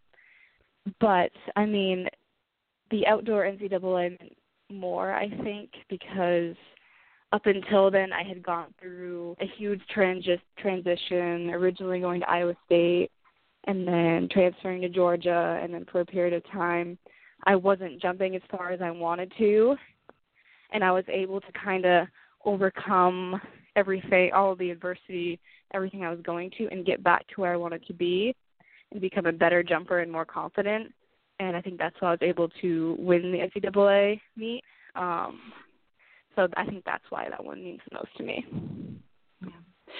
but 0.99 1.31
I 1.55 1.65
mean, 1.65 2.07
the 2.89 3.05
outdoor 3.07 3.43
NCAA 3.43 4.17
meant 4.19 4.37
more, 4.71 5.13
I 5.13 5.29
think, 5.43 5.71
because 5.89 6.55
up 7.31 7.45
until 7.45 7.89
then 7.89 8.11
I 8.11 8.23
had 8.23 8.43
gone 8.43 8.73
through 8.79 9.35
a 9.39 9.45
huge 9.57 9.81
transi- 9.95 10.39
transition, 10.57 11.49
originally 11.51 11.99
going 11.99 12.21
to 12.21 12.29
Iowa 12.29 12.55
State 12.65 13.09
and 13.65 13.87
then 13.87 14.27
transferring 14.31 14.81
to 14.81 14.89
Georgia 14.89 15.59
and 15.61 15.73
then 15.73 15.85
for 15.91 16.01
a 16.01 16.05
period 16.05 16.33
of 16.33 16.51
time 16.51 16.97
I 17.45 17.55
wasn't 17.55 18.01
jumping 18.01 18.35
as 18.35 18.41
far 18.49 18.71
as 18.71 18.81
I 18.81 18.91
wanted 18.91 19.31
to 19.37 19.75
and 20.71 20.83
I 20.83 20.91
was 20.91 21.05
able 21.07 21.41
to 21.41 21.51
kind 21.63 21.85
of 21.85 22.07
overcome 22.45 23.39
everything, 23.75 24.31
all 24.33 24.51
of 24.51 24.57
the 24.57 24.71
adversity, 24.71 25.39
everything 25.73 26.03
I 26.03 26.09
was 26.09 26.19
going 26.23 26.51
to, 26.57 26.67
and 26.71 26.85
get 26.85 27.03
back 27.03 27.25
to 27.27 27.41
where 27.41 27.53
I 27.53 27.57
wanted 27.57 27.85
to 27.87 27.93
be 27.93 28.35
and 28.91 28.99
become 28.99 29.25
a 29.25 29.31
better 29.31 29.63
jumper 29.63 29.99
and 29.99 30.11
more 30.11 30.25
confident. 30.25 30.91
And 31.39 31.55
I 31.55 31.61
think 31.61 31.77
that's 31.77 31.95
why 31.99 32.09
I 32.09 32.11
was 32.11 32.19
able 32.21 32.49
to 32.61 32.95
win 32.99 33.31
the 33.31 33.39
NCAA 33.39 34.19
meet. 34.35 34.63
Um, 34.95 35.39
so 36.35 36.47
I 36.55 36.65
think 36.65 36.83
that's 36.85 37.03
why 37.09 37.27
that 37.29 37.43
one 37.43 37.63
means 37.63 37.81
the 37.89 37.97
most 37.97 38.15
to 38.17 38.23
me. 38.23 38.45
Yeah. 39.41 39.49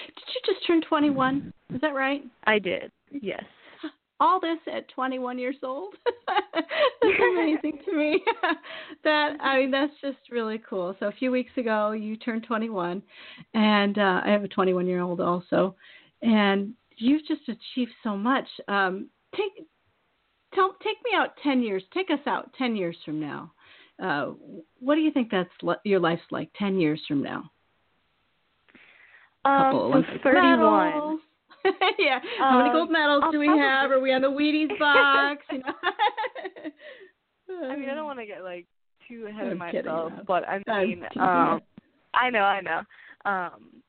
Did 0.06 0.24
you 0.34 0.54
just 0.54 0.66
turn 0.66 0.82
21? 0.88 1.52
Is 1.74 1.80
that 1.80 1.94
right? 1.94 2.22
I 2.44 2.58
did. 2.58 2.90
Yes 3.10 3.44
all 4.22 4.38
this 4.38 4.58
at 4.72 4.88
21 4.90 5.36
years 5.36 5.56
old. 5.64 5.94
that's 6.26 7.18
amazing 7.32 7.80
to 7.84 7.92
me. 7.92 8.22
that 9.04 9.36
I 9.40 9.58
mean, 9.58 9.70
that's 9.72 9.92
just 10.00 10.30
really 10.30 10.62
cool. 10.68 10.94
So 11.00 11.06
a 11.08 11.12
few 11.12 11.32
weeks 11.32 11.50
ago, 11.56 11.90
you 11.90 12.16
turned 12.16 12.44
21, 12.44 13.02
and 13.54 13.98
uh, 13.98 14.20
I 14.24 14.30
have 14.30 14.44
a 14.44 14.48
21 14.48 14.86
year 14.86 15.00
old 15.00 15.20
also, 15.20 15.74
and 16.22 16.74
you've 16.96 17.26
just 17.26 17.42
achieved 17.48 17.92
so 18.04 18.16
much. 18.16 18.46
Um, 18.68 19.08
take 19.34 19.66
tell 20.54 20.76
take 20.84 20.98
me 21.04 21.10
out 21.16 21.30
10 21.42 21.60
years. 21.60 21.82
Take 21.92 22.10
us 22.10 22.24
out 22.26 22.52
10 22.56 22.76
years 22.76 22.96
from 23.04 23.20
now. 23.20 23.52
Uh, 24.02 24.32
what 24.80 24.96
do 24.96 25.00
you 25.00 25.12
think 25.12 25.30
that's 25.30 25.48
your 25.84 26.00
life's 26.00 26.22
like 26.32 26.50
10 26.58 26.80
years 26.80 27.00
from 27.06 27.22
now? 27.22 27.50
Um, 29.44 30.04
so 30.12 30.18
31. 30.24 30.90
Medals, 30.90 31.20
yeah. 31.98 32.18
How 32.38 32.58
many 32.58 32.70
gold 32.72 32.88
um, 32.88 32.92
medals 32.92 33.22
I'll 33.24 33.32
do 33.32 33.38
we 33.38 33.46
have? 33.46 33.92
Are 33.92 34.00
we 34.00 34.12
on 34.12 34.22
the 34.22 34.28
Wheaties 34.28 34.76
box? 34.78 35.44
you 35.52 35.58
know. 35.58 35.72
I 37.68 37.76
mean, 37.76 37.88
I 37.88 37.94
don't 37.94 38.06
want 38.06 38.18
to 38.18 38.26
get 38.26 38.42
like 38.42 38.66
too 39.08 39.26
ahead 39.26 39.46
I'm 39.46 39.52
of 39.52 39.58
myself, 39.58 40.12
but 40.26 40.48
I 40.48 40.58
mean, 40.84 41.04
um, 41.20 41.60
I 42.14 42.30
know, 42.30 42.40
I 42.40 42.60
know. 42.60 42.80
Um, 43.24 43.82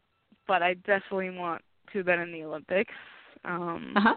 but 0.47 0.61
I 0.61 0.75
definitely 0.75 1.31
want 1.31 1.61
to 1.91 1.99
have 1.99 2.05
been 2.05 2.19
in 2.19 2.31
the 2.31 2.43
Olympics. 2.43 2.93
Um, 3.45 3.93
uh-huh. 3.95 4.15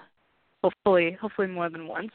Hopefully, 0.62 1.16
hopefully 1.20 1.48
more 1.48 1.70
than 1.70 1.86
once. 1.86 2.10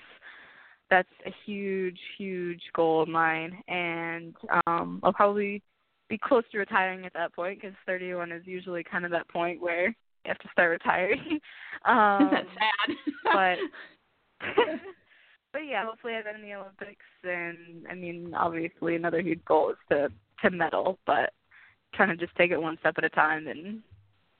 That's 0.92 1.10
a 1.26 1.32
huge, 1.46 1.98
huge 2.18 2.62
goal 2.76 3.02
of 3.02 3.08
mine, 3.10 3.60
and 3.68 4.36
um, 4.68 5.00
I'll 5.02 5.14
probably 5.14 5.64
be 6.10 6.20
close 6.20 6.44
to 6.52 6.60
retiring 6.60 7.06
at 7.06 7.14
that 7.14 7.34
point 7.34 7.62
because 7.62 7.76
31 7.88 8.34
is 8.34 8.44
usually 8.46 8.84
kind 8.84 9.06
of 9.06 9.12
that 9.12 9.28
point 9.30 9.62
where 9.62 9.88
you 9.88 9.94
have 10.26 10.38
to 10.40 10.50
start 10.52 10.70
retiring. 10.72 11.20
um, 11.86 12.30
That's 12.32 12.48
sad. 12.60 12.96
but 13.34 13.58
but 15.54 15.60
yeah, 15.60 15.86
hopefully 15.86 16.14
I've 16.16 16.26
been 16.26 16.36
in 16.36 16.42
the 16.42 16.54
Olympics, 16.54 17.06
and 17.24 17.88
I 17.90 17.96
mean, 17.96 18.34
obviously 18.36 18.96
another 18.96 19.22
huge 19.22 19.44
goal 19.46 19.72
is 19.72 19.78
to 19.90 20.10
to 20.44 20.50
medal, 20.56 21.00
but 21.08 21.32
trying 21.94 22.10
to 22.10 22.18
just 22.18 22.36
take 22.36 22.52
it 22.52 22.62
one 22.62 22.78
step 22.82 22.96
at 22.98 23.04
a 23.06 23.10
time 23.10 23.48
and 23.48 23.82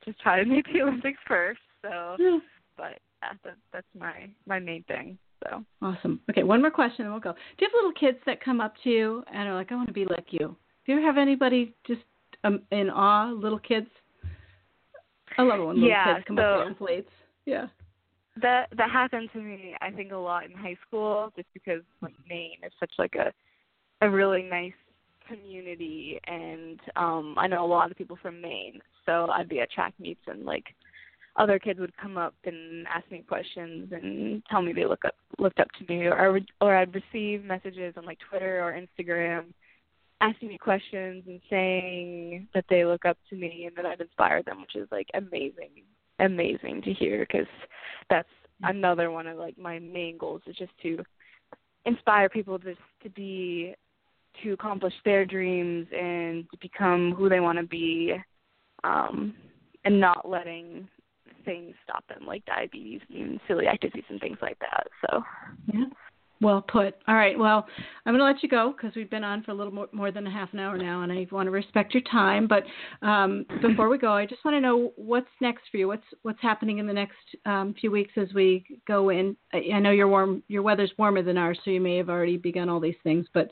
just 0.04 0.20
try 0.20 0.44
to 0.44 0.46
make 0.50 0.66
the 0.72 0.82
Olympics 0.82 1.20
first. 1.28 1.60
So, 1.82 2.16
Yeah. 2.20 2.40
but 2.78 3.00
yeah, 3.24 3.34
that, 3.44 3.56
that's 3.72 3.88
my 3.98 4.30
my 4.46 4.60
main 4.60 4.84
thing. 4.84 5.18
So. 5.50 5.64
Awesome. 5.82 6.20
Okay, 6.30 6.44
one 6.44 6.62
more 6.62 6.72
question 6.72 7.06
and 7.06 7.14
we'll 7.14 7.22
go. 7.22 7.34
Do 7.34 7.38
you 7.60 7.68
have 7.68 7.74
little 7.74 7.94
kids 7.94 8.18
that 8.26 8.44
come 8.44 8.62
up 8.62 8.74
to 8.84 8.90
you 8.90 9.24
and 9.34 9.48
are 9.50 9.56
like, 9.56 9.72
I 9.72 9.76
want 9.76 9.88
to 9.88 9.94
be 9.94 10.06
like 10.06 10.28
you? 10.32 10.56
Do 10.86 10.92
you 10.92 10.98
ever 10.98 11.06
have 11.06 11.18
anybody 11.18 11.74
just 11.88 12.02
um, 12.44 12.62
in 12.72 12.90
awe, 12.90 13.32
little 13.32 13.60
kids? 13.60 13.88
I 15.38 15.44
love 15.44 15.60
it 15.60 15.64
when 15.64 15.76
little 15.76 15.90
Yeah, 15.90 16.14
kids 16.16 16.26
come 16.28 16.38
so- 16.38 16.44
up 16.44 16.68
to 16.68 16.72
athletes. 16.74 17.10
Yeah. 17.46 17.68
That 18.42 18.68
that 18.78 18.90
happened 18.90 19.30
to 19.34 19.40
me 19.42 19.76
I 19.82 19.92
think 19.92 20.14
a 20.14 20.16
lot 20.16 20.46
in 20.46 20.54
high 20.54 20.78
school 20.88 21.34
just 21.36 21.50
because 21.54 21.82
like 22.02 22.14
Maine 22.30 22.60
is 22.66 22.72
such 22.80 22.92
like 22.98 23.16
a 23.16 23.34
a 24.06 24.10
really 24.10 24.44
nice 24.44 24.72
community 25.28 26.18
and 26.28 26.80
um 26.96 27.36
I 27.38 27.48
know 27.48 27.64
a 27.64 27.68
lot 27.68 27.92
of 27.92 27.98
people 27.98 28.18
from 28.22 28.40
Maine. 28.40 28.80
So 29.06 29.28
I'd 29.30 29.50
be 29.50 29.60
at 29.60 29.70
track 29.70 29.94
meets 30.00 30.22
and 30.28 30.46
like 30.46 30.64
other 31.38 31.60
kids 31.60 31.80
would 31.80 31.96
come 31.98 32.18
up 32.18 32.36
and 32.46 32.86
ask 32.88 33.10
me 33.10 33.24
questions 33.28 33.92
and 33.92 34.44
tell 34.50 34.62
me 34.62 34.74
they 34.74 34.86
look 34.86 35.06
up 35.06 35.16
looked 35.40 35.60
up 35.60 35.70
to 35.80 35.86
me. 35.94 36.06
Or 36.06 36.20
I 36.20 36.30
would, 36.30 36.50
or 36.60 36.76
I'd 36.76 36.94
receive 36.94 37.44
messages 37.44 37.94
on 37.98 38.06
like 38.06 38.20
Twitter 38.30 38.62
or 38.62 38.74
Instagram 38.74 39.46
asking 40.20 40.50
me 40.50 40.58
questions 40.58 41.24
and 41.28 41.42
saying 41.50 42.48
that 42.54 42.66
they 42.70 42.86
look 42.86 43.06
up 43.06 43.18
to 43.30 43.36
me 43.36 43.66
and 43.66 43.76
that 43.76 43.86
I've 43.86 44.02
inspired 44.02 44.46
them, 44.46 44.62
which 44.62 44.76
is 44.76 44.88
like 44.92 45.08
amazing, 45.14 45.72
amazing 46.20 46.82
to 46.84 46.94
hear 46.94 47.26
because 47.28 47.48
that's 48.10 48.30
another 48.64 49.10
one 49.10 49.26
of 49.26 49.38
like 49.38 49.58
my 49.58 49.80
main 49.80 50.18
goals 50.18 50.42
is 50.46 50.56
just 50.56 50.72
to 50.84 51.04
inspire 51.86 52.30
people 52.30 52.58
just 52.60 52.78
to 53.04 53.10
be 53.10 53.74
to 54.44 54.54
accomplish 54.54 54.94
their 55.04 55.26
dreams 55.26 55.88
and 55.92 56.46
to 56.52 56.58
become 56.62 57.14
who 57.18 57.28
they 57.28 57.40
want 57.40 57.58
to 57.58 57.66
be 57.66 58.14
um 58.84 59.34
and 59.84 60.00
not 60.00 60.30
letting 60.30 60.88
things 61.44 61.76
stop 61.84 62.08
them 62.08 62.26
like 62.26 62.46
diabetes 62.46 63.02
and 63.14 63.40
celiac 63.50 63.80
disease 63.80 64.04
and 64.10 64.20
things 64.20 64.38
like 64.42 64.58
that 64.60 64.88
so 65.06 65.24
Yeah. 65.74 65.86
Well 66.42 66.64
put. 66.64 66.96
All 67.08 67.14
right. 67.14 67.38
Well, 67.38 67.68
I'm 68.06 68.14
going 68.14 68.20
to 68.20 68.26
let 68.26 68.42
you 68.42 68.50
go 68.50 68.74
because 68.76 68.96
we've 68.96 69.12
been 69.12 69.24
on 69.24 69.44
for 69.44 69.52
a 69.52 69.54
little 69.54 69.72
more, 69.72 69.88
more 69.92 70.12
than 70.12 70.26
a 70.26 70.32
half 70.32 70.52
an 70.54 70.60
hour 70.60 70.76
now, 70.76 71.04
and 71.04 71.12
I 71.12 71.28
want 71.32 71.46
to 71.46 71.52
respect 71.52 71.94
your 71.94 72.02
time. 72.12 72.48
But 72.48 72.64
um, 73.06 73.46
before 73.62 73.90
we 73.90 74.00
go, 74.00 74.12
I 74.14 74.26
just 74.26 74.44
want 74.44 74.56
to 74.56 74.62
know 74.62 74.92
what's 74.96 75.28
next 75.40 75.66
for 75.70 75.78
you. 75.78 75.88
What's 75.88 76.04
what's 76.24 76.42
happening 76.42 76.80
in 76.80 76.88
the 76.88 76.94
next 76.94 77.16
um, 77.46 77.76
few 77.80 77.92
weeks 77.92 78.14
as 78.18 78.34
we 78.34 78.66
go 78.88 79.10
in? 79.10 79.38
I, 79.54 79.62
I 79.76 79.80
know 79.80 79.92
you're 79.92 80.08
warm. 80.08 80.42
Your 80.48 80.64
weather's 80.64 80.92
warmer 80.98 81.22
than 81.22 81.38
ours, 81.38 81.60
so 81.64 81.70
you 81.70 81.80
may 81.80 81.98
have 81.98 82.10
already 82.10 82.38
begun 82.38 82.70
all 82.70 82.80
these 82.80 82.96
things. 83.04 83.28
But 83.36 83.52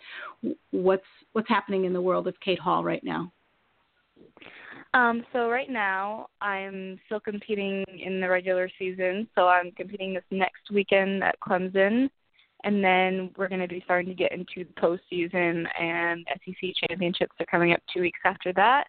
what's 0.72 1.04
what's 1.34 1.50
happening 1.50 1.86
in 1.86 1.94
the 1.94 2.02
world 2.02 2.28
of 2.28 2.40
Kate 2.40 2.60
Hall 2.60 2.84
right 2.84 3.04
now? 3.04 3.32
Um, 4.94 5.24
so 5.32 5.50
right 5.50 5.70
now 5.70 6.28
I'm 6.42 7.00
still 7.06 7.20
competing 7.20 7.86
in 8.04 8.20
the 8.20 8.30
regular 8.30 8.70
season. 8.80 9.28
So 9.36 9.48
I'm 9.48 9.72
competing 9.72 10.14
this 10.14 10.24
next 10.32 10.72
weekend 10.72 11.24
at 11.24 11.40
Clemson, 11.40 12.10
and 12.64 12.84
then 12.84 13.32
we're 13.38 13.50
going 13.50 13.62
to 13.62 13.68
be 13.68 13.82
starting 13.86 14.10
to 14.10 14.16
get 14.16 14.32
into 14.32 14.66
the 14.66 14.82
postseason. 14.82 15.66
And 15.80 16.26
SEC 16.46 16.72
championships 16.90 17.36
are 17.40 17.46
coming 17.46 17.74
up 17.74 17.82
two 17.94 18.02
weeks 18.02 18.20
after 18.26 18.52
that, 18.54 18.86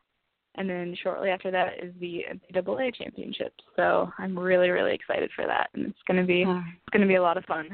and 0.55 0.69
then 0.69 0.97
shortly 1.03 1.29
after 1.29 1.51
that 1.51 1.83
is 1.83 1.93
the 2.01 2.25
NCAA 2.55 2.95
championships. 2.95 3.63
So 3.77 4.11
I'm 4.19 4.39
really 4.39 4.71
really 4.71 4.95
excited 4.95 5.31
for 5.37 5.47
that, 5.47 5.69
and 5.75 5.87
it's 5.87 6.03
going 6.07 6.21
to 6.21 6.27
be 6.27 6.43
it's 6.43 6.93
going 6.93 7.03
to 7.03 7.09
be 7.09 7.17
a 7.17 7.23
lot 7.23 7.37
of 7.37 7.45
fun. 7.45 7.69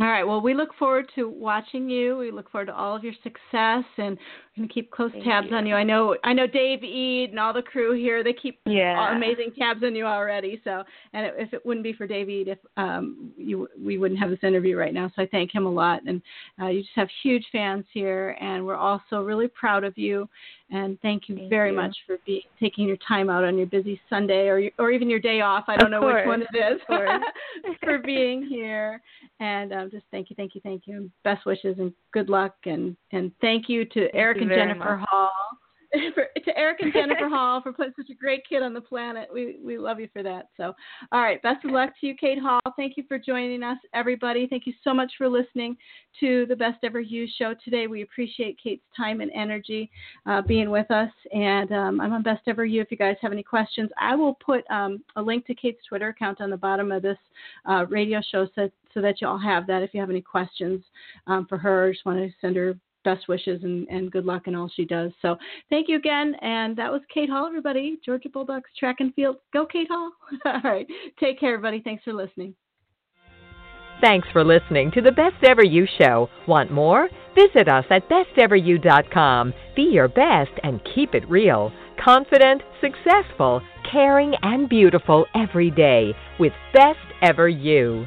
All 0.00 0.06
right. 0.06 0.22
Well, 0.22 0.40
we 0.40 0.54
look 0.54 0.68
forward 0.78 1.10
to 1.16 1.28
watching 1.28 1.90
you. 1.90 2.16
We 2.18 2.30
look 2.30 2.48
forward 2.52 2.66
to 2.66 2.74
all 2.74 2.94
of 2.94 3.02
your 3.02 3.14
success, 3.24 3.84
and 3.96 4.16
we're 4.16 4.58
going 4.58 4.68
to 4.68 4.72
keep 4.72 4.92
close 4.92 5.10
Thank 5.10 5.24
tabs 5.24 5.48
you. 5.50 5.56
on 5.56 5.66
you. 5.66 5.74
I 5.74 5.82
know, 5.82 6.14
I 6.22 6.32
know, 6.32 6.46
Dave 6.46 6.84
Ead 6.84 7.30
and 7.30 7.40
all 7.40 7.52
the 7.52 7.62
crew 7.62 7.94
here. 7.94 8.22
They 8.22 8.32
keep 8.32 8.60
Yeah. 8.64 9.16
amazing 9.16 9.54
tabs 9.58 9.82
on 9.82 9.96
you 9.96 10.06
already. 10.06 10.60
So, 10.62 10.84
and 11.14 11.32
if 11.36 11.52
it 11.52 11.66
wouldn't 11.66 11.82
be 11.82 11.92
for 11.92 12.06
Dave 12.06 12.28
Ead, 12.28 12.46
if 12.46 12.58
um, 12.76 13.32
you, 13.36 13.68
we 13.76 13.98
wouldn't 13.98 14.20
have 14.20 14.30
this 14.30 14.38
interview 14.44 14.76
right 14.76 14.94
now. 14.94 15.10
So 15.16 15.22
I 15.22 15.26
thank 15.26 15.52
him 15.52 15.66
a 15.66 15.70
lot. 15.70 16.02
And 16.06 16.22
uh, 16.62 16.68
you 16.68 16.82
just 16.82 16.94
have 16.94 17.08
huge 17.24 17.44
fans 17.50 17.84
here, 17.92 18.36
and 18.40 18.64
we're 18.64 18.76
also 18.76 19.22
really 19.22 19.48
proud 19.48 19.82
of 19.82 19.98
you. 19.98 20.28
And 20.70 21.00
thank 21.00 21.28
you 21.28 21.36
Thank 21.36 21.50
very 21.50 21.70
you. 21.70 21.76
much 21.76 21.96
for 22.06 22.18
be, 22.26 22.44
taking 22.60 22.86
your 22.86 22.98
time 22.98 23.30
out 23.30 23.42
on 23.42 23.56
your 23.56 23.66
busy 23.66 24.00
Sunday 24.08 24.48
or 24.48 24.58
your, 24.58 24.72
or 24.78 24.90
even 24.90 25.08
your 25.08 25.18
day 25.18 25.40
off. 25.40 25.64
I 25.66 25.76
don't 25.76 25.92
Of 25.92 26.02
know 26.02 26.06
which 26.06 26.26
one 26.26 26.42
it 26.42 26.54
is 26.54 26.80
for 27.82 27.98
being 27.98 28.46
here. 28.46 29.00
And 29.40 29.72
um, 29.72 29.87
just 29.88 30.04
thank 30.10 30.30
you, 30.30 30.36
thank 30.36 30.54
you, 30.54 30.60
thank 30.62 30.86
you. 30.86 31.10
Best 31.24 31.44
wishes 31.46 31.76
and 31.78 31.92
good 32.12 32.28
luck. 32.28 32.54
And 32.64 32.96
and 33.12 33.32
thank 33.40 33.68
you 33.68 33.84
to 33.86 34.14
Eric 34.14 34.36
you 34.38 34.42
and 34.42 34.50
Jennifer 34.50 34.96
much. 34.98 35.08
Hall. 35.08 35.30
For, 36.14 36.26
to 36.44 36.58
Eric 36.58 36.80
and 36.80 36.92
Jennifer 36.92 37.28
Hall 37.30 37.62
for 37.62 37.72
putting 37.72 37.94
such 37.96 38.10
a 38.10 38.14
great 38.14 38.42
kid 38.48 38.62
on 38.62 38.74
the 38.74 38.80
planet. 38.80 39.28
We 39.32 39.56
we 39.64 39.78
love 39.78 40.00
you 40.00 40.08
for 40.12 40.22
that. 40.22 40.48
So, 40.56 40.74
all 41.12 41.20
right, 41.20 41.40
best 41.42 41.64
of 41.64 41.70
luck 41.70 41.90
to 42.00 42.06
you, 42.06 42.14
Kate 42.14 42.38
Hall. 42.38 42.60
Thank 42.76 42.96
you 42.96 43.04
for 43.08 43.18
joining 43.18 43.62
us, 43.62 43.78
everybody. 43.94 44.46
Thank 44.46 44.66
you 44.66 44.74
so 44.84 44.92
much 44.92 45.12
for 45.16 45.28
listening 45.28 45.76
to 46.20 46.46
the 46.46 46.56
Best 46.56 46.78
Ever 46.82 47.00
You 47.00 47.26
show 47.38 47.54
today. 47.64 47.86
We 47.86 48.02
appreciate 48.02 48.58
Kate's 48.62 48.84
time 48.96 49.20
and 49.20 49.30
energy 49.34 49.90
uh, 50.26 50.42
being 50.42 50.70
with 50.70 50.90
us. 50.90 51.10
And 51.32 51.72
um, 51.72 52.00
I'm 52.00 52.12
on 52.12 52.22
Best 52.22 52.42
Ever 52.46 52.64
You. 52.64 52.82
If 52.82 52.90
you 52.90 52.96
guys 52.96 53.16
have 53.22 53.32
any 53.32 53.42
questions, 53.42 53.90
I 53.98 54.14
will 54.14 54.34
put 54.34 54.68
um, 54.70 55.02
a 55.16 55.22
link 55.22 55.46
to 55.46 55.54
Kate's 55.54 55.84
Twitter 55.88 56.08
account 56.08 56.40
on 56.40 56.50
the 56.50 56.56
bottom 56.56 56.92
of 56.92 57.02
this 57.02 57.18
uh, 57.66 57.86
radio 57.88 58.20
show 58.30 58.46
so, 58.54 58.70
so 58.92 59.00
that 59.00 59.20
you 59.20 59.28
all 59.28 59.38
have 59.38 59.66
that. 59.68 59.82
If 59.82 59.94
you 59.94 60.00
have 60.00 60.10
any 60.10 60.22
questions 60.22 60.82
um, 61.26 61.46
for 61.46 61.56
her, 61.58 61.92
just 61.92 62.04
want 62.04 62.18
to 62.18 62.30
send 62.40 62.56
her 62.56 62.74
best 63.08 63.26
wishes 63.26 63.62
and, 63.62 63.88
and 63.88 64.10
good 64.10 64.26
luck 64.26 64.46
in 64.46 64.54
all 64.54 64.70
she 64.74 64.84
does. 64.84 65.12
So 65.22 65.36
thank 65.70 65.88
you 65.88 65.96
again. 65.96 66.34
And 66.42 66.76
that 66.76 66.92
was 66.92 67.00
Kate 67.12 67.30
Hall, 67.30 67.46
everybody. 67.46 67.98
Georgia 68.04 68.28
Bulldogs 68.28 68.68
track 68.78 68.96
and 69.00 69.14
field. 69.14 69.36
Go, 69.52 69.64
Kate 69.64 69.88
Hall. 69.90 70.12
all 70.44 70.60
right. 70.62 70.86
Take 71.18 71.40
care, 71.40 71.54
everybody. 71.54 71.80
Thanks 71.80 72.04
for 72.04 72.12
listening. 72.12 72.54
Thanks 74.00 74.28
for 74.32 74.44
listening 74.44 74.92
to 74.92 75.00
the 75.00 75.10
Best 75.10 75.42
Ever 75.42 75.64
You 75.64 75.86
Show. 76.00 76.28
Want 76.46 76.70
more? 76.70 77.08
Visit 77.34 77.68
us 77.68 77.84
at 77.90 78.08
besteveryou.com. 78.08 79.54
Be 79.74 79.82
your 79.82 80.08
best 80.08 80.52
and 80.62 80.80
keep 80.94 81.14
it 81.14 81.28
real. 81.28 81.72
Confident, 82.04 82.62
successful, 82.80 83.60
caring, 83.90 84.34
and 84.42 84.68
beautiful 84.68 85.26
every 85.34 85.70
day 85.70 86.14
with 86.38 86.52
Best 86.72 86.98
Ever 87.22 87.48
You. 87.48 88.06